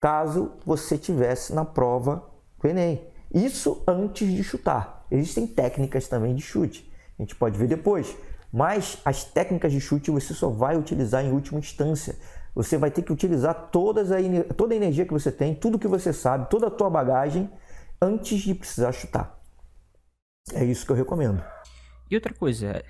caso 0.01 0.53
você 0.65 0.97
tivesse 0.97 1.53
na 1.53 1.65
prova 1.65 2.25
do 2.61 2.69
Enem. 2.69 3.05
Isso 3.35 3.83
antes 3.85 4.33
de 4.33 4.45
chutar. 4.45 5.05
Existem 5.11 5.45
técnicas 5.45 6.07
também 6.07 6.37
de 6.37 6.43
chute. 6.43 6.89
A 7.19 7.23
gente 7.23 7.35
pode 7.35 7.59
ver 7.59 7.67
depois. 7.67 8.17
Mas 8.53 8.99
as 9.05 9.25
técnicas 9.25 9.73
de 9.73 9.81
chute 9.81 10.09
você 10.09 10.33
só 10.33 10.49
vai 10.49 10.77
utilizar 10.77 11.25
em 11.25 11.33
última 11.33 11.59
instância. 11.59 12.15
Você 12.55 12.79
vai 12.79 12.93
ter 12.93 13.03
que 13.03 13.13
utilizar 13.13 13.71
todas 13.73 14.13
a, 14.13 14.19
toda 14.57 14.73
a 14.73 14.77
energia 14.77 15.05
que 15.05 15.13
você 15.13 15.33
tem, 15.33 15.53
tudo 15.53 15.81
que 15.81 15.89
você 15.89 16.13
sabe, 16.13 16.49
toda 16.49 16.69
a 16.69 16.71
tua 16.71 16.89
bagagem 16.89 17.51
antes 18.01 18.39
de 18.39 18.55
precisar 18.55 18.93
chutar. 18.93 19.37
É 20.55 20.65
isso 20.65 20.87
que 20.87 20.93
eu 20.93 20.97
recomendo. 20.97 21.43
E 22.09 22.15
outra 22.15 22.33
coisa, 22.33 22.85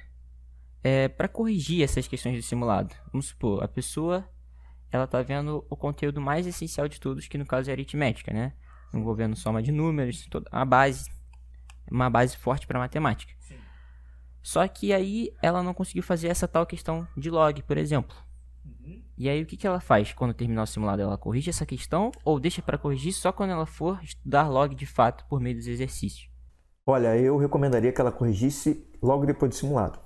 é, 0.87 1.09
para 1.09 1.27
corrigir 1.27 1.83
essas 1.83 2.07
questões 2.07 2.37
do 2.37 2.43
simulado, 2.43 2.95
vamos 3.11 3.27
supor, 3.27 3.61
a 3.61 3.67
pessoa 3.67 4.25
ela 4.89 5.05
tá 5.05 5.21
vendo 5.21 5.67
o 5.69 5.77
conteúdo 5.77 6.21
mais 6.21 6.47
essencial 6.47 6.87
de 6.87 7.01
todos, 7.01 7.27
que 7.27 7.37
no 7.37 7.45
caso 7.45 7.69
é 7.69 7.73
aritmética, 7.73 8.33
né? 8.33 8.53
Envolvendo 8.95 9.35
soma 9.35 9.61
de 9.61 9.73
números, 9.73 10.25
toda 10.31 10.49
a 10.53 10.65
base, 10.65 11.11
uma 11.91 12.09
base 12.09 12.37
forte 12.37 12.69
para 12.69 12.79
matemática. 12.79 13.35
Só 14.41 14.69
que 14.69 14.93
aí 14.93 15.33
ela 15.43 15.61
não 15.61 15.75
conseguiu 15.75 16.05
fazer 16.05 16.29
essa 16.29 16.47
tal 16.47 16.65
questão 16.65 17.05
de 17.17 17.31
log, 17.31 17.65
por 17.65 17.77
exemplo. 17.77 18.17
Uhum. 18.65 19.03
E 19.19 19.29
aí 19.29 19.43
o 19.43 19.47
que, 19.47 19.57
que 19.57 19.67
ela 19.67 19.81
faz 19.81 20.13
quando 20.13 20.35
terminar 20.35 20.63
o 20.63 20.67
simulado? 20.69 21.03
Ela 21.03 21.19
corrige 21.19 21.51
essa 21.51 21.67
questão 21.67 22.13
ou 22.25 22.39
deixa 22.39 22.63
para 22.63 22.79
corrigir 22.79 23.13
só 23.13 23.33
quando 23.33 23.51
ela 23.51 23.67
for 23.67 24.01
estudar 24.05 24.49
log 24.49 24.73
de 24.73 24.87
fato 24.87 25.27
por 25.27 25.41
meio 25.41 25.57
dos 25.57 25.67
exercícios? 25.67 26.31
Olha, 26.87 27.17
eu 27.17 27.37
recomendaria 27.37 27.93
que 27.93 28.01
ela 28.01 28.13
corrigisse 28.13 28.89
logo 29.03 29.27
depois 29.27 29.51
do 29.51 29.57
simulado. 29.57 30.06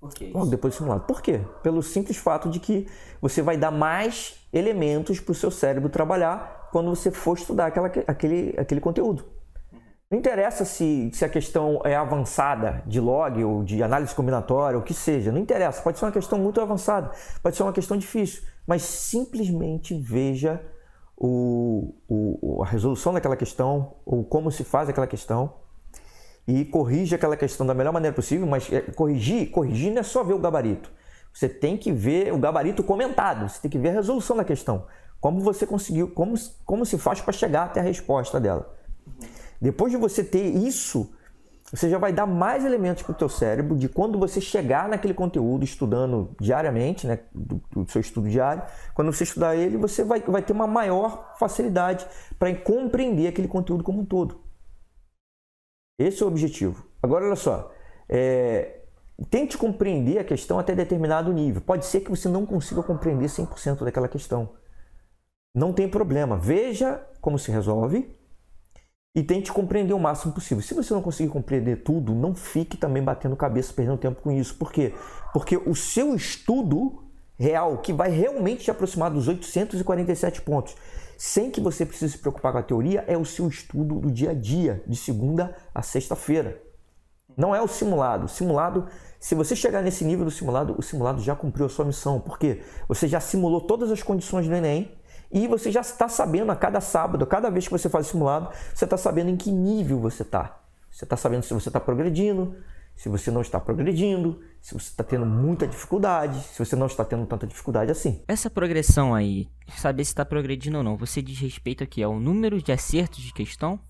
Por 0.00 0.14
que 0.14 0.30
Logo 0.32 0.46
depois 0.46 0.74
do 0.74 0.78
simulado. 0.78 1.04
Por 1.04 1.20
quê? 1.20 1.40
Pelo 1.62 1.82
simples 1.82 2.16
fato 2.16 2.48
de 2.48 2.60
que 2.60 2.86
você 3.20 3.42
vai 3.42 3.56
dar 3.56 3.70
mais 3.70 4.36
elementos 4.52 5.18
para 5.18 5.32
o 5.32 5.34
seu 5.34 5.50
cérebro 5.50 5.88
trabalhar 5.88 6.68
quando 6.70 6.90
você 6.90 7.10
for 7.10 7.36
estudar 7.36 7.66
aquela, 7.66 7.90
aquele, 8.06 8.54
aquele 8.56 8.80
conteúdo. 8.80 9.24
Não 10.10 10.18
interessa 10.18 10.64
se, 10.64 11.10
se 11.12 11.24
a 11.24 11.28
questão 11.28 11.82
é 11.84 11.94
avançada 11.94 12.82
de 12.86 12.98
log 12.98 13.44
ou 13.44 13.62
de 13.62 13.82
análise 13.82 14.14
combinatória, 14.14 14.78
o 14.78 14.82
que 14.82 14.94
seja, 14.94 15.30
não 15.30 15.38
interessa. 15.38 15.82
Pode 15.82 15.98
ser 15.98 16.06
uma 16.06 16.12
questão 16.12 16.38
muito 16.38 16.60
avançada, 16.60 17.10
pode 17.42 17.56
ser 17.56 17.62
uma 17.62 17.74
questão 17.74 17.96
difícil, 17.96 18.42
mas 18.66 18.82
simplesmente 18.82 19.98
veja 20.00 20.62
o, 21.14 21.94
o, 22.08 22.62
a 22.62 22.66
resolução 22.66 23.12
daquela 23.12 23.36
questão, 23.36 23.96
ou 24.06 24.24
como 24.24 24.50
se 24.50 24.64
faz 24.64 24.88
aquela 24.88 25.06
questão, 25.06 25.52
e 26.48 26.64
corrija 26.64 27.16
aquela 27.16 27.36
questão 27.36 27.66
da 27.66 27.74
melhor 27.74 27.92
maneira 27.92 28.16
possível. 28.16 28.46
Mas 28.46 28.72
é, 28.72 28.80
corrigir, 28.80 29.50
corrigir 29.50 29.92
não 29.92 30.00
é 30.00 30.02
só 30.02 30.24
ver 30.24 30.32
o 30.32 30.38
gabarito. 30.38 30.90
Você 31.30 31.46
tem 31.46 31.76
que 31.76 31.92
ver 31.92 32.32
o 32.32 32.38
gabarito 32.38 32.82
comentado, 32.82 33.46
você 33.46 33.60
tem 33.60 33.70
que 33.70 33.78
ver 33.78 33.90
a 33.90 33.92
resolução 33.92 34.34
da 34.34 34.44
questão. 34.44 34.86
Como 35.20 35.40
você 35.40 35.66
conseguiu, 35.66 36.08
como, 36.08 36.34
como 36.64 36.86
se 36.86 36.96
faz 36.96 37.20
para 37.20 37.34
chegar 37.34 37.64
até 37.64 37.80
a 37.80 37.82
resposta 37.82 38.40
dela. 38.40 38.74
Depois 39.60 39.92
de 39.92 39.98
você 39.98 40.24
ter 40.24 40.46
isso, 40.46 41.12
você 41.70 41.90
já 41.90 41.98
vai 41.98 42.14
dar 42.14 42.24
mais 42.24 42.64
elementos 42.64 43.02
para 43.02 43.12
o 43.12 43.14
teu 43.14 43.28
cérebro 43.28 43.76
de 43.76 43.88
quando 43.88 44.18
você 44.18 44.40
chegar 44.40 44.88
naquele 44.88 45.12
conteúdo 45.12 45.64
estudando 45.64 46.30
diariamente, 46.40 47.06
né, 47.06 47.18
do, 47.34 47.60
do, 47.70 47.90
seu 47.90 48.00
estudo 48.00 48.28
diário, 48.28 48.62
quando 48.94 49.12
você 49.12 49.24
estudar 49.24 49.54
ele, 49.54 49.76
você 49.76 50.02
vai, 50.02 50.20
vai 50.20 50.40
ter 50.40 50.54
uma 50.54 50.66
maior 50.66 51.34
facilidade 51.38 52.06
para 52.38 52.54
compreender 52.54 53.26
aquele 53.26 53.48
conteúdo 53.48 53.84
como 53.84 54.00
um 54.00 54.04
todo. 54.04 54.47
Esse 55.98 56.22
é 56.22 56.26
o 56.26 56.28
objetivo. 56.28 56.86
Agora, 57.02 57.26
olha 57.26 57.36
só, 57.36 57.72
é, 58.08 58.82
tente 59.30 59.58
compreender 59.58 60.18
a 60.18 60.24
questão 60.24 60.58
até 60.58 60.74
determinado 60.74 61.32
nível. 61.32 61.60
Pode 61.60 61.84
ser 61.86 62.00
que 62.00 62.10
você 62.10 62.28
não 62.28 62.46
consiga 62.46 62.82
compreender 62.82 63.26
100% 63.26 63.84
daquela 63.84 64.08
questão. 64.08 64.50
Não 65.54 65.72
tem 65.72 65.88
problema. 65.88 66.36
Veja 66.36 67.04
como 67.20 67.38
se 67.38 67.50
resolve 67.50 68.16
e 69.14 69.22
tente 69.22 69.52
compreender 69.52 69.92
o 69.92 69.98
máximo 69.98 70.32
possível. 70.32 70.62
Se 70.62 70.74
você 70.74 70.94
não 70.94 71.02
conseguir 71.02 71.30
compreender 71.30 71.82
tudo, 71.82 72.14
não 72.14 72.34
fique 72.34 72.76
também 72.76 73.02
batendo 73.02 73.34
cabeça, 73.34 73.72
perdendo 73.72 73.98
tempo 73.98 74.22
com 74.22 74.30
isso. 74.30 74.54
Por 74.54 74.70
quê? 74.70 74.94
Porque 75.32 75.56
o 75.56 75.74
seu 75.74 76.14
estudo 76.14 77.02
real, 77.36 77.78
que 77.78 77.92
vai 77.92 78.10
realmente 78.10 78.64
te 78.64 78.70
aproximar 78.70 79.10
dos 79.10 79.26
847 79.26 80.42
pontos, 80.42 80.76
sem 81.18 81.50
que 81.50 81.60
você 81.60 81.84
precise 81.84 82.12
se 82.12 82.18
preocupar 82.18 82.52
com 82.52 82.58
a 82.58 82.62
teoria, 82.62 83.04
é 83.08 83.18
o 83.18 83.24
seu 83.24 83.48
estudo 83.48 83.96
do 83.96 84.08
dia 84.08 84.30
a 84.30 84.34
dia, 84.34 84.84
de 84.86 84.94
segunda 84.94 85.56
a 85.74 85.82
sexta-feira. 85.82 86.62
Não 87.36 87.52
é 87.52 87.60
o 87.60 87.66
simulado. 87.66 88.28
Simulado, 88.28 88.86
se 89.18 89.34
você 89.34 89.56
chegar 89.56 89.82
nesse 89.82 90.04
nível 90.04 90.24
do 90.24 90.30
simulado, 90.30 90.76
o 90.78 90.82
simulado 90.82 91.20
já 91.20 91.34
cumpriu 91.34 91.66
a 91.66 91.68
sua 91.68 91.84
missão. 91.84 92.20
Por 92.20 92.38
quê? 92.38 92.62
Você 92.86 93.08
já 93.08 93.18
simulou 93.18 93.60
todas 93.60 93.90
as 93.90 94.00
condições 94.00 94.46
do 94.46 94.54
Enem, 94.54 94.96
e 95.30 95.48
você 95.48 95.72
já 95.72 95.80
está 95.80 96.08
sabendo 96.08 96.52
a 96.52 96.56
cada 96.56 96.80
sábado, 96.80 97.24
a 97.24 97.26
cada 97.26 97.50
vez 97.50 97.66
que 97.66 97.72
você 97.72 97.88
faz 97.88 98.06
o 98.06 98.10
simulado, 98.10 98.50
você 98.72 98.84
está 98.84 98.96
sabendo 98.96 99.28
em 99.28 99.36
que 99.36 99.50
nível 99.50 99.98
você 99.98 100.22
está. 100.22 100.60
Você 100.88 101.04
está 101.04 101.16
sabendo 101.16 101.42
se 101.42 101.52
você 101.52 101.68
está 101.68 101.80
progredindo, 101.80 102.54
se 102.98 103.08
você 103.08 103.30
não 103.30 103.40
está 103.40 103.58
progredindo, 103.58 104.42
se 104.60 104.74
você 104.74 104.90
está 104.90 105.02
tendo 105.02 105.24
muita 105.24 105.66
dificuldade, 105.66 106.40
se 106.40 106.58
você 106.58 106.76
não 106.76 106.86
está 106.86 107.04
tendo 107.04 107.24
tanta 107.24 107.46
dificuldade 107.46 107.90
assim. 107.90 108.22
Essa 108.28 108.50
progressão 108.50 109.14
aí, 109.14 109.48
saber 109.76 110.04
se 110.04 110.10
está 110.10 110.24
progredindo 110.24 110.76
ou 110.76 110.84
não, 110.84 110.96
você 110.96 111.22
diz 111.22 111.38
respeito 111.38 111.82
aqui 111.82 112.02
ao 112.02 112.20
número 112.20 112.60
de 112.60 112.72
acertos 112.72 113.20
de 113.20 113.32
questão? 113.32 113.80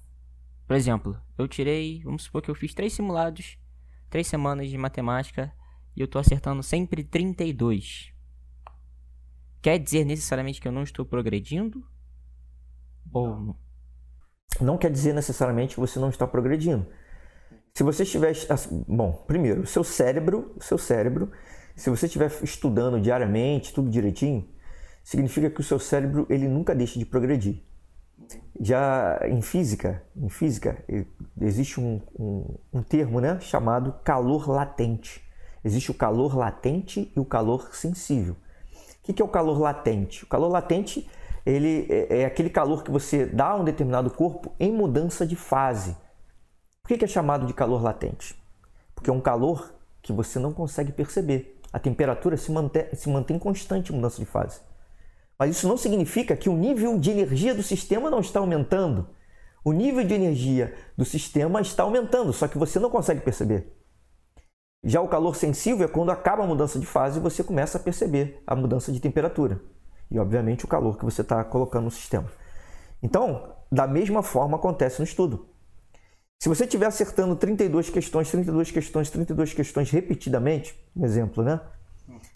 Por 0.66 0.76
exemplo, 0.76 1.20
eu 1.36 1.48
tirei, 1.48 2.02
vamos 2.04 2.24
supor 2.24 2.42
que 2.42 2.50
eu 2.50 2.54
fiz 2.54 2.74
três 2.74 2.92
simulados, 2.92 3.58
três 4.08 4.26
semanas 4.26 4.68
de 4.68 4.78
matemática, 4.78 5.50
e 5.96 6.00
eu 6.00 6.04
estou 6.04 6.20
acertando 6.20 6.62
sempre 6.62 7.02
32 7.02 8.12
quer 9.60 9.78
dizer 9.78 10.04
necessariamente 10.04 10.60
que 10.60 10.68
eu 10.68 10.72
não 10.72 10.82
estou 10.82 11.04
progredindo? 11.04 11.84
Ou 13.12 13.38
não? 13.38 13.56
Não 14.60 14.78
quer 14.78 14.90
dizer 14.90 15.12
necessariamente 15.12 15.74
que 15.74 15.80
você 15.80 15.98
não 15.98 16.08
está 16.08 16.26
progredindo. 16.26 16.86
Se 17.78 17.84
você 17.84 18.02
estiver, 18.02 18.34
bom, 18.88 19.22
primeiro, 19.24 19.64
seu 19.64 19.84
cérebro, 19.84 20.52
seu 20.58 20.76
cérebro, 20.76 21.30
se 21.76 21.88
você 21.88 22.06
estiver 22.06 22.28
estudando 22.42 23.00
diariamente, 23.00 23.72
tudo 23.72 23.88
direitinho, 23.88 24.48
significa 25.04 25.48
que 25.48 25.60
o 25.60 25.62
seu 25.62 25.78
cérebro 25.78 26.26
ele 26.28 26.48
nunca 26.48 26.74
deixa 26.74 26.98
de 26.98 27.06
progredir. 27.06 27.62
Já 28.60 29.20
em 29.28 29.40
física, 29.40 30.02
em 30.16 30.28
física 30.28 30.84
existe 31.40 31.78
um, 31.78 32.00
um, 32.18 32.56
um 32.72 32.82
termo, 32.82 33.20
né, 33.20 33.38
chamado 33.38 33.92
calor 34.02 34.50
latente. 34.50 35.22
Existe 35.64 35.92
o 35.92 35.94
calor 35.94 36.36
latente 36.36 37.12
e 37.14 37.20
o 37.20 37.24
calor 37.24 37.72
sensível. 37.76 38.34
O 39.08 39.12
que 39.12 39.22
é 39.22 39.24
o 39.24 39.28
calor 39.28 39.60
latente? 39.60 40.24
O 40.24 40.26
calor 40.26 40.48
latente 40.48 41.08
ele 41.46 41.86
é, 41.88 42.22
é 42.22 42.24
aquele 42.24 42.50
calor 42.50 42.82
que 42.82 42.90
você 42.90 43.24
dá 43.24 43.50
a 43.50 43.56
um 43.56 43.62
determinado 43.62 44.10
corpo 44.10 44.52
em 44.58 44.72
mudança 44.72 45.24
de 45.24 45.36
fase. 45.36 45.96
Por 46.88 46.96
que 46.96 47.04
é 47.04 47.08
chamado 47.08 47.46
de 47.46 47.52
calor 47.52 47.82
latente? 47.82 48.34
Porque 48.94 49.10
é 49.10 49.12
um 49.12 49.20
calor 49.20 49.74
que 50.00 50.10
você 50.10 50.38
não 50.38 50.54
consegue 50.54 50.90
perceber. 50.90 51.60
a 51.70 51.78
temperatura 51.78 52.34
se 52.34 52.50
mantém, 52.50 52.86
se 52.94 53.10
mantém 53.10 53.38
constante 53.38 53.92
em 53.92 53.96
mudança 53.96 54.18
de 54.18 54.24
fase. 54.24 54.62
Mas 55.38 55.50
isso 55.50 55.68
não 55.68 55.76
significa 55.76 56.34
que 56.34 56.48
o 56.48 56.56
nível 56.56 56.98
de 56.98 57.10
energia 57.10 57.54
do 57.54 57.62
sistema 57.62 58.10
não 58.10 58.20
está 58.20 58.40
aumentando. 58.40 59.06
O 59.62 59.70
nível 59.70 60.02
de 60.02 60.14
energia 60.14 60.74
do 60.96 61.04
sistema 61.04 61.60
está 61.60 61.82
aumentando, 61.82 62.32
só 62.32 62.48
que 62.48 62.56
você 62.56 62.78
não 62.78 62.88
consegue 62.88 63.20
perceber. 63.20 63.70
Já 64.82 65.02
o 65.02 65.08
calor 65.08 65.36
sensível 65.36 65.84
é 65.84 65.90
quando 65.90 66.10
acaba 66.10 66.42
a 66.42 66.46
mudança 66.46 66.78
de 66.78 66.86
fase 66.86 67.18
e 67.18 67.22
você 67.22 67.44
começa 67.44 67.76
a 67.76 67.82
perceber 67.82 68.42
a 68.46 68.56
mudança 68.56 68.90
de 68.90 68.98
temperatura. 68.98 69.60
E, 70.10 70.18
obviamente, 70.18 70.64
o 70.64 70.68
calor 70.68 70.96
que 70.96 71.04
você 71.04 71.20
está 71.20 71.44
colocando 71.44 71.84
no 71.84 71.90
sistema. 71.90 72.32
Então, 73.02 73.56
da 73.70 73.86
mesma 73.86 74.22
forma 74.22 74.56
acontece 74.56 75.00
no 75.00 75.04
estudo. 75.04 75.47
Se 76.38 76.48
você 76.48 76.64
estiver 76.64 76.86
acertando 76.86 77.34
32 77.34 77.90
questões, 77.90 78.30
32 78.30 78.70
questões, 78.70 79.10
32 79.10 79.52
questões 79.54 79.90
repetidamente, 79.90 80.78
um 80.94 81.04
exemplo, 81.04 81.42
né? 81.42 81.60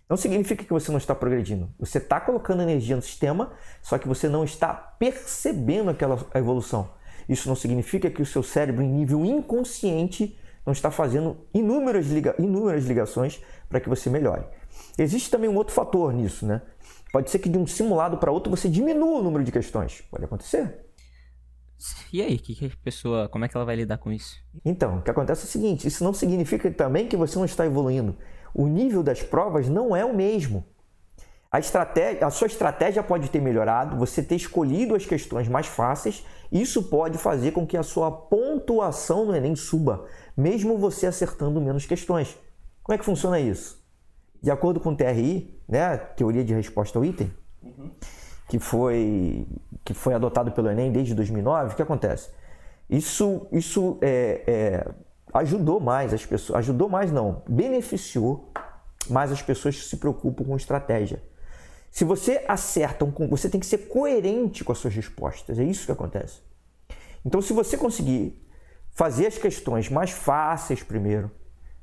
Não 0.08 0.16
significa 0.16 0.64
que 0.64 0.72
você 0.72 0.90
não 0.90 0.98
está 0.98 1.14
progredindo. 1.14 1.70
Você 1.78 1.98
está 1.98 2.20
colocando 2.20 2.62
energia 2.62 2.96
no 2.96 3.02
sistema, 3.02 3.52
só 3.80 3.96
que 3.98 4.08
você 4.08 4.28
não 4.28 4.42
está 4.42 4.74
percebendo 4.74 5.88
aquela 5.88 6.18
evolução. 6.34 6.90
Isso 7.28 7.48
não 7.48 7.54
significa 7.54 8.10
que 8.10 8.20
o 8.20 8.26
seu 8.26 8.42
cérebro, 8.42 8.82
em 8.82 8.88
nível 8.88 9.24
inconsciente, 9.24 10.36
não 10.66 10.72
está 10.72 10.90
fazendo 10.90 11.36
inúmeras, 11.54 12.08
liga 12.08 12.34
inúmeras 12.40 12.84
ligações 12.84 13.40
para 13.68 13.80
que 13.80 13.88
você 13.88 14.10
melhore. 14.10 14.44
Existe 14.98 15.30
também 15.30 15.48
um 15.48 15.54
outro 15.54 15.72
fator 15.72 16.12
nisso, 16.12 16.44
né? 16.44 16.60
Pode 17.12 17.30
ser 17.30 17.38
que 17.38 17.48
de 17.48 17.56
um 17.56 17.68
simulado 17.68 18.18
para 18.18 18.32
outro 18.32 18.50
você 18.50 18.68
diminua 18.68 19.20
o 19.20 19.22
número 19.22 19.44
de 19.44 19.52
questões. 19.52 20.02
Pode 20.10 20.24
acontecer. 20.24 20.91
E 22.12 22.22
aí, 22.22 22.38
que, 22.38 22.54
que 22.54 22.66
a 22.66 22.70
pessoa, 22.82 23.28
como 23.28 23.44
é 23.44 23.48
que 23.48 23.56
ela 23.56 23.64
vai 23.64 23.76
lidar 23.76 23.98
com 23.98 24.12
isso? 24.12 24.36
Então, 24.64 24.98
o 24.98 25.02
que 25.02 25.10
acontece 25.10 25.42
é 25.42 25.44
o 25.44 25.48
seguinte: 25.48 25.86
isso 25.86 26.04
não 26.04 26.12
significa 26.12 26.70
também 26.70 27.08
que 27.08 27.16
você 27.16 27.36
não 27.38 27.44
está 27.44 27.66
evoluindo. 27.66 28.16
O 28.54 28.66
nível 28.66 29.02
das 29.02 29.22
provas 29.22 29.68
não 29.68 29.94
é 29.96 30.04
o 30.04 30.14
mesmo. 30.14 30.64
A, 31.50 31.58
estratégia, 31.58 32.26
a 32.26 32.30
sua 32.30 32.46
estratégia 32.46 33.02
pode 33.02 33.28
ter 33.28 33.40
melhorado, 33.40 33.96
você 33.96 34.22
ter 34.22 34.36
escolhido 34.36 34.94
as 34.94 35.04
questões 35.04 35.48
mais 35.48 35.66
fáceis, 35.66 36.24
isso 36.50 36.84
pode 36.84 37.18
fazer 37.18 37.50
com 37.52 37.66
que 37.66 37.76
a 37.76 37.82
sua 37.82 38.10
pontuação 38.10 39.26
no 39.26 39.36
Enem 39.36 39.54
suba, 39.54 40.06
mesmo 40.34 40.78
você 40.78 41.06
acertando 41.06 41.60
menos 41.60 41.84
questões. 41.84 42.38
Como 42.82 42.94
é 42.94 42.98
que 42.98 43.04
funciona 43.04 43.38
isso? 43.38 43.84
De 44.40 44.50
acordo 44.50 44.80
com 44.80 44.90
o 44.90 44.96
TRI, 44.96 45.60
né, 45.68 45.96
Teoria 45.96 46.42
de 46.42 46.54
Resposta 46.54 46.98
ao 46.98 47.04
Item, 47.04 47.30
uhum 47.62 47.90
que 48.48 48.58
foi, 48.58 49.46
que 49.84 49.94
foi 49.94 50.14
adotado 50.14 50.52
pelo 50.52 50.70
Enem 50.70 50.92
desde 50.92 51.14
2009, 51.14 51.72
o 51.72 51.76
que 51.76 51.82
acontece? 51.82 52.30
Isso, 52.88 53.46
isso 53.50 53.98
é, 54.02 54.42
é, 54.46 54.88
ajudou 55.34 55.80
mais 55.80 56.12
as 56.12 56.26
pessoas, 56.26 56.58
ajudou 56.58 56.88
mais 56.88 57.10
não, 57.10 57.42
beneficiou 57.48 58.52
mais 59.08 59.32
as 59.32 59.42
pessoas 59.42 59.76
que 59.76 59.84
se 59.84 59.96
preocupam 59.96 60.44
com 60.44 60.56
estratégia. 60.56 61.22
Se 61.90 62.04
você 62.04 62.44
acerta, 62.48 63.04
um, 63.04 63.28
você 63.28 63.48
tem 63.48 63.60
que 63.60 63.66
ser 63.66 63.88
coerente 63.88 64.64
com 64.64 64.72
as 64.72 64.78
suas 64.78 64.94
respostas, 64.94 65.58
é 65.58 65.64
isso 65.64 65.86
que 65.86 65.92
acontece. 65.92 66.40
Então, 67.24 67.40
se 67.40 67.52
você 67.52 67.76
conseguir 67.76 68.42
fazer 68.92 69.26
as 69.26 69.38
questões 69.38 69.88
mais 69.88 70.10
fáceis 70.10 70.82
primeiro, 70.82 71.30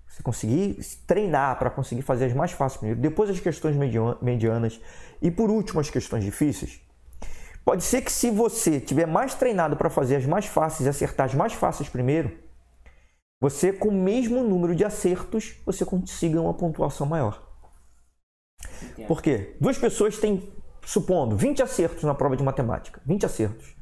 você 0.10 0.24
conseguir 0.24 0.80
treinar 1.06 1.58
para 1.60 1.70
conseguir 1.70 2.02
fazer 2.02 2.26
as 2.26 2.34
mais 2.34 2.52
fáceis 2.52 2.80
primeiro, 2.80 3.00
depois 3.00 3.30
as 3.30 3.40
questões 3.40 3.76
medianas 4.22 4.82
e 5.22 5.30
por 5.30 5.52
último 5.52 5.80
as 5.80 5.90
questões 5.90 6.24
difíceis. 6.24 6.82
Pode 7.64 7.84
ser 7.84 8.02
que 8.02 8.12
se 8.12 8.32
você 8.32 8.80
tiver 8.80 9.06
mais 9.06 9.36
treinado 9.36 9.78
para 9.78 9.90
fazer 9.90 10.16
as 10.16 10.26
mais 10.26 10.48
fáceis 10.48 10.88
e 10.88 10.90
acertar 10.90 11.28
as 11.28 11.36
mais 11.36 11.54
fáceis 11.54 11.88
primeiro, 11.88 12.36
você 13.40 13.72
com 13.72 13.90
o 13.90 13.94
mesmo 13.94 14.44
número 14.44 14.76
de 14.76 14.84
acertos, 14.84 15.62
você 15.66 15.86
consiga 15.86 16.42
uma 16.42 16.54
pontuação 16.54 17.06
maior. 17.06 17.48
Entendo. 18.82 19.08
Por 19.08 19.22
quê? 19.22 19.56
Duas 19.62 19.78
pessoas 19.78 20.18
têm, 20.18 20.52
supondo, 20.84 21.38
20 21.38 21.62
acertos 21.62 22.04
na 22.04 22.16
prova 22.16 22.36
de 22.36 22.44
matemática. 22.44 23.00
20 23.06 23.26
acertos. 23.26 23.76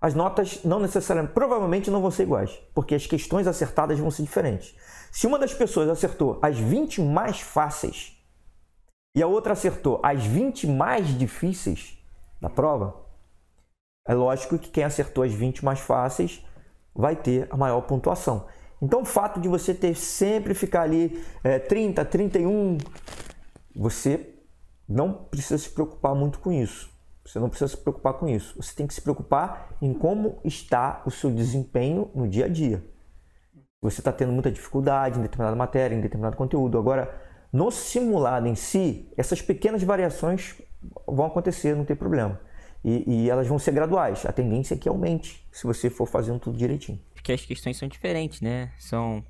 As 0.00 0.14
notas 0.14 0.64
não 0.64 0.80
necessariamente, 0.80 1.34
provavelmente 1.34 1.90
não 1.90 2.00
vão 2.00 2.10
ser 2.10 2.24
iguais, 2.24 2.58
porque 2.74 2.94
as 2.94 3.06
questões 3.06 3.46
acertadas 3.46 3.98
vão 3.98 4.10
ser 4.10 4.22
diferentes. 4.22 4.74
Se 5.16 5.26
uma 5.26 5.38
das 5.38 5.54
pessoas 5.54 5.88
acertou 5.88 6.38
as 6.42 6.58
20 6.58 7.00
mais 7.00 7.40
fáceis 7.40 8.22
e 9.16 9.22
a 9.22 9.26
outra 9.26 9.54
acertou 9.54 9.98
as 10.02 10.22
20 10.22 10.66
mais 10.66 11.08
difíceis 11.18 11.96
da 12.38 12.50
prova, 12.50 12.94
é 14.06 14.12
lógico 14.12 14.58
que 14.58 14.68
quem 14.68 14.84
acertou 14.84 15.24
as 15.24 15.32
20 15.32 15.64
mais 15.64 15.80
fáceis 15.80 16.44
vai 16.94 17.16
ter 17.16 17.48
a 17.50 17.56
maior 17.56 17.80
pontuação. 17.80 18.46
Então, 18.82 19.00
o 19.00 19.04
fato 19.06 19.40
de 19.40 19.48
você 19.48 19.72
ter 19.72 19.94
sempre 19.94 20.52
ficar 20.52 20.82
ali 20.82 21.24
é, 21.42 21.58
30, 21.58 22.04
31, 22.04 22.76
você 23.74 24.34
não 24.86 25.14
precisa 25.14 25.56
se 25.56 25.70
preocupar 25.70 26.14
muito 26.14 26.40
com 26.40 26.52
isso. 26.52 26.90
Você 27.24 27.38
não 27.38 27.48
precisa 27.48 27.68
se 27.68 27.78
preocupar 27.78 28.12
com 28.18 28.28
isso. 28.28 28.54
Você 28.58 28.74
tem 28.74 28.86
que 28.86 28.92
se 28.92 29.00
preocupar 29.00 29.78
em 29.80 29.94
como 29.94 30.38
está 30.44 31.02
o 31.06 31.10
seu 31.10 31.30
desempenho 31.30 32.10
no 32.14 32.28
dia 32.28 32.44
a 32.44 32.48
dia 32.48 32.84
você 33.90 34.00
está 34.00 34.12
tendo 34.12 34.32
muita 34.32 34.50
dificuldade 34.50 35.18
em 35.18 35.22
determinada 35.22 35.56
matéria, 35.56 35.94
em 35.94 36.00
determinado 36.00 36.36
conteúdo. 36.36 36.78
Agora, 36.78 37.14
no 37.52 37.70
simulado 37.70 38.46
em 38.48 38.54
si, 38.54 39.08
essas 39.16 39.40
pequenas 39.40 39.82
variações 39.82 40.54
vão 41.06 41.26
acontecer, 41.26 41.74
não 41.76 41.84
tem 41.84 41.96
problema. 41.96 42.40
E, 42.84 43.24
e, 43.24 43.30
elas 43.30 43.46
vão 43.46 43.58
ser 43.58 43.72
graduais. 43.72 44.26
A 44.26 44.32
tendência 44.32 44.74
é 44.74 44.76
que 44.76 44.88
aumente 44.88 45.46
se 45.50 45.66
você 45.66 45.88
for 45.90 46.06
fazendo 46.06 46.38
tudo 46.38 46.56
direitinho. 46.56 47.00
Porque 47.14 47.32
as 47.32 47.44
questões 47.44 47.76
são 47.76 47.88
diferentes, 47.88 48.40
né? 48.40 48.72
São. 48.78 49.24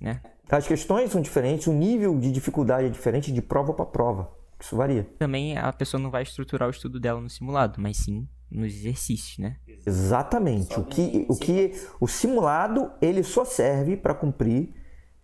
Né? 0.00 0.20
As 0.48 0.66
questões 0.66 1.10
são 1.10 1.20
diferentes, 1.20 1.66
o 1.66 1.72
nível 1.72 2.18
de 2.18 2.30
dificuldade 2.30 2.86
é 2.86 2.90
diferente 2.90 3.32
de 3.32 3.40
prova 3.40 3.72
para 3.72 3.86
prova. 3.86 4.30
Isso 4.60 4.76
varia. 4.76 5.08
Também 5.18 5.56
a 5.56 5.72
pessoa 5.72 6.00
não 6.00 6.10
vai 6.10 6.22
estruturar 6.22 6.68
o 6.68 6.70
estudo 6.70 7.00
dela 7.00 7.20
no 7.20 7.30
simulado, 7.30 7.80
mas 7.80 7.96
sim 7.96 8.28
nos 8.50 8.74
exercícios, 8.74 9.38
né? 9.38 9.56
Exatamente. 9.86 10.78
o 10.78 10.84
que, 10.84 11.26
o 11.28 11.36
que 11.36 11.72
o 12.00 12.06
simulado 12.06 12.90
ele 13.00 13.22
só 13.22 13.44
serve 13.44 13.96
para 13.96 14.14
cumprir 14.14 14.74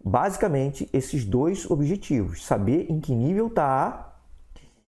basicamente 0.04 0.88
esses 0.92 1.24
dois 1.24 1.68
objetivos: 1.70 2.44
saber 2.44 2.90
em 2.90 3.00
que 3.00 3.14
nível 3.14 3.48
está 3.48 4.14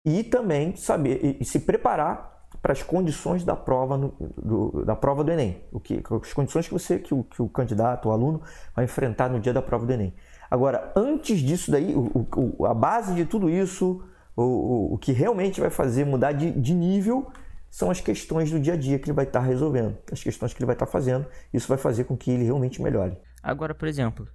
e 0.05 0.23
também 0.23 0.75
saber 0.75 1.37
e 1.39 1.45
se 1.45 1.59
preparar 1.59 2.31
para 2.61 2.73
as 2.73 2.83
condições 2.83 3.43
da 3.43 3.55
prova 3.55 3.97
no, 3.97 4.13
do, 4.37 4.85
da 4.85 4.95
prova 4.95 5.23
do 5.23 5.31
Enem, 5.31 5.63
o 5.71 5.79
que 5.79 6.01
as 6.21 6.33
condições 6.33 6.67
que 6.67 6.73
você 6.73 6.99
que 6.99 7.13
o, 7.13 7.23
que 7.23 7.41
o 7.41 7.49
candidato, 7.49 8.09
o 8.09 8.11
aluno 8.11 8.41
vai 8.75 8.85
enfrentar 8.85 9.29
no 9.29 9.39
dia 9.39 9.53
da 9.53 9.61
prova 9.61 9.85
do 9.85 9.91
Enem. 9.91 10.13
Agora, 10.49 10.91
antes 10.95 11.39
disso 11.39 11.71
daí, 11.71 11.95
o, 11.95 12.27
o, 12.35 12.65
a 12.65 12.73
base 12.73 13.15
de 13.15 13.25
tudo 13.25 13.49
isso, 13.49 14.03
o, 14.35 14.93
o, 14.93 14.97
que 14.97 15.11
realmente 15.11 15.61
vai 15.61 15.69
fazer 15.69 16.05
mudar 16.05 16.33
de, 16.33 16.51
de 16.51 16.73
nível 16.73 17.31
são 17.71 17.89
as 17.89 18.01
questões 18.01 18.51
do 18.51 18.59
dia 18.59 18.73
a 18.73 18.77
dia 18.77 18.99
que 18.99 19.05
ele 19.05 19.15
vai 19.15 19.23
estar 19.23 19.39
resolvendo, 19.39 19.97
as 20.11 20.21
questões 20.21 20.53
que 20.53 20.59
ele 20.59 20.65
vai 20.65 20.75
estar 20.75 20.85
fazendo. 20.85 21.25
Isso 21.53 21.69
vai 21.69 21.77
fazer 21.77 22.03
com 22.03 22.17
que 22.17 22.29
ele 22.29 22.43
realmente 22.43 22.81
melhore. 22.81 23.17
Agora, 23.41 23.73
por 23.73 23.87
exemplo, 23.87 24.27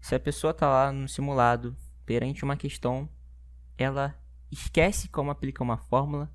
se 0.00 0.14
a 0.14 0.20
pessoa 0.20 0.52
está 0.52 0.68
lá 0.68 0.92
no 0.92 1.08
simulado 1.08 1.76
perante 2.06 2.44
uma 2.44 2.56
questão, 2.56 3.08
ela 3.76 4.14
esquece 4.52 5.08
como 5.08 5.32
aplica 5.32 5.64
uma 5.64 5.76
fórmula, 5.76 6.30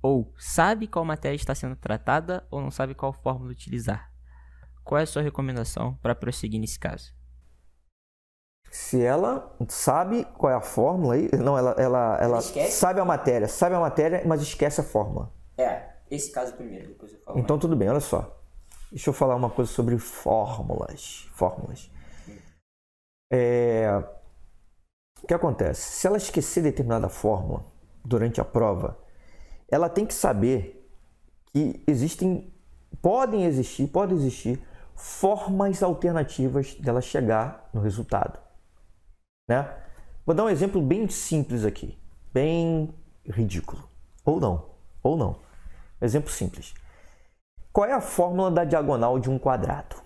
ou 0.00 0.32
sabe 0.38 0.86
qual 0.86 1.04
matéria 1.04 1.34
está 1.34 1.56
sendo 1.56 1.74
tratada, 1.74 2.46
ou 2.52 2.60
não 2.62 2.70
sabe 2.70 2.94
qual 2.94 3.12
fórmula 3.12 3.50
utilizar. 3.50 4.12
Qual 4.84 4.98
é 4.98 5.02
a 5.02 5.06
sua 5.06 5.22
recomendação 5.22 5.98
para 6.00 6.14
prosseguir 6.14 6.60
nesse 6.60 6.78
caso? 6.78 7.12
Se 8.70 9.02
ela 9.02 9.56
sabe 9.68 10.24
qual 10.38 10.52
é 10.52 10.54
a 10.54 10.60
fórmula, 10.60 11.16
não, 11.42 11.58
ela, 11.58 11.72
ela, 11.72 12.16
ela 12.20 12.40
sabe 12.40 13.00
a 13.00 13.04
matéria, 13.04 13.48
sabe 13.48 13.74
a 13.74 13.80
matéria, 13.80 14.22
mas 14.24 14.40
esquece 14.40 14.80
a 14.80 14.84
fórmula. 14.84 15.39
É, 15.60 15.90
esse 16.10 16.30
caso 16.30 16.54
primeiro, 16.54 16.88
depois 16.88 17.12
eu 17.12 17.20
falo. 17.20 17.38
Então 17.38 17.56
mais. 17.56 17.60
tudo 17.60 17.76
bem, 17.76 17.88
olha 17.88 18.00
só. 18.00 18.40
Deixa 18.90 19.10
eu 19.10 19.14
falar 19.14 19.36
uma 19.36 19.50
coisa 19.50 19.70
sobre 19.70 19.98
fórmulas. 19.98 21.28
Fórmulas. 21.32 21.90
É... 23.32 23.88
O 25.22 25.26
que 25.26 25.34
acontece? 25.34 25.82
Se 25.82 26.06
ela 26.06 26.16
esquecer 26.16 26.62
determinada 26.62 27.08
fórmula 27.08 27.64
durante 28.04 28.40
a 28.40 28.44
prova, 28.44 28.98
ela 29.70 29.88
tem 29.88 30.06
que 30.06 30.14
saber 30.14 30.90
que 31.52 31.82
existem, 31.86 32.52
podem 33.00 33.44
existir, 33.44 33.86
podem 33.86 34.16
existir 34.16 34.60
formas 34.96 35.82
alternativas 35.82 36.74
dela 36.74 37.00
chegar 37.00 37.68
no 37.72 37.80
resultado. 37.80 38.38
Né? 39.48 39.68
Vou 40.24 40.34
dar 40.34 40.44
um 40.44 40.50
exemplo 40.50 40.80
bem 40.80 41.08
simples 41.08 41.64
aqui, 41.64 41.98
bem 42.32 42.92
ridículo, 43.26 43.88
ou 44.24 44.40
não, 44.40 44.70
ou 45.02 45.16
não. 45.16 45.49
Exemplo 46.00 46.30
simples. 46.30 46.74
Qual 47.72 47.86
é 47.86 47.92
a 47.92 48.00
fórmula 48.00 48.50
da 48.50 48.64
diagonal 48.64 49.18
de 49.18 49.30
um 49.30 49.38
quadrado? 49.38 49.96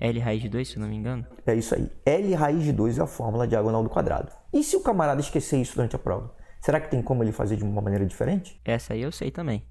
L 0.00 0.18
raiz 0.20 0.42
de 0.42 0.48
2, 0.48 0.68
se 0.68 0.78
não 0.78 0.88
me 0.88 0.96
engano. 0.96 1.26
É 1.46 1.54
isso 1.54 1.74
aí. 1.74 1.90
L 2.04 2.34
raiz 2.34 2.62
de 2.62 2.72
2 2.72 2.98
é 2.98 3.02
a 3.02 3.06
fórmula 3.06 3.46
diagonal 3.46 3.82
do 3.82 3.88
quadrado. 3.88 4.30
E 4.52 4.62
se 4.62 4.76
o 4.76 4.82
camarada 4.82 5.20
esquecer 5.20 5.60
isso 5.60 5.74
durante 5.74 5.96
a 5.96 5.98
prova? 5.98 6.34
Será 6.60 6.80
que 6.80 6.90
tem 6.90 7.02
como 7.02 7.22
ele 7.22 7.32
fazer 7.32 7.56
de 7.56 7.64
uma 7.64 7.80
maneira 7.80 8.04
diferente? 8.04 8.60
Essa 8.64 8.94
aí 8.94 9.02
eu 9.02 9.12
sei 9.12 9.30
também. 9.30 9.66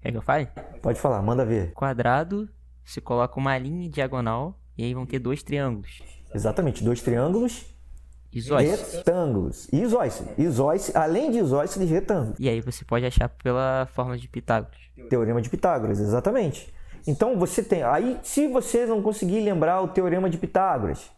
Quer 0.00 0.10
que 0.10 0.16
eu 0.16 0.22
fale? 0.22 0.46
Pode 0.82 1.00
falar, 1.00 1.22
manda 1.22 1.44
ver. 1.44 1.72
Quadrado, 1.72 2.48
se 2.84 3.00
coloca 3.00 3.38
uma 3.38 3.56
linha 3.58 3.88
diagonal 3.88 4.58
e 4.76 4.84
aí 4.84 4.94
vão 4.94 5.06
ter 5.06 5.18
dois 5.18 5.42
triângulos. 5.42 6.02
Exatamente, 6.34 6.84
dois 6.84 7.02
triângulos 7.02 7.66
Isósceles. 8.32 8.92
retângulos. 8.94 9.68
Isósceles. 9.72 10.38
Isósceles, 10.38 10.96
além 10.96 11.30
de 11.30 11.38
isósceles, 11.38 11.88
retângulos. 11.90 12.38
E 12.38 12.48
aí 12.48 12.60
você 12.60 12.84
pode 12.84 13.04
achar 13.06 13.28
pela 13.28 13.88
fórmula 13.94 14.18
de 14.18 14.28
Pitágoras. 14.28 14.76
Teorema 15.08 15.40
de 15.40 15.48
Pitágoras, 15.48 15.98
exatamente. 15.98 16.72
Então 17.06 17.38
você 17.38 17.62
tem. 17.62 17.82
Aí, 17.82 18.18
se 18.22 18.46
você 18.48 18.84
não 18.84 19.00
conseguir 19.02 19.40
lembrar 19.40 19.80
o 19.80 19.88
teorema 19.88 20.28
de 20.28 20.36
Pitágoras, 20.36 21.10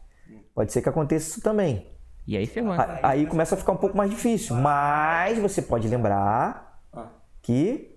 pode 0.55 0.73
ser 0.73 0.83
que 0.83 0.89
aconteça 0.89 1.31
isso 1.31 1.41
também. 1.41 1.87
E 2.27 2.37
aí 2.37 2.47
ferrou. 2.47 2.77
né? 2.77 3.01
A- 3.03 3.09
Aí 3.09 3.27
começa 3.27 3.55
a 3.55 3.59
ficar 3.59 3.73
um 3.73 3.77
pouco 3.77 3.97
mais 3.97 4.09
difícil. 4.11 4.55
Mas 4.57 5.39
você 5.39 5.61
pode 5.63 5.89
lembrar 5.89 6.81
que 7.43 7.97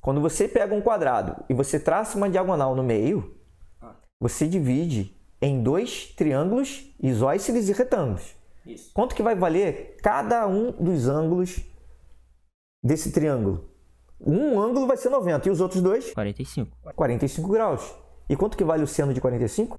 quando 0.00 0.20
você 0.20 0.46
pega 0.48 0.74
um 0.74 0.80
quadrado 0.82 1.36
e 1.48 1.54
você 1.54 1.78
traça 1.80 2.18
uma 2.18 2.28
diagonal 2.28 2.74
no 2.74 2.82
meio, 2.82 3.36
você 4.20 4.46
divide 4.46 5.16
em 5.40 5.62
dois 5.62 6.06
triângulos 6.16 6.92
isósceles 7.02 7.68
e 7.68 7.72
retângulos. 7.72 8.34
Quanto 8.92 9.14
que 9.14 9.22
vai 9.22 9.34
valer 9.34 9.96
cada 10.02 10.46
um 10.46 10.72
dos 10.72 11.08
ângulos 11.08 11.60
desse 12.82 13.12
triângulo? 13.12 13.68
Um 14.20 14.60
ângulo 14.60 14.86
vai 14.86 14.96
ser 14.96 15.08
90 15.08 15.48
e 15.48 15.50
os 15.50 15.60
outros 15.60 15.80
dois 15.80 16.12
45. 16.12 16.76
45 16.94 17.48
graus. 17.48 17.94
E 18.28 18.36
quanto 18.36 18.56
que 18.56 18.64
vale 18.64 18.82
o 18.82 18.86
seno 18.86 19.14
de 19.14 19.20
45? 19.20 19.78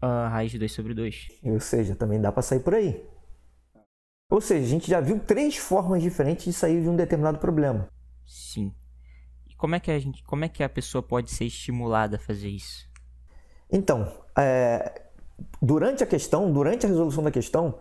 A 0.00 0.28
raiz 0.28 0.52
de 0.52 0.58
2 0.58 0.70
sobre 0.70 0.94
2. 0.94 1.28
Ou 1.44 1.58
seja, 1.60 1.96
também 1.96 2.20
dá 2.20 2.30
para 2.30 2.42
sair 2.42 2.60
por 2.60 2.74
aí. 2.74 3.04
Ou 4.30 4.40
seja, 4.40 4.64
a 4.64 4.68
gente 4.68 4.90
já 4.90 5.00
viu 5.00 5.18
três 5.18 5.56
formas 5.56 6.02
diferentes 6.02 6.44
de 6.44 6.52
sair 6.52 6.82
de 6.82 6.88
um 6.88 6.96
determinado 6.96 7.38
problema. 7.38 7.88
Sim. 8.26 8.74
E 9.48 9.54
como 9.54 9.74
é 9.74 9.80
que 9.80 9.90
a 9.90 9.98
gente, 9.98 10.22
como 10.24 10.44
é 10.44 10.48
que 10.48 10.62
a 10.62 10.68
pessoa 10.68 11.02
pode 11.02 11.30
ser 11.30 11.44
estimulada 11.46 12.16
a 12.16 12.18
fazer 12.18 12.48
isso? 12.48 12.88
Então, 13.70 14.12
é, 14.36 15.05
durante 15.60 16.02
a 16.02 16.06
questão, 16.06 16.52
durante 16.52 16.86
a 16.86 16.88
resolução 16.88 17.22
da 17.22 17.30
questão, 17.30 17.74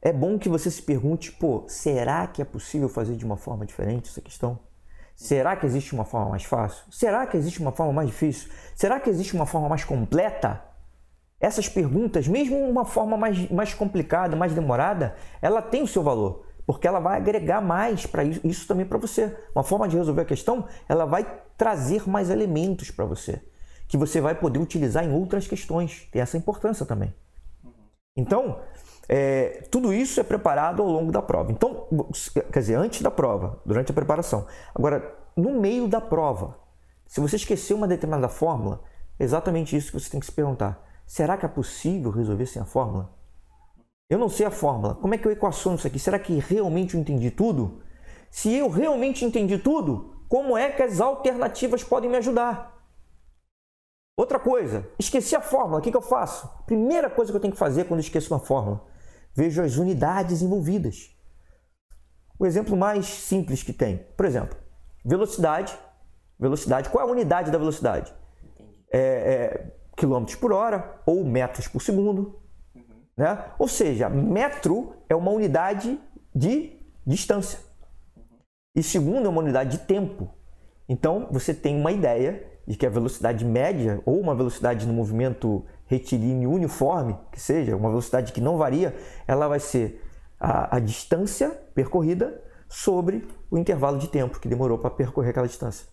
é 0.00 0.12
bom 0.12 0.38
que 0.38 0.48
você 0.48 0.70
se 0.70 0.82
pergunte, 0.82 1.30
pô, 1.32 1.64
será 1.68 2.26
que 2.26 2.42
é 2.42 2.44
possível 2.44 2.88
fazer 2.88 3.14
de 3.16 3.24
uma 3.24 3.36
forma 3.36 3.64
diferente 3.64 4.10
essa 4.10 4.20
questão? 4.20 4.58
Será 5.14 5.54
que 5.54 5.64
existe 5.66 5.94
uma 5.94 6.04
forma 6.04 6.30
mais 6.30 6.44
fácil? 6.44 6.84
Será 6.90 7.26
que 7.26 7.36
existe 7.36 7.60
uma 7.60 7.70
forma 7.70 7.92
mais 7.92 8.08
difícil? 8.08 8.50
Será 8.74 8.98
que 8.98 9.08
existe 9.08 9.34
uma 9.34 9.46
forma 9.46 9.68
mais 9.68 9.84
completa? 9.84 10.60
Essas 11.38 11.68
perguntas, 11.68 12.26
mesmo 12.26 12.56
uma 12.56 12.84
forma 12.84 13.16
mais, 13.16 13.48
mais 13.50 13.74
complicada, 13.74 14.36
mais 14.36 14.54
demorada, 14.54 15.14
ela 15.40 15.60
tem 15.60 15.82
o 15.82 15.86
seu 15.86 16.02
valor, 16.02 16.46
porque 16.66 16.86
ela 16.86 17.00
vai 17.00 17.16
agregar 17.16 17.60
mais 17.60 18.06
para 18.06 18.24
isso, 18.24 18.40
isso 18.44 18.66
também 18.66 18.86
para 18.86 18.98
você. 18.98 19.36
Uma 19.54 19.64
forma 19.64 19.88
de 19.88 19.96
resolver 19.96 20.22
a 20.22 20.24
questão, 20.24 20.66
ela 20.88 21.04
vai 21.04 21.26
trazer 21.56 22.08
mais 22.08 22.30
elementos 22.30 22.90
para 22.90 23.04
você, 23.04 23.40
que 23.92 23.98
você 23.98 24.22
vai 24.22 24.34
poder 24.34 24.58
utilizar 24.58 25.04
em 25.04 25.12
outras 25.12 25.46
questões. 25.46 26.08
Tem 26.10 26.22
essa 26.22 26.38
importância 26.38 26.86
também. 26.86 27.14
Então, 28.16 28.58
é, 29.06 29.66
tudo 29.70 29.92
isso 29.92 30.18
é 30.18 30.22
preparado 30.22 30.80
ao 30.80 30.88
longo 30.88 31.12
da 31.12 31.20
prova. 31.20 31.52
Então, 31.52 31.86
quer 32.50 32.60
dizer, 32.60 32.76
antes 32.76 33.02
da 33.02 33.10
prova, 33.10 33.60
durante 33.66 33.90
a 33.90 33.94
preparação. 33.94 34.46
Agora, 34.74 35.14
no 35.36 35.60
meio 35.60 35.86
da 35.86 36.00
prova, 36.00 36.56
se 37.06 37.20
você 37.20 37.36
esqueceu 37.36 37.76
uma 37.76 37.86
determinada 37.86 38.30
fórmula, 38.30 38.82
é 39.18 39.24
exatamente 39.24 39.76
isso 39.76 39.92
que 39.92 40.00
você 40.00 40.08
tem 40.08 40.20
que 40.20 40.24
se 40.24 40.32
perguntar. 40.32 40.82
Será 41.06 41.36
que 41.36 41.44
é 41.44 41.48
possível 41.48 42.10
resolver 42.10 42.46
sem 42.46 42.62
a 42.62 42.64
fórmula? 42.64 43.14
Eu 44.08 44.18
não 44.18 44.30
sei 44.30 44.46
a 44.46 44.50
fórmula. 44.50 44.94
Como 44.94 45.14
é 45.14 45.18
que 45.18 45.28
eu 45.28 45.32
equaciono 45.32 45.76
isso 45.76 45.86
aqui? 45.86 45.98
Será 45.98 46.18
que 46.18 46.38
realmente 46.38 46.94
eu 46.94 47.00
entendi 47.00 47.30
tudo? 47.30 47.82
Se 48.30 48.54
eu 48.54 48.70
realmente 48.70 49.22
entendi 49.22 49.58
tudo, 49.58 50.16
como 50.30 50.56
é 50.56 50.70
que 50.70 50.82
as 50.82 50.98
alternativas 50.98 51.84
podem 51.84 52.08
me 52.08 52.16
ajudar? 52.16 52.72
Outra 54.16 54.38
coisa, 54.38 54.86
esqueci 54.98 55.34
a 55.34 55.40
fórmula, 55.40 55.78
o 55.78 55.82
que, 55.82 55.90
que 55.90 55.96
eu 55.96 56.02
faço? 56.02 56.48
Primeira 56.66 57.08
coisa 57.08 57.32
que 57.32 57.36
eu 57.36 57.40
tenho 57.40 57.52
que 57.52 57.58
fazer 57.58 57.84
quando 57.84 58.00
eu 58.00 58.04
esqueço 58.04 58.32
uma 58.32 58.40
fórmula, 58.40 58.84
vejo 59.34 59.62
as 59.62 59.76
unidades 59.76 60.42
envolvidas. 60.42 61.16
O 62.38 62.44
exemplo 62.44 62.76
mais 62.76 63.06
simples 63.06 63.62
que 63.62 63.72
tem, 63.72 64.04
por 64.16 64.26
exemplo, 64.26 64.56
velocidade. 65.04 65.78
Velocidade, 66.38 66.90
qual 66.90 67.06
é 67.06 67.08
a 67.08 67.10
unidade 67.10 67.50
da 67.50 67.56
velocidade? 67.56 68.12
É, 68.90 68.98
é, 68.98 69.72
quilômetros 69.96 70.36
por 70.36 70.52
hora 70.52 71.00
ou 71.06 71.24
metros 71.24 71.66
por 71.68 71.80
segundo. 71.80 72.38
Né? 73.16 73.44
Ou 73.58 73.68
seja, 73.68 74.10
metro 74.10 74.94
é 75.08 75.14
uma 75.14 75.30
unidade 75.30 75.98
de 76.34 76.78
distância. 77.06 77.60
E 78.74 78.82
segundo 78.82 79.26
é 79.26 79.28
uma 79.28 79.40
unidade 79.40 79.78
de 79.78 79.84
tempo. 79.84 80.28
Então 80.88 81.28
você 81.30 81.54
tem 81.54 81.78
uma 81.78 81.92
ideia 81.92 82.51
de 82.66 82.76
que 82.76 82.86
a 82.86 82.90
velocidade 82.90 83.44
média 83.44 84.00
ou 84.04 84.20
uma 84.20 84.34
velocidade 84.34 84.86
no 84.86 84.92
movimento 84.92 85.64
retilíneo 85.86 86.50
uniforme, 86.50 87.16
que 87.30 87.40
seja 87.40 87.76
uma 87.76 87.88
velocidade 87.88 88.32
que 88.32 88.40
não 88.40 88.56
varia, 88.56 88.94
ela 89.26 89.48
vai 89.48 89.60
ser 89.60 90.02
a, 90.38 90.76
a 90.76 90.78
distância 90.80 91.50
percorrida 91.74 92.42
sobre 92.68 93.28
o 93.50 93.58
intervalo 93.58 93.98
de 93.98 94.08
tempo 94.08 94.40
que 94.40 94.48
demorou 94.48 94.78
para 94.78 94.90
percorrer 94.90 95.30
aquela 95.30 95.46
distância. 95.46 95.86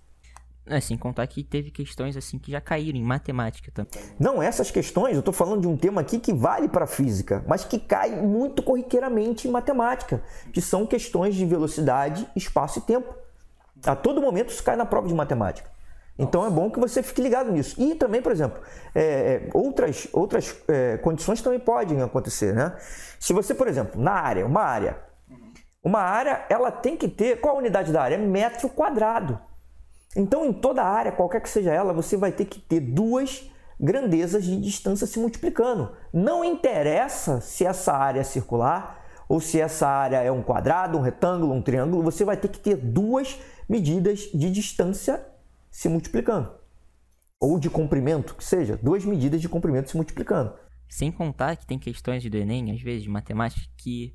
É, 0.66 0.80
sem 0.80 0.96
contar 0.96 1.26
que 1.26 1.44
teve 1.44 1.72
questões 1.72 2.16
assim 2.16 2.38
que 2.38 2.52
já 2.52 2.62
caíram 2.62 2.98
em 2.98 3.04
matemática 3.04 3.72
também. 3.72 3.92
Não, 4.20 4.42
essas 4.42 4.70
questões, 4.70 5.14
eu 5.14 5.20
estou 5.20 5.34
falando 5.34 5.62
de 5.62 5.68
um 5.68 5.76
tema 5.76 6.00
aqui 6.00 6.20
que 6.20 6.32
vale 6.32 6.70
para 6.70 6.84
a 6.84 6.88
física, 6.88 7.44
mas 7.48 7.66
que 7.66 7.80
cai 7.80 8.12
muito 8.12 8.62
corriqueiramente 8.62 9.48
em 9.48 9.52
matemática, 9.52 10.22
que 10.54 10.62
são 10.62 10.86
questões 10.86 11.34
de 11.34 11.44
velocidade, 11.44 12.28
espaço 12.36 12.78
e 12.78 12.82
tempo. 12.84 13.12
A 13.84 13.96
todo 13.96 14.22
momento 14.22 14.52
isso 14.52 14.64
cai 14.64 14.76
na 14.76 14.86
prova 14.86 15.08
de 15.08 15.14
matemática. 15.14 15.72
Então 16.20 16.46
é 16.46 16.50
bom 16.50 16.70
que 16.70 16.82
você 16.82 17.02
fique 17.02 17.22
ligado 17.22 17.50
nisso. 17.50 17.82
E 17.82 17.96
também, 17.96 18.22
por 18.22 18.34
exemplo, 18.34 18.62
é, 18.94 19.02
é, 19.02 19.50
outras, 19.54 20.10
outras 20.12 20.54
é, 20.68 20.98
condições 20.98 21.42
também 21.42 21.60
podem 21.60 22.02
acontecer, 22.02 22.54
né? 22.54 22.76
Se 23.18 23.32
você, 23.32 23.56
por 23.56 23.70
exemplo, 23.70 24.00
na 24.00 24.12
área, 24.12 24.46
uma 24.46 24.62
área, 24.62 25.00
uma 25.82 26.02
área, 26.02 26.46
ela 26.50 26.72
tem 26.72 26.98
que 26.98 27.08
ter, 27.08 27.40
qual 27.40 27.56
a 27.56 27.60
unidade 27.60 27.94
da 27.94 28.02
área? 28.02 28.16
É 28.16 28.18
metro 28.18 28.68
quadrado. 28.68 29.40
Então, 30.14 30.44
em 30.44 30.52
toda 30.52 30.82
a 30.82 30.88
área, 30.88 31.12
qualquer 31.14 31.40
que 31.40 31.50
seja 31.50 31.72
ela, 31.72 31.94
você 31.94 32.18
vai 32.18 32.34
ter 32.34 32.46
que 32.46 32.60
ter 32.60 32.82
duas 32.82 33.50
grandezas 33.80 34.44
de 34.44 34.60
distância 34.60 35.08
se 35.08 35.20
multiplicando. 35.20 35.96
Não 36.12 36.44
interessa 36.44 37.40
se 37.40 37.66
essa 37.66 37.94
área 37.94 38.20
é 38.20 38.24
circular 38.24 39.06
ou 39.30 39.40
se 39.40 39.62
essa 39.62 39.88
área 39.88 40.18
é 40.18 40.30
um 40.30 40.44
quadrado, 40.44 40.98
um 40.98 41.02
retângulo, 41.02 41.54
um 41.54 41.62
triângulo, 41.62 42.04
você 42.04 42.26
vai 42.26 42.36
ter 42.36 42.50
que 42.50 42.60
ter 42.60 42.76
duas 42.76 43.40
medidas 43.70 44.22
de 44.34 44.52
distância 44.52 45.29
se 45.80 45.88
multiplicando. 45.88 46.52
Ou 47.40 47.58
de 47.58 47.70
comprimento, 47.70 48.36
que 48.36 48.44
seja, 48.44 48.78
duas 48.84 49.06
medidas 49.06 49.40
de 49.40 49.48
comprimento 49.48 49.90
se 49.90 49.96
multiplicando. 49.96 50.54
Sem 50.90 51.10
contar 51.10 51.56
que 51.56 51.66
tem 51.66 51.80
questões 51.80 52.22
do 52.30 52.36
Enem, 52.36 52.74
às 52.74 52.82
vezes, 52.82 53.04
de 53.04 53.10
matemática, 53.10 53.66
que 53.78 54.14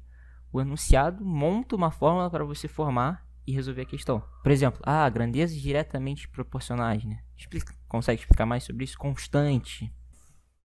o 0.52 0.60
enunciado 0.60 1.24
monta 1.24 1.74
uma 1.74 1.90
fórmula 1.90 2.28
para 2.28 2.44
você 2.44 2.68
formar 2.68 3.26
e 3.46 3.52
resolver 3.52 3.80
a 3.80 3.86
questão. 3.86 4.22
Por 4.42 4.52
exemplo, 4.52 4.78
ah, 4.84 5.08
grandezas 5.08 5.56
diretamente 5.56 6.28
proporcionais, 6.28 7.02
né? 7.02 7.20
Explica, 7.34 7.72
consegue 7.88 8.20
explicar 8.20 8.44
mais 8.44 8.64
sobre 8.64 8.84
isso? 8.84 8.98
Constante. 8.98 9.90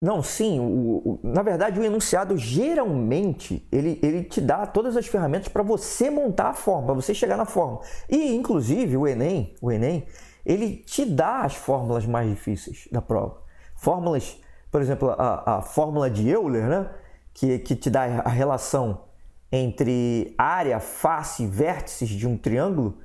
Não, 0.01 0.23
sim. 0.23 0.59
O, 0.61 0.65
o, 0.65 1.21
na 1.23 1.43
verdade, 1.43 1.79
o 1.79 1.85
enunciado 1.85 2.39
geralmente 2.39 3.69
ele, 3.71 4.01
ele 4.03 4.25
te 4.25 4.41
dá 4.41 4.67
todas 4.67 4.97
as 4.97 5.07
ferramentas 5.07 5.49
para 5.49 5.63
você 5.63 6.09
montar 6.09 6.49
a 6.49 6.55
forma, 6.55 6.87
para 6.87 6.95
você 6.95 7.13
chegar 7.13 7.37
na 7.37 7.45
forma. 7.45 7.81
E, 8.09 8.35
inclusive, 8.35 8.97
o 8.97 9.07
Enem, 9.07 9.55
o 9.61 9.71
Enem, 9.71 10.07
ele 10.47 10.77
te 10.77 11.05
dá 11.05 11.41
as 11.41 11.57
fórmulas 11.57 12.07
mais 12.07 12.31
difíceis 12.31 12.89
da 12.93 13.03
prova. 13.03 13.43
Fórmulas, 13.75 14.41
por 14.71 14.81
exemplo, 14.81 15.11
a, 15.11 15.59
a 15.59 15.63
fórmula 15.63 16.09
de 16.09 16.29
Euler, 16.29 16.69
né? 16.69 16.89
que, 17.35 17.59
que 17.59 17.75
te 17.75 17.91
dá 17.91 18.05
a 18.05 18.29
relação 18.29 19.03
entre 19.51 20.35
área, 20.39 20.79
face 20.79 21.43
e 21.43 21.47
vértices 21.47 22.09
de 22.09 22.29
um 22.29 22.39
triângulo. 22.39 22.99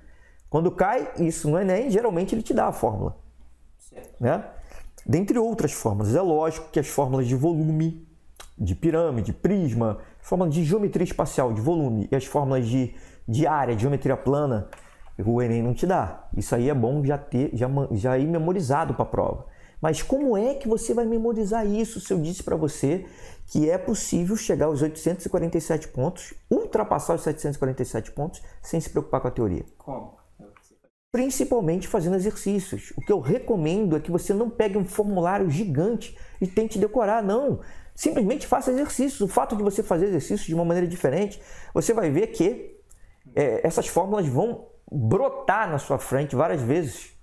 Quando 0.49 0.69
cai 0.69 1.11
isso 1.17 1.49
no 1.49 1.59
Enem, 1.59 1.89
geralmente 1.89 2.35
ele 2.35 2.43
te 2.43 2.53
dá 2.53 2.67
a 2.67 2.71
fórmula. 2.71 3.17
Né? 4.19 4.45
Dentre 5.03 5.39
outras 5.39 5.73
fórmulas. 5.73 6.15
É 6.15 6.21
lógico 6.21 6.69
que 6.71 6.79
as 6.79 6.87
fórmulas 6.87 7.27
de 7.27 7.35
volume, 7.35 8.07
de 8.55 8.75
pirâmide, 8.75 9.33
prisma, 9.33 9.97
fórmulas 10.19 10.53
de 10.53 10.63
geometria 10.63 11.05
espacial, 11.05 11.51
de 11.53 11.61
volume, 11.61 12.07
e 12.11 12.15
as 12.15 12.25
fórmulas 12.25 12.67
de, 12.67 12.93
de 13.27 13.47
área, 13.47 13.75
de 13.75 13.81
geometria 13.81 14.15
plana, 14.15 14.69
o 15.17 15.41
Enem 15.41 15.61
não 15.61 15.73
te 15.73 15.85
dá. 15.85 16.27
Isso 16.35 16.55
aí 16.55 16.69
é 16.69 16.73
bom 16.73 17.03
já 17.05 17.17
ter, 17.17 17.51
já, 17.53 17.67
já 17.91 18.17
ir 18.17 18.27
memorizado 18.27 18.93
para 18.93 19.03
a 19.03 19.07
prova. 19.07 19.45
Mas 19.81 20.03
como 20.03 20.37
é 20.37 20.53
que 20.53 20.67
você 20.67 20.93
vai 20.93 21.05
memorizar 21.05 21.65
isso 21.65 21.99
se 21.99 22.13
eu 22.13 22.19
disse 22.19 22.43
para 22.43 22.55
você 22.55 23.05
que 23.47 23.69
é 23.69 23.77
possível 23.77 24.37
chegar 24.37 24.67
aos 24.67 24.81
847 24.81 25.87
pontos, 25.87 26.33
ultrapassar 26.49 27.15
os 27.15 27.23
747 27.23 28.11
pontos, 28.11 28.41
sem 28.61 28.79
se 28.79 28.89
preocupar 28.89 29.19
com 29.21 29.27
a 29.27 29.31
teoria? 29.31 29.65
Como? 29.77 30.15
Principalmente 31.11 31.87
fazendo 31.87 32.15
exercícios. 32.15 32.93
O 32.95 33.01
que 33.01 33.11
eu 33.11 33.19
recomendo 33.19 33.97
é 33.97 33.99
que 33.99 34.11
você 34.11 34.33
não 34.33 34.49
pegue 34.49 34.77
um 34.77 34.85
formulário 34.85 35.49
gigante 35.49 36.17
e 36.39 36.47
tente 36.47 36.79
decorar, 36.79 37.21
não. 37.21 37.59
Simplesmente 37.93 38.47
faça 38.47 38.71
exercícios. 38.71 39.19
O 39.19 39.27
fato 39.27 39.55
de 39.55 39.63
você 39.63 39.83
fazer 39.83 40.05
exercícios 40.05 40.45
de 40.45 40.53
uma 40.53 40.63
maneira 40.63 40.87
diferente, 40.87 41.41
você 41.73 41.93
vai 41.93 42.09
ver 42.09 42.27
que 42.27 42.79
é, 43.35 43.67
essas 43.67 43.87
fórmulas 43.87 44.27
vão 44.27 44.70
brotar 44.91 45.69
na 45.69 45.77
sua 45.77 45.97
frente 45.97 46.35
várias 46.35 46.61
vezes. 46.61 47.15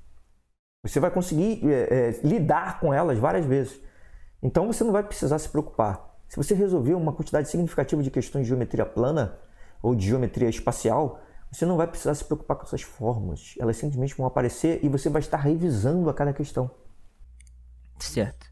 Você 0.83 0.99
vai 0.99 1.11
conseguir 1.11 1.61
é, 1.71 2.09
é, 2.09 2.21
lidar 2.27 2.81
com 2.81 2.95
elas 2.95 3.19
várias 3.19 3.45
vezes. 3.45 3.81
Então 4.43 4.67
você 4.67 4.83
não 4.83 4.93
vai 4.93 5.03
precisar 5.03 5.39
se 5.39 5.49
preocupar. 5.49 6.17
Se 6.29 6.37
você 6.37 6.55
resolver 6.55 6.95
uma 6.95 7.13
quantidade 7.13 7.49
significativa 7.49 8.03
de 8.03 8.11
questões 8.11 8.45
de 8.45 8.49
geometria 8.49 8.87
plana 8.87 9.39
ou 9.83 9.95
de 9.95 10.07
geometria 10.07 10.49
espacial, 10.49 11.21
você 11.51 11.67
não 11.67 11.77
vai 11.77 11.87
precisar 11.87 12.15
se 12.15 12.25
preocupar 12.25 12.57
com 12.57 12.65
essas 12.65 12.83
fórmulas. 12.83 13.55
Elas 13.59 13.77
simplesmente 13.77 14.15
vão 14.17 14.27
aparecer 14.27 14.85
e 14.85 14.89
você 14.89 15.09
vai 15.09 15.21
estar 15.21 15.39
revisando 15.39 16.09
a 16.09 16.15
cada 16.15 16.33
questão. 16.33 16.71
Certo. 17.99 18.47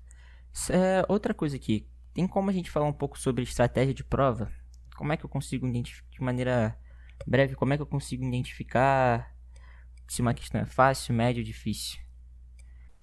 É, 0.70 1.04
outra 1.08 1.34
coisa 1.34 1.56
aqui. 1.56 1.88
Tem 2.14 2.26
como 2.26 2.48
a 2.48 2.52
gente 2.52 2.70
falar 2.70 2.86
um 2.86 2.92
pouco 2.92 3.18
sobre 3.18 3.42
estratégia 3.42 3.92
de 3.92 4.02
prova? 4.02 4.50
Como 4.96 5.12
é 5.12 5.16
que 5.16 5.24
eu 5.24 5.28
consigo 5.28 5.70
de 5.70 6.02
maneira 6.20 6.76
breve, 7.26 7.54
como 7.54 7.72
é 7.72 7.76
que 7.76 7.82
eu 7.82 7.86
consigo 7.86 8.24
identificar 8.24 9.34
se 10.08 10.20
uma 10.22 10.34
questão 10.34 10.60
é 10.60 10.66
fácil, 10.66 11.14
média 11.14 11.40
ou 11.40 11.44
difícil? 11.44 11.98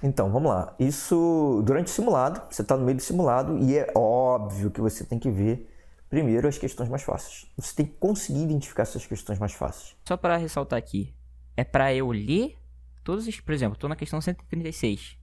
Então, 0.03 0.29
vamos 0.31 0.51
lá. 0.51 0.75
Isso 0.77 1.61
durante 1.65 1.87
o 1.87 1.89
simulado, 1.89 2.41
você 2.49 2.61
está 2.61 2.75
no 2.75 2.83
meio 2.83 2.97
do 2.97 3.01
simulado 3.01 3.57
e 3.59 3.77
é 3.77 3.91
óbvio 3.95 4.69
que 4.69 4.81
você 4.81 5.05
tem 5.05 5.17
que 5.17 5.31
ver 5.31 5.69
primeiro 6.09 6.47
as 6.47 6.57
questões 6.57 6.89
mais 6.89 7.03
fáceis. 7.03 7.51
Você 7.57 7.75
tem 7.75 7.85
que 7.85 7.93
conseguir 7.93 8.43
identificar 8.43 8.83
essas 8.83 9.05
questões 9.05 9.39
mais 9.39 9.53
fáceis. 9.53 9.95
Só 10.05 10.17
para 10.17 10.37
ressaltar 10.37 10.77
aqui, 10.77 11.15
é 11.55 11.63
para 11.63 11.93
eu 11.93 12.11
ler 12.11 12.57
todos 13.03 13.27
os, 13.27 13.39
por 13.39 13.53
exemplo, 13.53 13.75
estou 13.75 13.89
na 13.89 13.95
questão 13.95 14.19
136. 14.21 15.17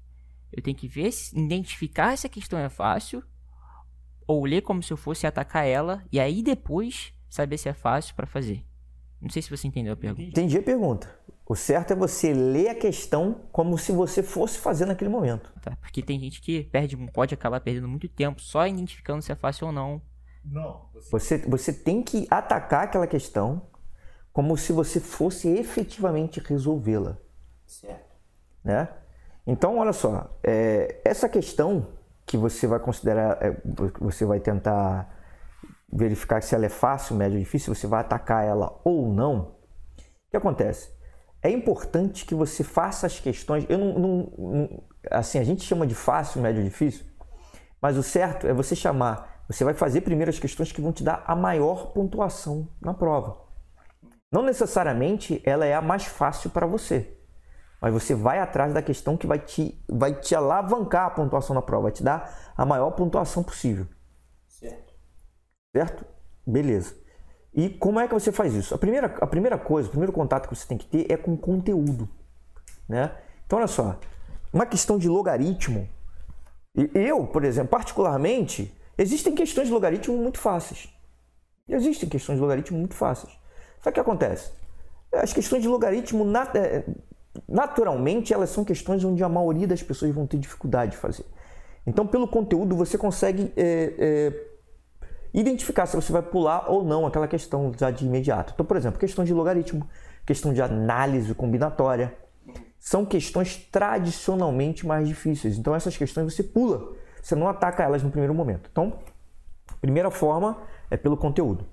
Eu 0.53 0.62
tenho 0.62 0.76
que 0.76 0.88
ver, 0.88 1.11
identificar 1.32 2.16
se 2.16 2.26
a 2.26 2.30
questão 2.30 2.59
é 2.59 2.68
fácil 2.68 3.22
ou 4.26 4.45
ler 4.45 4.62
como 4.62 4.82
se 4.82 4.93
eu 4.93 4.97
fosse 4.97 5.26
atacar 5.26 5.66
ela 5.66 6.05
e 6.11 6.18
aí 6.18 6.43
depois 6.43 7.12
saber 7.28 7.59
se 7.59 7.68
é 7.68 7.72
fácil 7.72 8.14
para 8.14 8.26
fazer. 8.26 8.64
Não 9.21 9.29
sei 9.29 9.43
se 9.43 9.51
você 9.51 9.68
entendeu 9.68 9.93
a 9.93 9.97
pergunta. 9.97 10.23
Entendi 10.23 10.59
a 10.59 10.62
pergunta. 10.62 11.09
O 11.47 11.57
certo 11.57 11.93
é 11.93 11.97
você 11.97 12.33
ler 12.33 12.68
a 12.68 12.75
questão 12.75 13.41
como 13.51 13.77
se 13.77 13.91
você 13.91 14.23
fosse 14.23 14.59
fazer 14.59 14.87
naquele 14.87 15.11
momento. 15.11 15.53
Tá, 15.61 15.77
porque 15.81 16.01
tem 16.01 16.18
gente 16.18 16.41
que 16.41 16.62
perde, 16.64 16.97
pode 17.12 17.35
acabar 17.35 17.61
perdendo 17.61 17.89
muito 17.89 18.09
tempo 18.09 18.41
só 18.41 18.66
identificando 18.66 19.21
se 19.21 19.33
é 19.33 19.35
fácil 19.35 19.66
ou 19.66 19.73
não. 19.73 20.01
Não. 20.45 20.89
Você, 21.11 21.39
você 21.39 21.73
tem 21.73 22.03
que 22.03 22.27
atacar 22.31 22.85
aquela 22.85 23.07
questão 23.07 23.62
como 24.33 24.57
se 24.57 24.73
você 24.73 25.01
fosse 25.01 25.49
efetivamente 25.49 26.41
resolvê-la. 26.41 27.18
Certo. 27.66 28.16
Né? 28.62 28.89
Então, 29.47 29.79
olha 29.79 29.93
só, 29.93 30.39
é, 30.43 31.01
essa 31.05 31.29
questão 31.29 31.89
que 32.25 32.37
você 32.37 32.66
vai 32.66 32.79
considerar, 32.79 33.39
é, 33.43 33.57
você 33.99 34.25
vai 34.25 34.39
tentar 34.39 35.20
verificar 35.93 36.43
se 36.43 36.55
ela 36.55 36.66
é 36.66 36.68
fácil, 36.68 37.16
média 37.16 37.36
ou 37.36 37.43
difícil, 37.43 37.74
você 37.74 37.86
vai 37.86 38.01
atacar 38.01 38.45
ela 38.45 38.80
ou 38.84 39.12
não. 39.12 39.38
O 39.41 40.30
que 40.30 40.36
acontece? 40.36 40.91
É 41.43 41.51
importante 41.51 42.24
que 42.24 42.34
você 42.34 42.62
faça 42.62 43.07
as 43.07 43.18
questões. 43.18 43.64
Eu 43.68 43.78
não, 43.78 43.99
não, 43.99 44.82
assim, 45.11 45.38
a 45.38 45.45
gente 45.45 45.64
chama 45.64 45.86
de 45.86 45.95
fácil, 45.95 46.41
médio 46.41 46.62
ou 46.62 46.68
difícil, 46.68 47.05
mas 47.80 47.97
o 47.97 48.03
certo 48.03 48.47
é 48.47 48.53
você 48.53 48.76
chamar. 48.76 49.45
Você 49.49 49.64
vai 49.64 49.74
fazer 49.74 50.03
primeiro 50.03 50.30
as 50.30 50.38
questões 50.38 50.70
que 50.70 50.80
vão 50.80 50.93
te 50.93 51.03
dar 51.03 51.24
a 51.26 51.34
maior 51.34 51.93
pontuação 51.93 52.68
na 52.80 52.95
prova. 52.95 53.36
Não 54.30 54.43
necessariamente 54.43 55.43
ela 55.45 55.66
é 55.66 55.74
a 55.74 55.82
mais 55.82 56.05
fácil 56.05 56.51
para 56.51 56.66
você, 56.66 57.18
mas 57.80 57.93
você 57.93 58.14
vai 58.14 58.38
atrás 58.38 58.72
da 58.72 58.80
questão 58.80 59.16
que 59.16 59.26
vai 59.26 59.41
te, 59.41 59.82
vai 59.88 60.14
te 60.14 60.36
alavancar 60.36 61.07
a 61.07 61.11
pontuação 61.11 61.55
na 61.55 61.62
prova, 61.62 61.84
vai 61.84 61.93
te 61.93 62.03
dar 62.03 62.53
a 62.57 62.64
maior 62.64 62.93
pontuação 62.93 63.43
possível. 63.43 63.88
Certo. 65.73 66.05
Beleza. 66.47 66.95
E 67.53 67.68
como 67.68 67.99
é 67.99 68.07
que 68.07 68.14
você 68.14 68.31
faz 68.31 68.55
isso? 68.55 68.75
A 68.75 68.79
primeira, 68.79 69.07
a 69.07 69.27
primeira 69.27 69.59
coisa, 69.59 69.89
o 69.89 69.91
primeiro 69.91 70.12
contato 70.12 70.49
que 70.49 70.55
você 70.55 70.66
tem 70.66 70.79
que 70.79 70.87
ter 70.87 71.11
é 71.11 71.16
com 71.16 71.37
conteúdo. 71.37 72.09
Né? 72.89 73.12
Então, 73.45 73.59
olha 73.59 73.68
só, 73.68 73.99
uma 74.53 74.66
questão 74.66 74.99
de 74.99 75.09
logaritmo. 75.09 75.89
Eu, 76.95 77.27
por 77.27 77.45
exemplo, 77.45 77.71
particularmente, 77.71 78.73
existem 78.97 79.35
questões 79.35 79.66
de 79.66 79.73
logaritmo 79.73 80.16
muito 80.16 80.39
fáceis. 80.39 80.89
Existem 81.68 82.09
questões 82.09 82.37
de 82.37 82.43
logaritmo 82.43 82.79
muito 82.79 82.95
fáceis. 82.95 83.33
Só 83.81 83.91
que 83.91 83.99
acontece? 83.99 84.53
As 85.12 85.33
questões 85.33 85.62
de 85.62 85.68
logaritmo, 85.68 86.25
é, 86.55 86.85
naturalmente, 87.49 88.33
elas 88.33 88.51
são 88.51 88.64
questões 88.64 89.03
onde 89.05 89.23
a 89.25 89.29
maioria 89.29 89.66
das 89.66 89.83
pessoas 89.83 90.14
vão 90.14 90.27
ter 90.27 90.39
dificuldade 90.39 90.93
de 90.93 90.97
fazer. 90.97 91.25
Então, 91.87 92.07
pelo 92.07 92.29
conteúdo, 92.29 92.77
você 92.77 92.97
consegue 92.97 93.53
é, 93.57 93.95
é, 93.99 94.50
identificar 95.33 95.87
se 95.87 95.97
você 95.97 96.12
vai 96.12 96.22
pular 96.22 96.70
ou 96.70 96.85
não 96.85 97.07
aquela 97.07 97.28
questão 97.28 97.72
já 97.78 97.91
de 97.91 98.07
imediato. 98.07 98.53
Então, 98.55 98.66
por 98.66 98.76
exemplo, 98.76 98.99
questão 98.99 99.24
de 99.24 99.33
logaritmo, 99.33 99.89
questão 100.26 100.53
de 100.53 100.61
análise 100.61 101.35
combinatória, 101.35 102.16
são 102.78 103.05
questões 103.05 103.57
tradicionalmente 103.57 104.87
mais 104.87 105.07
difíceis. 105.07 105.59
Então, 105.59 105.74
essas 105.74 105.97
questões 105.97 106.33
você 106.33 106.43
pula, 106.43 106.93
você 107.22 107.35
não 107.35 107.49
ataca 107.49 107.83
elas 107.83 108.03
no 108.03 108.11
primeiro 108.11 108.35
momento. 108.35 108.68
Então, 108.72 108.95
primeira 109.81 110.11
forma 110.11 110.59
é 110.91 110.97
pelo 110.97 111.16
conteúdo. 111.16 111.66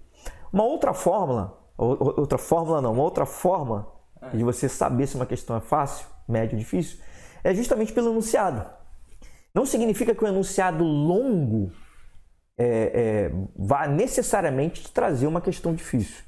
Uma 0.52 0.64
outra 0.64 0.94
fórmula, 0.94 1.58
outra 1.78 2.38
fórmula 2.38 2.82
não, 2.82 2.94
uma 2.94 3.04
outra 3.04 3.26
forma 3.26 3.88
de 4.34 4.44
você 4.44 4.68
saber 4.68 5.08
se 5.08 5.16
uma 5.16 5.26
questão 5.26 5.56
é 5.56 5.60
fácil, 5.60 6.08
médio 6.28 6.56
ou 6.56 6.60
difícil, 6.60 7.00
é 7.44 7.54
justamente 7.54 7.94
pelo 7.94 8.12
enunciado. 8.12 8.66
Não 9.54 9.66
significa 9.66 10.14
que 10.14 10.24
o 10.24 10.28
enunciado 10.28 10.84
longo 10.84 11.72
é, 12.58 12.66
é, 12.66 13.32
vá 13.56 13.88
necessariamente 13.88 14.82
te 14.82 14.92
trazer 14.92 15.28
uma 15.28 15.42
questão 15.42 15.76
difícil. 15.76 16.24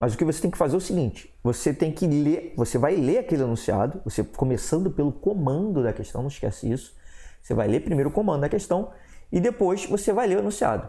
Mas 0.00 0.14
o 0.14 0.18
que 0.18 0.24
você 0.24 0.42
tem 0.42 0.50
que 0.50 0.58
fazer 0.58 0.74
é 0.74 0.78
o 0.78 0.80
seguinte: 0.80 1.34
você 1.42 1.72
tem 1.72 1.92
que 1.92 2.06
ler, 2.06 2.54
você 2.56 2.78
vai 2.78 2.94
ler 2.96 3.18
aquele 3.18 3.42
enunciado, 3.42 4.00
você 4.04 4.22
começando 4.22 4.90
pelo 4.90 5.12
comando 5.12 5.82
da 5.82 5.92
questão, 5.92 6.22
não 6.22 6.28
esquece 6.28 6.70
isso. 6.70 6.94
Você 7.42 7.54
vai 7.54 7.66
ler 7.66 7.80
primeiro 7.80 8.10
o 8.10 8.12
comando 8.12 8.42
da 8.42 8.48
questão 8.48 8.90
e 9.30 9.40
depois 9.40 9.86
você 9.86 10.12
vai 10.12 10.26
ler 10.26 10.36
o 10.36 10.40
enunciado. 10.40 10.88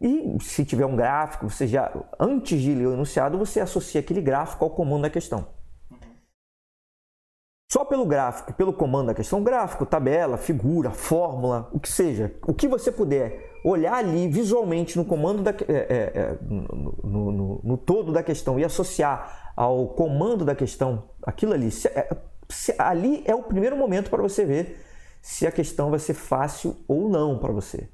E 0.00 0.36
se 0.40 0.64
tiver 0.64 0.84
um 0.84 0.96
gráfico, 0.96 1.48
você 1.48 1.66
já 1.66 1.92
antes 2.18 2.60
de 2.60 2.74
ler 2.74 2.88
o 2.88 2.92
enunciado, 2.94 3.38
você 3.38 3.60
associa 3.60 4.00
aquele 4.00 4.20
gráfico 4.20 4.64
ao 4.64 4.70
comando 4.70 5.02
da 5.02 5.10
questão. 5.10 5.46
Só 7.72 7.86
pelo 7.86 8.04
gráfico, 8.04 8.52
pelo 8.52 8.70
comando 8.70 9.06
da 9.06 9.14
questão, 9.14 9.42
gráfico, 9.42 9.86
tabela, 9.86 10.36
figura, 10.36 10.90
fórmula, 10.90 11.70
o 11.72 11.80
que 11.80 11.88
seja, 11.88 12.30
o 12.46 12.52
que 12.52 12.68
você 12.68 12.92
puder 12.92 13.50
olhar 13.64 13.94
ali 13.94 14.28
visualmente 14.28 14.98
no 14.98 15.06
comando 15.06 15.42
da, 15.42 15.52
é, 15.52 15.72
é, 15.72 16.12
é 16.14 16.38
no, 16.42 16.92
no, 17.02 17.32
no, 17.32 17.60
no, 17.64 17.76
todo 17.78 18.12
da 18.12 18.22
questão 18.22 18.60
e 18.60 18.64
associar 18.64 19.54
ao 19.56 19.88
comando 19.88 20.44
da 20.44 20.54
questão 20.54 21.04
aquilo 21.22 21.54
ali, 21.54 21.70
se, 21.70 21.88
é, 21.88 22.14
se, 22.46 22.74
ali 22.78 23.22
é 23.24 23.34
o 23.34 23.42
primeiro 23.42 23.74
momento 23.74 24.10
para 24.10 24.20
você 24.20 24.44
ver 24.44 24.84
se 25.22 25.46
a 25.46 25.50
questão 25.50 25.88
vai 25.88 25.98
ser 25.98 26.12
fácil 26.12 26.76
ou 26.86 27.08
não 27.08 27.38
para 27.38 27.54
você. 27.54 27.88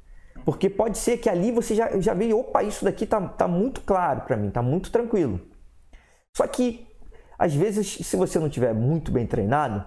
Porque 0.44 0.68
pode 0.68 0.98
ser 0.98 1.18
que 1.18 1.30
ali 1.30 1.52
você 1.52 1.76
já, 1.76 2.00
já 2.00 2.14
veja, 2.14 2.34
opa, 2.34 2.64
isso 2.64 2.84
daqui 2.84 3.06
tá, 3.06 3.20
tá 3.20 3.46
muito 3.46 3.82
claro 3.82 4.22
para 4.22 4.36
mim, 4.36 4.50
tá 4.50 4.60
muito 4.60 4.90
tranquilo. 4.90 5.40
Só 6.36 6.48
que, 6.48 6.87
às 7.38 7.54
vezes, 7.54 7.98
se 8.06 8.16
você 8.16 8.38
não 8.38 8.48
tiver 8.48 8.74
muito 8.74 9.12
bem 9.12 9.26
treinado, 9.26 9.86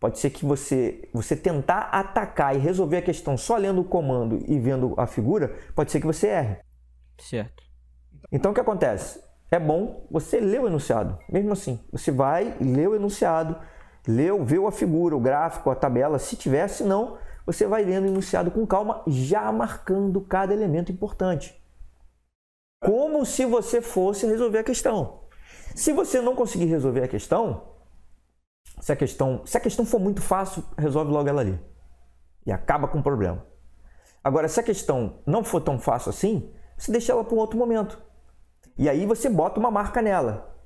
Pode 0.00 0.18
ser 0.18 0.30
que 0.30 0.46
você, 0.46 1.06
você 1.12 1.36
tentar 1.36 1.90
atacar 1.92 2.56
e 2.56 2.58
resolver 2.58 2.96
a 2.96 3.02
questão 3.02 3.36
só 3.36 3.58
lendo 3.58 3.82
o 3.82 3.84
comando 3.84 4.42
e 4.48 4.58
vendo 4.58 4.94
a 4.96 5.06
figura, 5.06 5.54
pode 5.74 5.92
ser 5.92 6.00
que 6.00 6.06
você 6.06 6.28
erre. 6.28 6.56
Certo. 7.18 7.62
Então 8.32 8.50
o 8.50 8.54
que 8.54 8.60
acontece? 8.62 9.22
É 9.50 9.58
bom 9.58 10.06
você 10.10 10.40
ler 10.40 10.62
o 10.62 10.66
enunciado. 10.66 11.18
Mesmo 11.30 11.52
assim, 11.52 11.78
você 11.92 12.10
vai 12.10 12.56
ler 12.58 12.88
o 12.88 12.94
enunciado, 12.94 13.58
leu, 14.08 14.42
vê 14.42 14.56
a 14.64 14.70
figura, 14.70 15.14
o 15.14 15.20
gráfico, 15.20 15.68
a 15.68 15.74
tabela, 15.74 16.18
se 16.18 16.34
tiver, 16.34 16.66
se 16.68 16.82
não, 16.82 17.18
você 17.44 17.66
vai 17.66 17.84
lendo 17.84 18.04
o 18.04 18.08
enunciado 18.08 18.50
com 18.50 18.66
calma, 18.66 19.02
já 19.06 19.52
marcando 19.52 20.18
cada 20.22 20.54
elemento 20.54 20.90
importante. 20.90 21.60
Como 22.82 23.26
se 23.26 23.44
você 23.44 23.82
fosse 23.82 24.26
resolver 24.26 24.60
a 24.60 24.64
questão. 24.64 25.24
Se 25.74 25.92
você 25.92 26.20
não 26.20 26.34
conseguir 26.34 26.66
resolver 26.66 27.02
a 27.02 27.08
questão, 27.08 27.74
se 28.80 28.92
a 28.92 28.96
questão, 28.96 29.42
se 29.44 29.56
a 29.56 29.60
questão 29.60 29.84
for 29.84 30.00
muito 30.00 30.20
fácil, 30.22 30.64
resolve 30.76 31.12
logo 31.12 31.28
ela 31.28 31.40
ali. 31.40 31.60
E 32.46 32.52
acaba 32.52 32.88
com 32.88 32.98
o 32.98 33.02
problema. 33.02 33.44
Agora, 34.22 34.48
se 34.48 34.60
a 34.60 34.62
questão 34.62 35.20
não 35.26 35.44
for 35.44 35.60
tão 35.60 35.78
fácil 35.78 36.10
assim, 36.10 36.52
você 36.76 36.90
deixa 36.92 37.12
ela 37.12 37.24
para 37.24 37.34
um 37.34 37.38
outro 37.38 37.58
momento. 37.58 38.00
E 38.76 38.88
aí 38.88 39.06
você 39.06 39.28
bota 39.28 39.60
uma 39.60 39.70
marca 39.70 40.00
nela. 40.00 40.56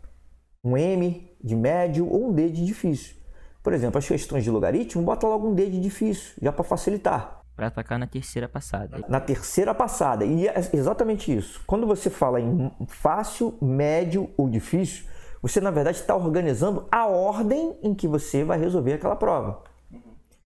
Um 0.62 0.76
M 0.76 1.36
de 1.42 1.54
médio 1.54 2.08
ou 2.08 2.28
um 2.28 2.32
D 2.32 2.48
de 2.48 2.64
difícil. 2.64 3.16
Por 3.62 3.72
exemplo, 3.72 3.98
as 3.98 4.06
questões 4.06 4.44
de 4.44 4.50
logaritmo, 4.50 5.02
bota 5.02 5.26
logo 5.26 5.48
um 5.48 5.54
D 5.54 5.68
de 5.68 5.80
difícil, 5.80 6.34
já 6.40 6.52
para 6.52 6.64
facilitar. 6.64 7.43
Para 7.56 7.68
atacar 7.68 7.98
na 7.98 8.06
terceira 8.06 8.48
passada. 8.48 9.04
Na 9.08 9.20
terceira 9.20 9.72
passada. 9.72 10.24
E 10.24 10.48
é 10.48 10.54
exatamente 10.72 11.34
isso. 11.34 11.62
Quando 11.66 11.86
você 11.86 12.10
fala 12.10 12.40
em 12.40 12.70
fácil, 12.88 13.56
médio 13.62 14.30
ou 14.36 14.48
difícil, 14.48 15.04
você, 15.40 15.60
na 15.60 15.70
verdade, 15.70 15.98
está 15.98 16.16
organizando 16.16 16.88
a 16.90 17.06
ordem 17.06 17.78
em 17.82 17.94
que 17.94 18.08
você 18.08 18.42
vai 18.42 18.58
resolver 18.58 18.94
aquela 18.94 19.14
prova. 19.14 19.62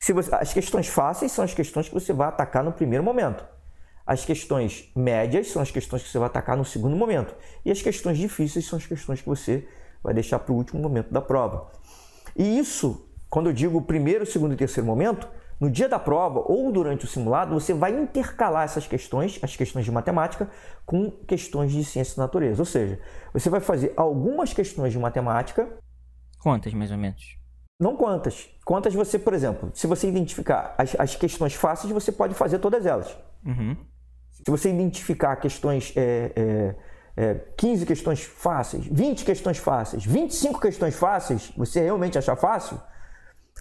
Se 0.01 0.13
você, 0.13 0.33
as 0.33 0.53
questões 0.53 0.87
fáceis 0.87 1.31
são 1.31 1.43
as 1.43 1.53
questões 1.53 1.87
que 1.87 1.93
você 1.93 2.13
vai 2.13 2.29
atacar 2.29 2.63
no 2.63 2.71
primeiro 2.71 3.03
momento. 3.03 3.45
As 4.05 4.23
questões 4.23 4.89
médias 4.95 5.47
são 5.47 5.61
as 5.61 5.69
questões 5.69 6.01
que 6.01 6.09
você 6.09 6.17
vai 6.17 6.27
atacar 6.27 6.55
no 6.55 6.63
segundo 6.63 6.95
momento. 6.95 7.35
E 7.65 7.71
as 7.71 7.81
questões 7.81 8.17
difíceis 8.17 8.65
são 8.65 8.77
as 8.77 8.85
questões 8.85 9.21
que 9.21 9.27
você 9.27 9.67
vai 10.01 10.13
deixar 10.13 10.39
para 10.39 10.53
o 10.53 10.55
último 10.55 10.81
momento 10.81 11.11
da 11.11 11.21
prova. 11.21 11.69
E 12.33 12.57
isso, 12.57 13.09
quando 13.29 13.49
eu 13.49 13.53
digo 13.53 13.81
primeiro, 13.81 14.25
segundo 14.25 14.53
e 14.53 14.57
terceiro 14.57 14.87
momento, 14.87 15.27
no 15.59 15.69
dia 15.69 15.89
da 15.89 15.97
prova 15.97 16.43
ou 16.45 16.71
durante 16.71 17.05
o 17.05 17.07
simulado, 17.07 17.53
você 17.53 17.73
vai 17.73 17.91
intercalar 17.91 18.63
essas 18.63 18.85
questões, 18.85 19.39
as 19.41 19.55
questões 19.55 19.85
de 19.85 19.91
matemática, 19.91 20.49
com 20.85 21.09
questões 21.09 21.71
de 21.71 21.83
ciência 21.83 22.15
da 22.15 22.23
natureza. 22.23 22.61
Ou 22.61 22.65
seja, 22.65 22.99
você 23.33 23.49
vai 23.49 23.59
fazer 23.59 23.93
algumas 23.97 24.53
questões 24.53 24.93
de 24.93 24.99
matemática. 24.99 25.67
Quantas, 26.39 26.73
mais 26.73 26.91
ou 26.91 26.97
menos? 26.97 27.37
Não 27.79 27.95
quantas. 27.95 28.49
Quantas 28.65 28.93
você, 28.93 29.19
por 29.19 29.33
exemplo, 29.33 29.71
se 29.73 29.87
você 29.87 30.07
identificar 30.07 30.73
as, 30.77 30.95
as 30.99 31.15
questões 31.15 31.53
fáceis, 31.53 31.91
você 31.91 32.11
pode 32.11 32.33
fazer 32.33 32.59
todas 32.59 32.85
elas. 32.85 33.15
Uhum. 33.45 33.75
Se 34.31 34.43
você 34.49 34.69
identificar 34.69 35.35
questões, 35.37 35.93
é, 35.95 36.31
é, 36.35 36.75
é, 37.15 37.33
15 37.57 37.85
questões 37.85 38.23
fáceis, 38.23 38.85
20 38.85 39.25
questões 39.25 39.57
fáceis, 39.57 40.05
25 40.05 40.59
questões 40.59 40.95
fáceis, 40.95 41.51
você 41.57 41.81
realmente 41.81 42.17
achar 42.17 42.35
fácil, 42.35 42.79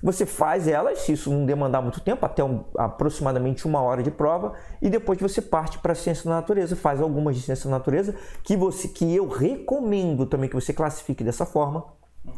você 0.02 0.26
faz 0.26 0.68
elas, 0.68 1.00
se 1.00 1.12
isso 1.12 1.30
não 1.30 1.46
demandar 1.46 1.80
muito 1.80 2.00
tempo, 2.00 2.24
até 2.26 2.44
um, 2.44 2.64
aproximadamente 2.76 3.66
uma 3.66 3.80
hora 3.80 4.02
de 4.02 4.10
prova, 4.10 4.54
e 4.80 4.90
depois 4.90 5.18
você 5.18 5.40
parte 5.40 5.78
para 5.78 5.92
a 5.92 5.94
ciência 5.94 6.24
da 6.24 6.36
natureza, 6.36 6.76
faz 6.76 7.00
algumas 7.00 7.36
de 7.36 7.42
ciência 7.42 7.70
da 7.70 7.78
natureza, 7.78 8.14
que, 8.42 8.56
você, 8.56 8.88
que 8.88 9.14
eu 9.14 9.28
recomendo 9.28 10.26
também 10.26 10.48
que 10.48 10.54
você 10.54 10.72
classifique 10.72 11.24
dessa 11.24 11.46
forma, 11.46 11.84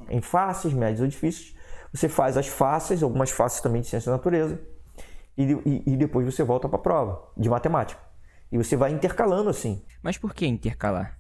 em 0.08 0.20
fáceis, 0.20 0.72
médios 0.74 1.00
ou 1.00 1.06
difíceis. 1.06 1.56
Você 1.92 2.08
faz 2.08 2.36
as 2.36 2.46
fáceis, 2.46 3.02
algumas 3.02 3.30
fáceis 3.30 3.60
também 3.60 3.80
de 3.80 3.88
ciência 3.88 4.10
da 4.10 4.16
natureza, 4.16 4.60
e, 5.36 5.44
e, 5.44 5.82
e 5.86 5.96
depois 5.96 6.26
você 6.26 6.42
volta 6.42 6.68
para 6.68 6.78
a 6.78 6.82
prova 6.82 7.22
de 7.36 7.48
matemática. 7.48 8.00
E 8.50 8.56
você 8.56 8.76
vai 8.76 8.92
intercalando 8.92 9.50
assim. 9.50 9.84
Mas 10.02 10.16
por 10.16 10.34
que 10.34 10.46
intercalar? 10.46 11.18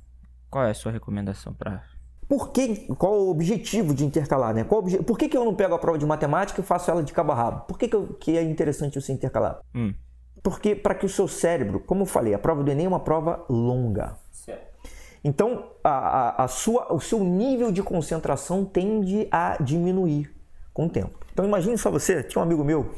Qual 0.50 0.64
é 0.64 0.70
a 0.70 0.74
sua 0.74 0.92
recomendação 0.92 1.52
para 1.52 1.82
por 2.28 2.50
que, 2.50 2.86
qual 2.94 3.14
o 3.14 3.30
objetivo 3.30 3.94
de 3.94 4.04
intercalar? 4.04 4.54
Né? 4.54 4.62
Qual, 4.62 4.82
por 4.82 5.18
que, 5.18 5.28
que 5.28 5.36
eu 5.36 5.44
não 5.44 5.54
pego 5.54 5.74
a 5.74 5.78
prova 5.78 5.96
de 5.96 6.04
matemática 6.04 6.60
e 6.60 6.64
faço 6.64 6.90
ela 6.90 7.02
de 7.02 7.12
cabo 7.12 7.32
a 7.32 7.34
rabo? 7.34 7.60
Por 7.66 7.78
que, 7.78 7.88
que, 7.88 7.96
eu, 7.96 8.06
que 8.20 8.36
é 8.36 8.42
interessante 8.42 9.00
você 9.00 9.12
intercalar? 9.12 9.60
Hum. 9.74 9.94
Porque 10.42 10.74
para 10.74 10.94
que 10.94 11.06
o 11.06 11.08
seu 11.08 11.26
cérebro, 11.26 11.80
como 11.80 12.02
eu 12.02 12.06
falei, 12.06 12.34
a 12.34 12.38
prova 12.38 12.62
do 12.62 12.70
Enem 12.70 12.84
é 12.84 12.88
uma 12.88 13.00
prova 13.00 13.44
longa. 13.48 14.16
Certo. 14.30 14.78
Então, 15.24 15.70
a, 15.82 15.90
a, 15.90 16.44
a, 16.44 16.48
sua, 16.48 16.92
o 16.92 17.00
seu 17.00 17.24
nível 17.24 17.72
de 17.72 17.82
concentração 17.82 18.62
tende 18.62 19.26
a 19.30 19.56
diminuir 19.62 20.30
com 20.74 20.86
o 20.86 20.90
tempo. 20.90 21.18
Então, 21.32 21.46
imagine 21.46 21.78
só 21.78 21.90
você, 21.90 22.22
tinha 22.22 22.40
um 22.40 22.44
amigo 22.44 22.62
meu 22.62 22.90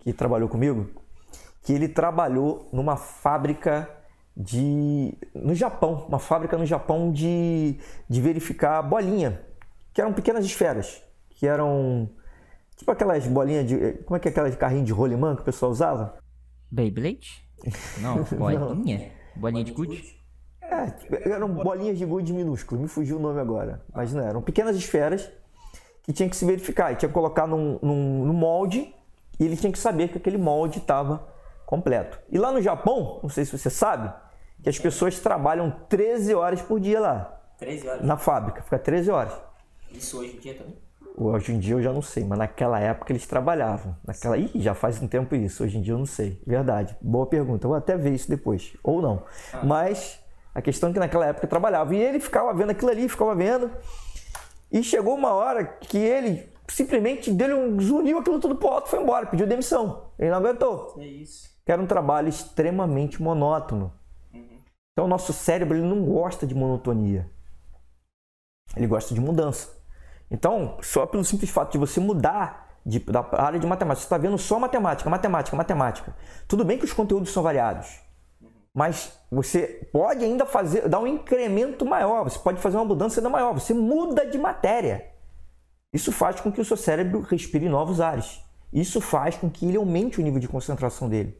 que 0.00 0.12
trabalhou 0.12 0.48
comigo, 0.48 0.90
que 1.62 1.72
ele 1.72 1.88
trabalhou 1.88 2.68
numa 2.72 2.96
fábrica 2.96 3.88
de 4.36 5.16
no 5.34 5.54
Japão, 5.54 6.04
uma 6.08 6.18
fábrica 6.18 6.58
no 6.58 6.66
Japão 6.66 7.10
de, 7.10 7.78
de 8.08 8.20
verificar 8.20 8.82
bolinha, 8.82 9.40
que 9.94 10.00
eram 10.00 10.12
pequenas 10.12 10.44
esferas, 10.44 11.02
que 11.30 11.46
eram 11.46 12.10
tipo 12.76 12.90
aquelas 12.90 13.26
bolinhas 13.26 13.66
de 13.66 13.92
como 14.04 14.16
é 14.16 14.20
que 14.20 14.28
é 14.28 14.30
aquela 14.30 14.50
de 14.50 14.56
carrinho 14.58 14.84
de 14.84 14.92
rolimã 14.92 15.34
que 15.34 15.40
o 15.40 15.44
pessoal 15.44 15.72
usava? 15.72 16.18
Beyblade? 16.70 17.48
Não, 17.98 18.22
bolinha, 18.36 19.10
bolinha 19.34 19.64
de 19.64 19.72
gude. 19.72 20.16
É, 20.60 20.90
tipo, 20.90 21.14
eram 21.28 21.48
bolinhas 21.48 21.96
de 21.96 22.04
gude 22.04 22.32
minúsculas, 22.32 22.82
me 22.82 22.88
fugiu 22.88 23.16
o 23.16 23.20
nome 23.20 23.40
agora, 23.40 23.82
mas 23.94 24.12
não 24.12 24.22
eram 24.22 24.42
pequenas 24.42 24.76
esferas 24.76 25.30
que 26.02 26.12
tinha 26.12 26.28
que 26.28 26.36
se 26.36 26.44
verificar, 26.44 26.92
e 26.92 26.96
tinha 26.96 27.08
que 27.08 27.14
colocar 27.14 27.46
num, 27.46 27.78
num, 27.80 28.24
num 28.26 28.32
molde 28.34 28.94
e 29.38 29.44
ele 29.44 29.56
tinha 29.56 29.72
que 29.72 29.78
saber 29.78 30.08
que 30.08 30.18
aquele 30.18 30.38
molde 30.38 30.78
estava 30.78 31.26
completo. 31.64 32.18
E 32.30 32.38
lá 32.38 32.52
no 32.52 32.60
Japão, 32.60 33.20
não 33.22 33.28
sei 33.28 33.44
se 33.44 33.56
você 33.56 33.70
sabe, 33.70 34.12
que 34.62 34.68
as 34.68 34.78
pessoas 34.78 35.18
trabalham 35.20 35.70
13 35.88 36.34
horas 36.34 36.62
por 36.62 36.80
dia 36.80 37.00
lá. 37.00 37.40
13 37.58 37.88
horas? 37.88 38.02
Na 38.04 38.16
fábrica, 38.16 38.62
fica 38.62 38.78
13 38.78 39.10
horas. 39.10 39.32
Isso 39.90 40.18
hoje 40.18 40.36
em 40.36 40.40
dia 40.40 40.54
também? 40.54 40.76
Hoje 41.18 41.52
em 41.52 41.58
dia 41.58 41.74
eu 41.74 41.82
já 41.82 41.92
não 41.92 42.02
sei, 42.02 42.24
mas 42.24 42.38
naquela 42.38 42.78
época 42.78 43.10
eles 43.10 43.26
trabalhavam. 43.26 43.96
Naquela... 44.06 44.36
Ih, 44.36 44.50
já 44.56 44.74
faz 44.74 45.00
um 45.00 45.08
tempo 45.08 45.34
isso, 45.34 45.64
hoje 45.64 45.78
em 45.78 45.80
dia 45.80 45.94
eu 45.94 45.98
não 45.98 46.04
sei. 46.04 46.42
Verdade, 46.46 46.94
boa 47.00 47.26
pergunta. 47.26 47.64
Eu 47.66 47.70
vou 47.70 47.76
até 47.78 47.96
ver 47.96 48.12
isso 48.12 48.28
depois, 48.28 48.76
ou 48.82 49.00
não. 49.00 49.22
Ah. 49.52 49.64
Mas 49.64 50.20
a 50.54 50.60
questão 50.60 50.90
é 50.90 50.92
que 50.92 50.98
naquela 50.98 51.26
época 51.26 51.46
trabalhava. 51.46 51.94
E 51.94 51.98
ele 51.98 52.20
ficava 52.20 52.52
vendo 52.52 52.70
aquilo 52.70 52.90
ali, 52.90 53.08
ficava 53.08 53.34
vendo. 53.34 53.70
E 54.70 54.82
chegou 54.82 55.14
uma 55.14 55.32
hora 55.32 55.64
que 55.64 55.96
ele 55.96 56.48
simplesmente 56.68 57.30
deu 57.30 57.58
um 57.58 57.80
zuniu 57.80 58.18
aquilo 58.18 58.40
tudo 58.40 58.56
pro 58.56 58.68
alto 58.68 58.88
e 58.88 58.90
foi 58.90 59.02
embora, 59.02 59.26
pediu 59.26 59.46
demissão. 59.46 60.10
Ele 60.18 60.30
não 60.30 60.38
aguentou. 60.38 60.94
É 60.98 61.04
isso. 61.06 61.48
Que 61.64 61.72
era 61.72 61.80
um 61.80 61.86
trabalho 61.86 62.28
extremamente 62.28 63.22
monótono. 63.22 63.92
Então, 64.96 65.04
o 65.04 65.08
nosso 65.08 65.30
cérebro 65.34 65.76
ele 65.76 65.86
não 65.86 66.02
gosta 66.02 66.46
de 66.46 66.54
monotonia. 66.54 67.30
Ele 68.74 68.86
gosta 68.86 69.12
de 69.12 69.20
mudança. 69.20 69.68
Então, 70.30 70.78
só 70.80 71.04
pelo 71.04 71.22
simples 71.22 71.50
fato 71.50 71.72
de 71.72 71.76
você 71.76 72.00
mudar 72.00 72.80
de, 72.84 73.00
da 73.00 73.28
área 73.32 73.60
de 73.60 73.66
matemática, 73.66 74.00
você 74.00 74.06
está 74.06 74.16
vendo 74.16 74.38
só 74.38 74.58
matemática, 74.58 75.10
matemática, 75.10 75.54
matemática. 75.54 76.16
Tudo 76.48 76.64
bem 76.64 76.78
que 76.78 76.86
os 76.86 76.94
conteúdos 76.94 77.30
são 77.30 77.42
variados, 77.42 78.00
mas 78.72 79.12
você 79.30 79.86
pode 79.92 80.24
ainda 80.24 80.46
fazer, 80.46 80.88
dar 80.88 81.00
um 81.00 81.06
incremento 81.06 81.84
maior, 81.84 82.24
você 82.24 82.38
pode 82.38 82.58
fazer 82.58 82.78
uma 82.78 82.86
mudança 82.86 83.20
ainda 83.20 83.28
maior, 83.28 83.52
você 83.52 83.74
muda 83.74 84.24
de 84.24 84.38
matéria. 84.38 85.12
Isso 85.92 86.10
faz 86.10 86.40
com 86.40 86.50
que 86.50 86.60
o 86.60 86.64
seu 86.64 86.76
cérebro 86.76 87.20
respire 87.20 87.68
novos 87.68 88.00
ares. 88.00 88.40
Isso 88.72 88.98
faz 89.02 89.36
com 89.36 89.50
que 89.50 89.66
ele 89.68 89.76
aumente 89.76 90.18
o 90.18 90.22
nível 90.22 90.40
de 90.40 90.48
concentração 90.48 91.06
dele. 91.06 91.38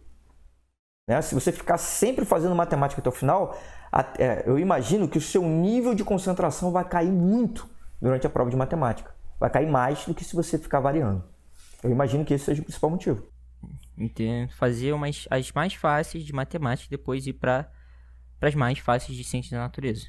Né? 1.09 1.23
Se 1.23 1.35
você 1.35 1.53
ficar 1.53 1.79
sempre 1.79 2.25
fazendo 2.25 2.55
matemática 2.55 3.01
até 3.01 3.09
o 3.09 3.13
final, 3.13 3.57
é, 4.19 4.43
eu 4.45 4.59
imagino 4.59 5.09
que 5.09 5.19
o 5.19 5.21
seu 5.21 5.43
nível 5.43 5.95
de 5.95 6.05
concentração 6.05 6.73
vai 6.73 6.85
cair 6.85 7.11
muito 7.11 7.69
durante 8.01 8.27
a 8.27 8.31
prova 8.31 8.51
de 8.51 8.57
matemática. 8.57 9.15
Vai 9.39 9.49
cair 9.49 9.71
mais 9.71 10.05
do 10.05 10.15
que 10.15 10.25
se 10.25 10.35
você 10.35 10.59
ficar 10.59 10.81
variando. 10.81 11.23
Eu 11.83 11.91
imagino 11.91 12.25
que 12.25 12.35
esse 12.35 12.47
seja 12.47 12.61
o 12.61 12.65
principal 12.65 12.91
motivo. 12.91 13.23
Entendo. 13.97 14.53
Fazer 14.55 14.93
umas, 14.93 15.27
as 15.31 15.53
mais 15.53 15.75
fáceis 15.75 16.25
de 16.25 16.33
matemática 16.33 16.93
e 16.93 16.97
depois 16.99 17.27
ir 17.27 17.35
para 17.35 17.71
as 18.41 18.55
mais 18.55 18.79
fáceis 18.79 19.17
de 19.17 19.23
ciência 19.23 19.57
da 19.57 19.63
natureza. 19.63 20.07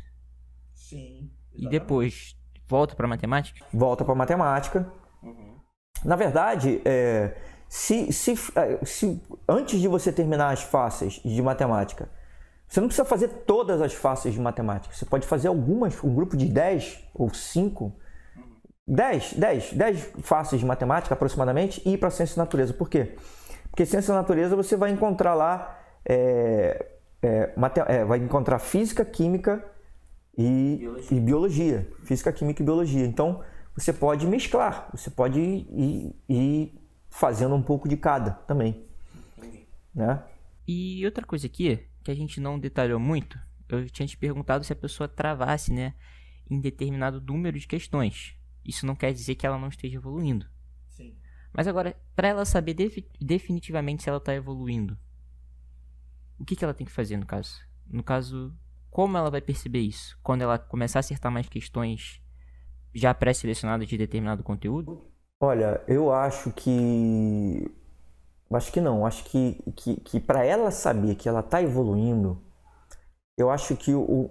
Sim. 0.74 1.30
Exatamente. 1.54 1.66
E 1.66 1.70
depois 1.70 2.36
volta 2.68 2.96
para 2.96 3.08
matemática? 3.08 3.66
Volta 3.72 4.04
para 4.04 4.16
matemática. 4.16 4.92
Uhum. 5.22 5.60
Na 6.04 6.16
verdade, 6.16 6.82
é, 6.84 7.38
se, 7.70 8.12
se, 8.14 8.34
é, 8.56 8.86
se 8.86 9.22
antes 9.48 9.80
de 9.80 9.88
você 9.88 10.12
terminar 10.12 10.52
as 10.52 10.64
fáceis 10.64 11.14
de 11.24 11.42
matemática, 11.42 12.10
você 12.68 12.80
não 12.82 12.88
precisa 12.88 13.06
fazer 13.06 13.30
todas 13.46 13.82
as 13.82 13.94
fáceis 13.94 14.34
de 14.34 14.42
matemática. 14.42 14.94
Você 14.94 15.06
pode 15.06 15.26
fazer 15.26 15.48
algumas, 15.48 16.02
um 16.04 16.14
grupo 16.14 16.36
de 16.36 16.46
10 16.46 17.10
ou 17.14 17.34
5, 17.34 17.94
10, 18.88 19.34
10, 19.34 19.74
10 19.74 20.14
fáceis 20.22 20.60
de 20.60 20.66
matemática 20.66 21.14
aproximadamente 21.14 21.82
e 21.86 21.94
ir 21.94 21.98
para 21.98 22.10
ciência 22.10 22.36
da 22.36 22.44
natureza. 22.44 22.74
Por 22.74 22.90
quê? 22.90 23.16
Porque 23.70 23.86
ciência 23.86 24.14
da 24.14 24.22
natureza 24.22 24.56
você 24.56 24.76
vai 24.76 24.92
encontrar 24.92 25.34
lá, 25.34 25.80
é, 26.06 26.86
é, 27.22 27.54
é, 27.88 28.06
vai 28.06 28.20
encontrar 28.20 28.60
física, 28.60 29.04
química 29.06 29.64
e 30.38 30.78
biologia. 30.80 31.18
e 31.18 31.20
biologia. 31.20 31.92
Física, 32.04 32.32
química 32.32 32.62
e 32.62 32.66
biologia. 32.66 33.06
Então 33.06 33.42
você 33.76 33.94
pode 33.94 34.26
mesclar, 34.26 34.90
você 34.94 35.10
pode 35.10 35.40
ir, 35.40 36.16
ir 36.28 36.87
fazendo 37.18 37.56
um 37.56 37.64
pouco 37.64 37.90
de 37.90 37.98
cada 37.98 38.32
também. 38.32 38.86
Né? 39.94 40.24
E 40.68 41.04
outra 41.04 41.26
coisa 41.26 41.48
aqui, 41.48 41.84
que 42.04 42.12
a 42.12 42.16
gente 42.16 42.40
não 42.40 42.60
detalhou 42.60 43.00
muito, 43.00 43.40
eu 43.68 43.90
tinha 43.90 44.08
te 44.08 44.16
perguntado 44.16 44.64
se 44.64 44.72
a 44.72 44.76
pessoa 44.76 45.08
travasse, 45.08 45.74
né, 45.74 45.96
em 46.48 46.62
determinado 46.62 47.20
número 47.20 47.58
de 47.58 47.66
questões. 47.66 48.36
Isso 48.64 48.86
não 48.86 48.96
quer 48.96 49.12
dizer 49.14 49.34
que 49.34 49.48
ela 49.48 49.58
não 49.58 49.70
esteja 49.70 49.98
evoluindo. 49.98 50.46
Sim. 50.90 51.18
Mas 51.52 51.68
agora, 51.68 52.00
para 52.16 52.28
ela 52.28 52.46
saber 52.46 52.76
definitivamente 53.20 54.04
se 54.04 54.10
ela 54.10 54.20
está 54.20 54.36
evoluindo, 54.36 54.96
o 56.38 56.46
que, 56.46 56.56
que 56.56 56.64
ela 56.64 56.74
tem 56.74 56.86
que 56.86 56.94
fazer 56.94 57.18
no 57.18 57.26
caso? 57.26 57.60
No 57.88 58.04
caso, 58.04 58.56
como 58.92 59.18
ela 59.18 59.32
vai 59.32 59.42
perceber 59.42 59.80
isso? 59.80 60.20
Quando 60.22 60.44
ela 60.44 60.60
começar 60.60 61.00
a 61.00 61.02
acertar 61.02 61.32
mais 61.32 61.50
questões 61.50 62.22
já 62.94 63.12
pré-selecionadas 63.12 63.88
de 63.88 63.98
determinado 63.98 64.44
conteúdo? 64.44 65.17
Olha, 65.40 65.82
eu 65.88 66.12
acho 66.12 66.52
que. 66.52 67.72
Acho 68.52 68.72
que 68.72 68.82
não. 68.82 69.06
Acho 69.06 69.24
que, 69.26 69.62
que, 69.76 69.96
que 69.98 70.20
para 70.20 70.44
ela 70.46 70.72
saber 70.72 71.16
que 71.16 71.30
ela 71.30 71.42
está 71.42 71.62
evoluindo, 71.62 72.42
eu 73.38 73.50
acho 73.52 73.76
que 73.76 73.94
um, 73.94 74.30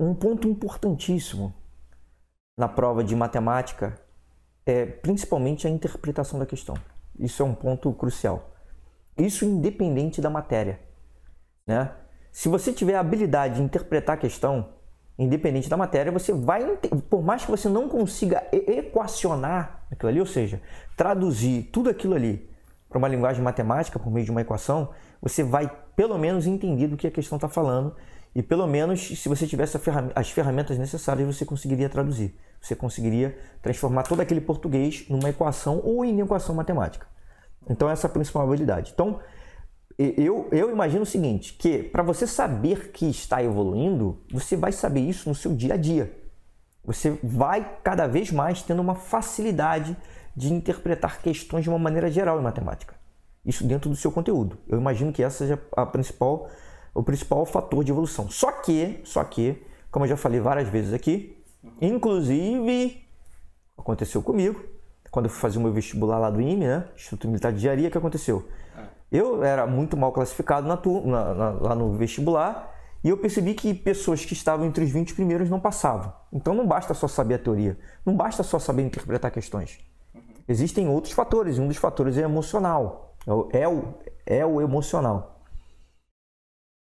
um 0.00 0.14
ponto 0.14 0.48
importantíssimo 0.48 1.54
na 2.56 2.68
prova 2.68 3.04
de 3.04 3.14
matemática 3.14 4.00
é 4.66 4.84
principalmente 4.84 5.66
a 5.66 5.70
interpretação 5.70 6.38
da 6.38 6.46
questão. 6.46 6.74
Isso 7.18 7.42
é 7.42 7.46
um 7.46 7.54
ponto 7.54 7.92
crucial. 7.92 8.50
Isso 9.16 9.44
independente 9.44 10.20
da 10.20 10.28
matéria. 10.28 10.80
Né? 11.66 11.92
Se 12.32 12.48
você 12.48 12.72
tiver 12.72 12.94
a 12.94 13.00
habilidade 13.00 13.56
de 13.56 13.62
interpretar 13.62 14.16
a 14.16 14.20
questão, 14.20 14.74
independente 15.18 15.68
da 15.68 15.76
matéria, 15.76 16.12
você 16.12 16.32
vai, 16.32 16.64
por 17.10 17.22
mais 17.22 17.44
que 17.44 17.50
você 17.50 17.68
não 17.68 17.88
consiga 17.88 18.46
equacionar 18.52 19.82
aquilo 19.90 20.08
ali, 20.08 20.20
ou 20.20 20.26
seja, 20.26 20.62
traduzir 20.96 21.64
tudo 21.72 21.90
aquilo 21.90 22.14
ali 22.14 22.48
para 22.88 22.98
uma 22.98 23.08
linguagem 23.08 23.42
matemática 23.42 23.98
por 23.98 24.10
meio 24.10 24.24
de 24.24 24.30
uma 24.30 24.40
equação, 24.40 24.90
você 25.20 25.42
vai 25.42 25.70
pelo 25.96 26.16
menos 26.16 26.46
entender 26.46 26.86
do 26.86 26.96
que 26.96 27.06
a 27.06 27.10
questão 27.10 27.36
está 27.36 27.48
falando 27.48 27.94
e 28.34 28.42
pelo 28.42 28.66
menos 28.66 29.08
se 29.20 29.28
você 29.28 29.46
tivesse 29.46 29.78
as 30.14 30.30
ferramentas 30.30 30.78
necessárias 30.78 31.26
você 31.36 31.44
conseguiria 31.44 31.88
traduzir, 31.88 32.38
você 32.60 32.76
conseguiria 32.76 33.36
transformar 33.60 34.04
todo 34.04 34.20
aquele 34.20 34.40
português 34.40 35.04
numa 35.08 35.28
equação 35.28 35.80
ou 35.82 36.04
em 36.04 36.20
equação 36.20 36.54
matemática. 36.54 37.06
Então 37.68 37.90
essa 37.90 38.06
é 38.06 38.08
a 38.08 38.12
principal 38.12 38.46
habilidade. 38.46 38.92
Então 38.94 39.18
eu, 39.98 40.48
eu 40.52 40.70
imagino 40.70 41.02
o 41.02 41.06
seguinte, 41.06 41.54
que 41.54 41.82
para 41.82 42.04
você 42.04 42.26
saber 42.26 42.92
que 42.92 43.06
está 43.10 43.42
evoluindo, 43.42 44.20
você 44.30 44.56
vai 44.56 44.70
saber 44.70 45.00
isso 45.00 45.28
no 45.28 45.34
seu 45.34 45.54
dia 45.54 45.74
a 45.74 45.76
dia. 45.76 46.16
Você 46.84 47.18
vai 47.22 47.78
cada 47.82 48.06
vez 48.06 48.30
mais 48.30 48.62
tendo 48.62 48.80
uma 48.80 48.94
facilidade 48.94 49.96
de 50.36 50.52
interpretar 50.52 51.20
questões 51.20 51.64
de 51.64 51.68
uma 51.68 51.78
maneira 51.78 52.08
geral 52.10 52.38
em 52.38 52.42
matemática. 52.42 52.94
Isso 53.44 53.64
dentro 53.64 53.90
do 53.90 53.96
seu 53.96 54.12
conteúdo. 54.12 54.56
Eu 54.68 54.78
imagino 54.78 55.12
que 55.12 55.22
essa 55.22 55.38
seja 55.38 55.60
a 55.76 55.84
principal, 55.84 56.48
o 56.94 57.02
principal 57.02 57.44
fator 57.44 57.82
de 57.82 57.90
evolução. 57.90 58.30
Só 58.30 58.52
que, 58.52 59.00
só 59.04 59.24
que, 59.24 59.60
como 59.90 60.04
eu 60.04 60.10
já 60.10 60.16
falei 60.16 60.38
várias 60.38 60.68
vezes 60.68 60.92
aqui, 60.92 61.42
inclusive 61.80 63.02
aconteceu 63.76 64.22
comigo, 64.22 64.64
quando 65.10 65.26
eu 65.26 65.30
fui 65.30 65.40
fazer 65.40 65.58
o 65.58 65.60
meu 65.60 65.72
vestibular 65.72 66.18
lá 66.18 66.30
do 66.30 66.40
IME, 66.40 66.66
né? 66.66 66.84
Instituto 66.94 67.26
Militar 67.26 67.50
de 67.50 67.58
Engenharia, 67.58 67.90
que 67.90 67.98
aconteceu? 67.98 68.46
Eu 69.10 69.42
era 69.42 69.66
muito 69.66 69.96
mal 69.96 70.12
classificado 70.12 70.68
na, 70.68 70.76
na, 70.76 71.34
na, 71.34 71.50
lá 71.50 71.74
no 71.74 71.92
vestibular 71.94 72.74
e 73.02 73.08
eu 73.08 73.16
percebi 73.16 73.54
que 73.54 73.72
pessoas 73.72 74.24
que 74.24 74.34
estavam 74.34 74.66
entre 74.66 74.84
os 74.84 74.90
20 74.90 75.14
primeiros 75.14 75.48
não 75.48 75.58
passavam. 75.58 76.12
Então 76.32 76.52
não 76.52 76.66
basta 76.66 76.92
só 76.92 77.08
saber 77.08 77.34
a 77.34 77.38
teoria, 77.38 77.78
não 78.04 78.14
basta 78.14 78.42
só 78.42 78.58
saber 78.58 78.82
interpretar 78.82 79.30
questões. 79.30 79.78
Uhum. 80.14 80.20
Existem 80.46 80.88
outros 80.88 81.14
fatores, 81.14 81.56
e 81.56 81.60
um 81.60 81.68
dos 81.68 81.78
fatores 81.78 82.18
é 82.18 82.22
emocional. 82.22 83.14
É 83.26 83.32
o, 83.32 83.48
é 83.52 83.68
o, 83.68 83.94
é 84.26 84.46
o 84.46 84.60
emocional. 84.60 85.42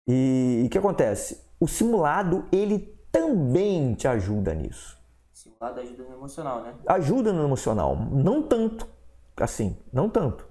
E 0.08 0.64
o 0.66 0.70
que 0.70 0.78
acontece? 0.78 1.46
O 1.60 1.68
simulado, 1.68 2.46
ele 2.52 2.80
também 3.12 3.94
te 3.94 4.08
ajuda 4.08 4.56
nisso. 4.56 4.98
Simulado 5.34 5.82
ajuda 5.82 6.04
no 6.04 6.14
emocional, 6.16 6.62
né? 6.62 6.74
Ajuda 6.88 7.34
no 7.34 7.44
emocional. 7.44 7.96
Não 7.96 8.42
tanto, 8.42 8.88
assim, 9.36 9.78
não 9.92 10.10
tanto 10.10 10.48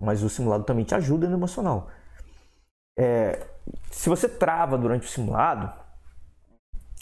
mas 0.00 0.22
o 0.22 0.28
simulado 0.28 0.64
também 0.64 0.84
te 0.84 0.94
ajuda 0.94 1.28
no 1.28 1.36
emocional. 1.36 1.88
É, 2.98 3.46
se 3.90 4.08
você 4.08 4.28
trava 4.28 4.76
durante 4.78 5.06
o 5.06 5.10
simulado, 5.10 5.72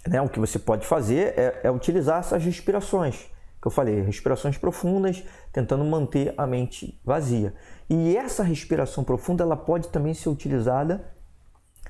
né, 0.06 0.20
o 0.20 0.28
que 0.28 0.40
você 0.40 0.58
pode 0.58 0.86
fazer 0.86 1.38
é, 1.38 1.60
é, 1.64 1.70
utilizar 1.70 2.20
essas 2.20 2.44
respirações 2.44 3.30
que 3.64 3.68
eu 3.68 3.72
falei, 3.72 4.02
respirações 4.02 4.58
profundas, 4.58 5.24
tentando 5.50 5.82
manter 5.86 6.34
a 6.36 6.46
mente 6.46 7.00
vazia. 7.02 7.54
E 7.88 8.14
essa 8.14 8.42
respiração 8.42 9.02
profunda 9.02 9.42
ela 9.42 9.56
pode 9.56 9.88
também 9.88 10.12
ser 10.12 10.28
utilizada 10.28 11.10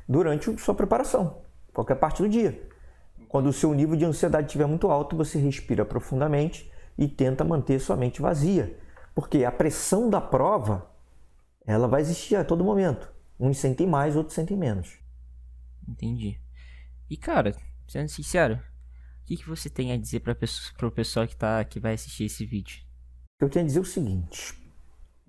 durante 0.09 0.57
sua 0.61 0.73
preparação, 0.73 1.39
qualquer 1.73 1.97
parte 1.97 2.23
do 2.23 2.29
dia. 2.29 2.63
Quando 3.29 3.49
o 3.49 3.53
seu 3.53 3.75
nível 3.75 3.97
de 3.97 4.05
ansiedade 4.05 4.47
estiver 4.47 4.67
muito 4.67 4.89
alto, 4.89 5.17
você 5.17 5.37
respira 5.37 5.85
profundamente 5.85 6.71
e 6.97 7.09
tenta 7.09 7.43
manter 7.43 7.81
sua 7.81 7.97
mente 7.97 8.23
vazia, 8.23 8.79
porque 9.13 9.45
a 9.45 9.51
pressão 9.51 10.09
da 10.09 10.21
prova 10.21 10.94
ela 11.67 11.89
vai 11.89 12.01
existir 12.01 12.37
a 12.37 12.45
todo 12.45 12.65
momento. 12.65 13.13
Uns 13.39 13.59
sentem 13.59 13.87
mais, 13.87 14.17
outros 14.17 14.35
sentem 14.35 14.57
menos. 14.57 14.99
Entendi. 15.89 16.41
E 17.11 17.17
cara, 17.17 17.55
sendo 17.87 18.09
sincero, 18.09 18.55
o 18.55 19.27
que, 19.27 19.37
que 19.37 19.49
você 19.49 19.71
tem 19.71 19.93
a 19.93 19.97
dizer 19.97 20.21
para 20.21 20.37
o 20.87 20.91
pessoal 20.91 21.27
que, 21.27 21.37
tá, 21.37 21.65
que 21.65 21.81
vai 21.81 21.95
assistir 21.95 22.25
esse 22.25 22.45
vídeo? 22.45 22.83
Eu 23.41 23.49
tenho 23.49 23.65
a 23.65 23.69
dizer 23.69 23.81
o 23.81 23.85
seguinte. 23.85 24.55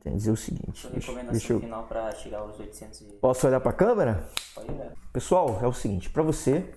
Tenho 0.01 0.15
a 0.15 0.17
dizer 0.17 0.31
o 0.31 0.38
seguinte. 0.38 0.88
Deixa, 0.91 1.23
deixa 1.23 1.53
eu... 1.53 1.59
final 1.59 1.88
para 1.88 2.11
chegar 2.11 2.39
aos 2.39 2.59
800 2.59 3.01
e... 3.01 3.05
Posso 3.13 3.47
olhar 3.47 3.59
para 3.59 3.71
a 3.71 3.73
câmera? 3.73 4.29
Pode 4.53 4.71
olhar. 4.71 4.93
Pessoal, 5.11 5.59
é 5.61 5.67
o 5.67 5.73
seguinte. 5.73 6.09
Para 6.09 6.23
você 6.23 6.71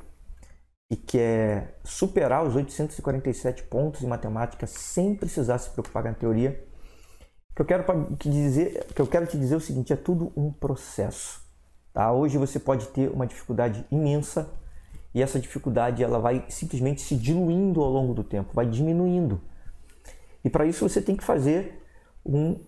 que 0.88 0.96
quer 0.96 1.78
superar 1.84 2.46
os 2.46 2.56
847 2.56 3.64
pontos 3.64 4.02
em 4.02 4.06
matemática 4.06 4.66
sem 4.66 5.14
precisar 5.14 5.58
se 5.58 5.70
preocupar 5.70 6.02
com 6.02 6.08
a 6.08 6.14
teoria, 6.14 6.66
que 7.58 7.62
eu 7.62 7.66
quero 7.66 8.16
te 8.16 8.30
dizer, 8.30 8.84
que 8.94 9.02
eu 9.02 9.06
quero 9.06 9.26
te 9.26 9.36
dizer 9.36 9.56
o 9.56 9.60
seguinte, 9.60 9.92
é 9.92 9.96
tudo 9.96 10.32
um 10.36 10.52
processo. 10.52 11.42
Tá? 11.92 12.12
Hoje 12.12 12.38
você 12.38 12.60
pode 12.60 12.86
ter 12.88 13.10
uma 13.10 13.26
dificuldade 13.26 13.84
imensa 13.90 14.48
e 15.12 15.20
essa 15.20 15.40
dificuldade 15.40 16.04
ela 16.04 16.20
vai 16.20 16.44
simplesmente 16.48 17.00
se 17.00 17.16
diluindo 17.16 17.82
ao 17.82 17.90
longo 17.90 18.14
do 18.14 18.22
tempo, 18.22 18.54
vai 18.54 18.64
diminuindo. 18.64 19.40
E 20.44 20.48
para 20.48 20.66
isso 20.66 20.88
você 20.88 21.02
tem 21.02 21.16
que 21.16 21.24
fazer 21.24 21.84
um, 22.24 22.60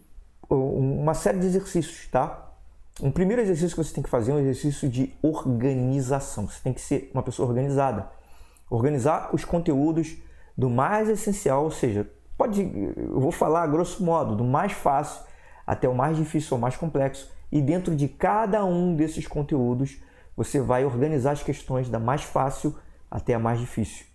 uma 0.51 1.15
série 1.15 1.39
de 1.39 1.47
exercícios, 1.47 2.09
tá? 2.09 2.53
Um 3.01 3.13
primeiro 3.13 3.41
exercício 3.43 3.77
que 3.77 3.85
você 3.85 3.95
tem 3.95 4.03
que 4.03 4.11
fazer 4.11 4.33
é 4.33 4.35
um 4.35 4.41
exercício 4.41 4.89
de 4.89 5.15
organização. 5.23 6.49
Você 6.49 6.61
tem 6.65 6.73
que 6.73 6.81
ser 6.81 7.13
uma 7.15 7.23
pessoa 7.23 7.49
organizada. 7.49 8.11
Organizar 8.69 9.33
os 9.33 9.45
conteúdos 9.45 10.17
do 10.59 10.69
mais 10.69 11.09
essencial, 11.09 11.63
ou 11.63 11.71
seja, 11.71 12.11
pode, 12.41 12.63
eu 12.97 13.21
vou 13.21 13.31
falar 13.31 13.67
grosso 13.67 14.03
modo, 14.03 14.35
do 14.35 14.43
mais 14.43 14.73
fácil 14.73 15.23
até 15.67 15.87
o 15.87 15.95
mais 15.95 16.17
difícil 16.17 16.55
ou 16.55 16.59
mais 16.59 16.75
complexo. 16.75 17.31
E 17.53 17.61
dentro 17.61 17.95
de 17.95 18.09
cada 18.09 18.65
um 18.65 18.97
desses 18.97 19.27
conteúdos, 19.27 20.03
você 20.35 20.59
vai 20.59 20.83
organizar 20.87 21.33
as 21.33 21.43
questões 21.43 21.91
da 21.91 21.99
mais 21.99 22.23
fácil 22.23 22.75
até 23.11 23.35
a 23.35 23.39
mais 23.39 23.61
difícil. 23.61 24.07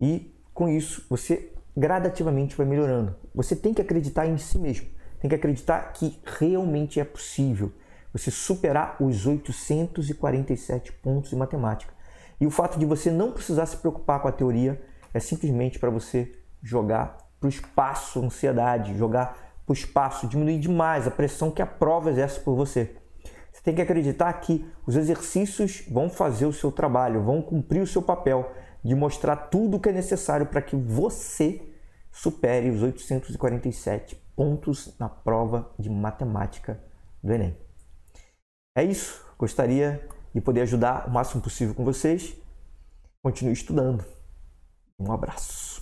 E 0.00 0.36
com 0.52 0.68
isso, 0.68 1.06
você 1.08 1.52
gradativamente 1.76 2.56
vai 2.56 2.66
melhorando. 2.66 3.14
Você 3.32 3.54
tem 3.54 3.72
que 3.72 3.80
acreditar 3.80 4.26
em 4.26 4.36
si 4.38 4.58
mesmo. 4.58 4.88
Tem 5.20 5.28
que 5.28 5.36
acreditar 5.36 5.92
que 5.92 6.20
realmente 6.40 6.98
é 6.98 7.04
possível 7.04 7.72
você 8.12 8.32
superar 8.32 8.96
os 9.00 9.24
847 9.24 10.92
pontos 10.94 11.32
em 11.32 11.36
matemática. 11.36 11.94
E 12.40 12.46
o 12.46 12.50
fato 12.50 12.76
de 12.76 12.84
você 12.84 13.08
não 13.08 13.30
precisar 13.30 13.66
se 13.66 13.76
preocupar 13.76 14.20
com 14.20 14.26
a 14.26 14.32
teoria 14.32 14.82
é 15.14 15.20
simplesmente 15.20 15.78
para 15.78 15.90
você 15.90 16.32
jogar 16.60 17.21
para 17.42 17.48
o 17.48 17.50
espaço, 17.50 18.24
ansiedade, 18.24 18.96
jogar 18.96 19.36
para 19.66 19.72
o 19.72 19.74
espaço, 19.74 20.28
diminuir 20.28 20.60
demais 20.60 21.08
a 21.08 21.10
pressão 21.10 21.50
que 21.50 21.60
a 21.60 21.66
prova 21.66 22.10
exerce 22.10 22.38
por 22.38 22.54
você. 22.54 22.94
Você 23.52 23.60
tem 23.64 23.74
que 23.74 23.82
acreditar 23.82 24.32
que 24.34 24.64
os 24.86 24.94
exercícios 24.94 25.84
vão 25.90 26.08
fazer 26.08 26.46
o 26.46 26.52
seu 26.52 26.70
trabalho, 26.70 27.24
vão 27.24 27.42
cumprir 27.42 27.82
o 27.82 27.86
seu 27.86 28.00
papel 28.00 28.48
de 28.84 28.94
mostrar 28.94 29.36
tudo 29.36 29.76
o 29.76 29.80
que 29.80 29.88
é 29.88 29.92
necessário 29.92 30.46
para 30.46 30.62
que 30.62 30.76
você 30.76 31.60
supere 32.12 32.70
os 32.70 32.80
847 32.80 34.14
pontos 34.36 34.96
na 35.00 35.08
prova 35.08 35.72
de 35.76 35.90
matemática 35.90 36.80
do 37.22 37.32
Enem. 37.32 37.56
É 38.76 38.84
isso. 38.84 39.24
Gostaria 39.36 40.08
de 40.32 40.40
poder 40.40 40.62
ajudar 40.62 41.08
o 41.08 41.10
máximo 41.10 41.42
possível 41.42 41.74
com 41.74 41.84
vocês. 41.84 42.36
Continue 43.22 43.52
estudando. 43.52 44.04
Um 44.98 45.12
abraço. 45.12 45.81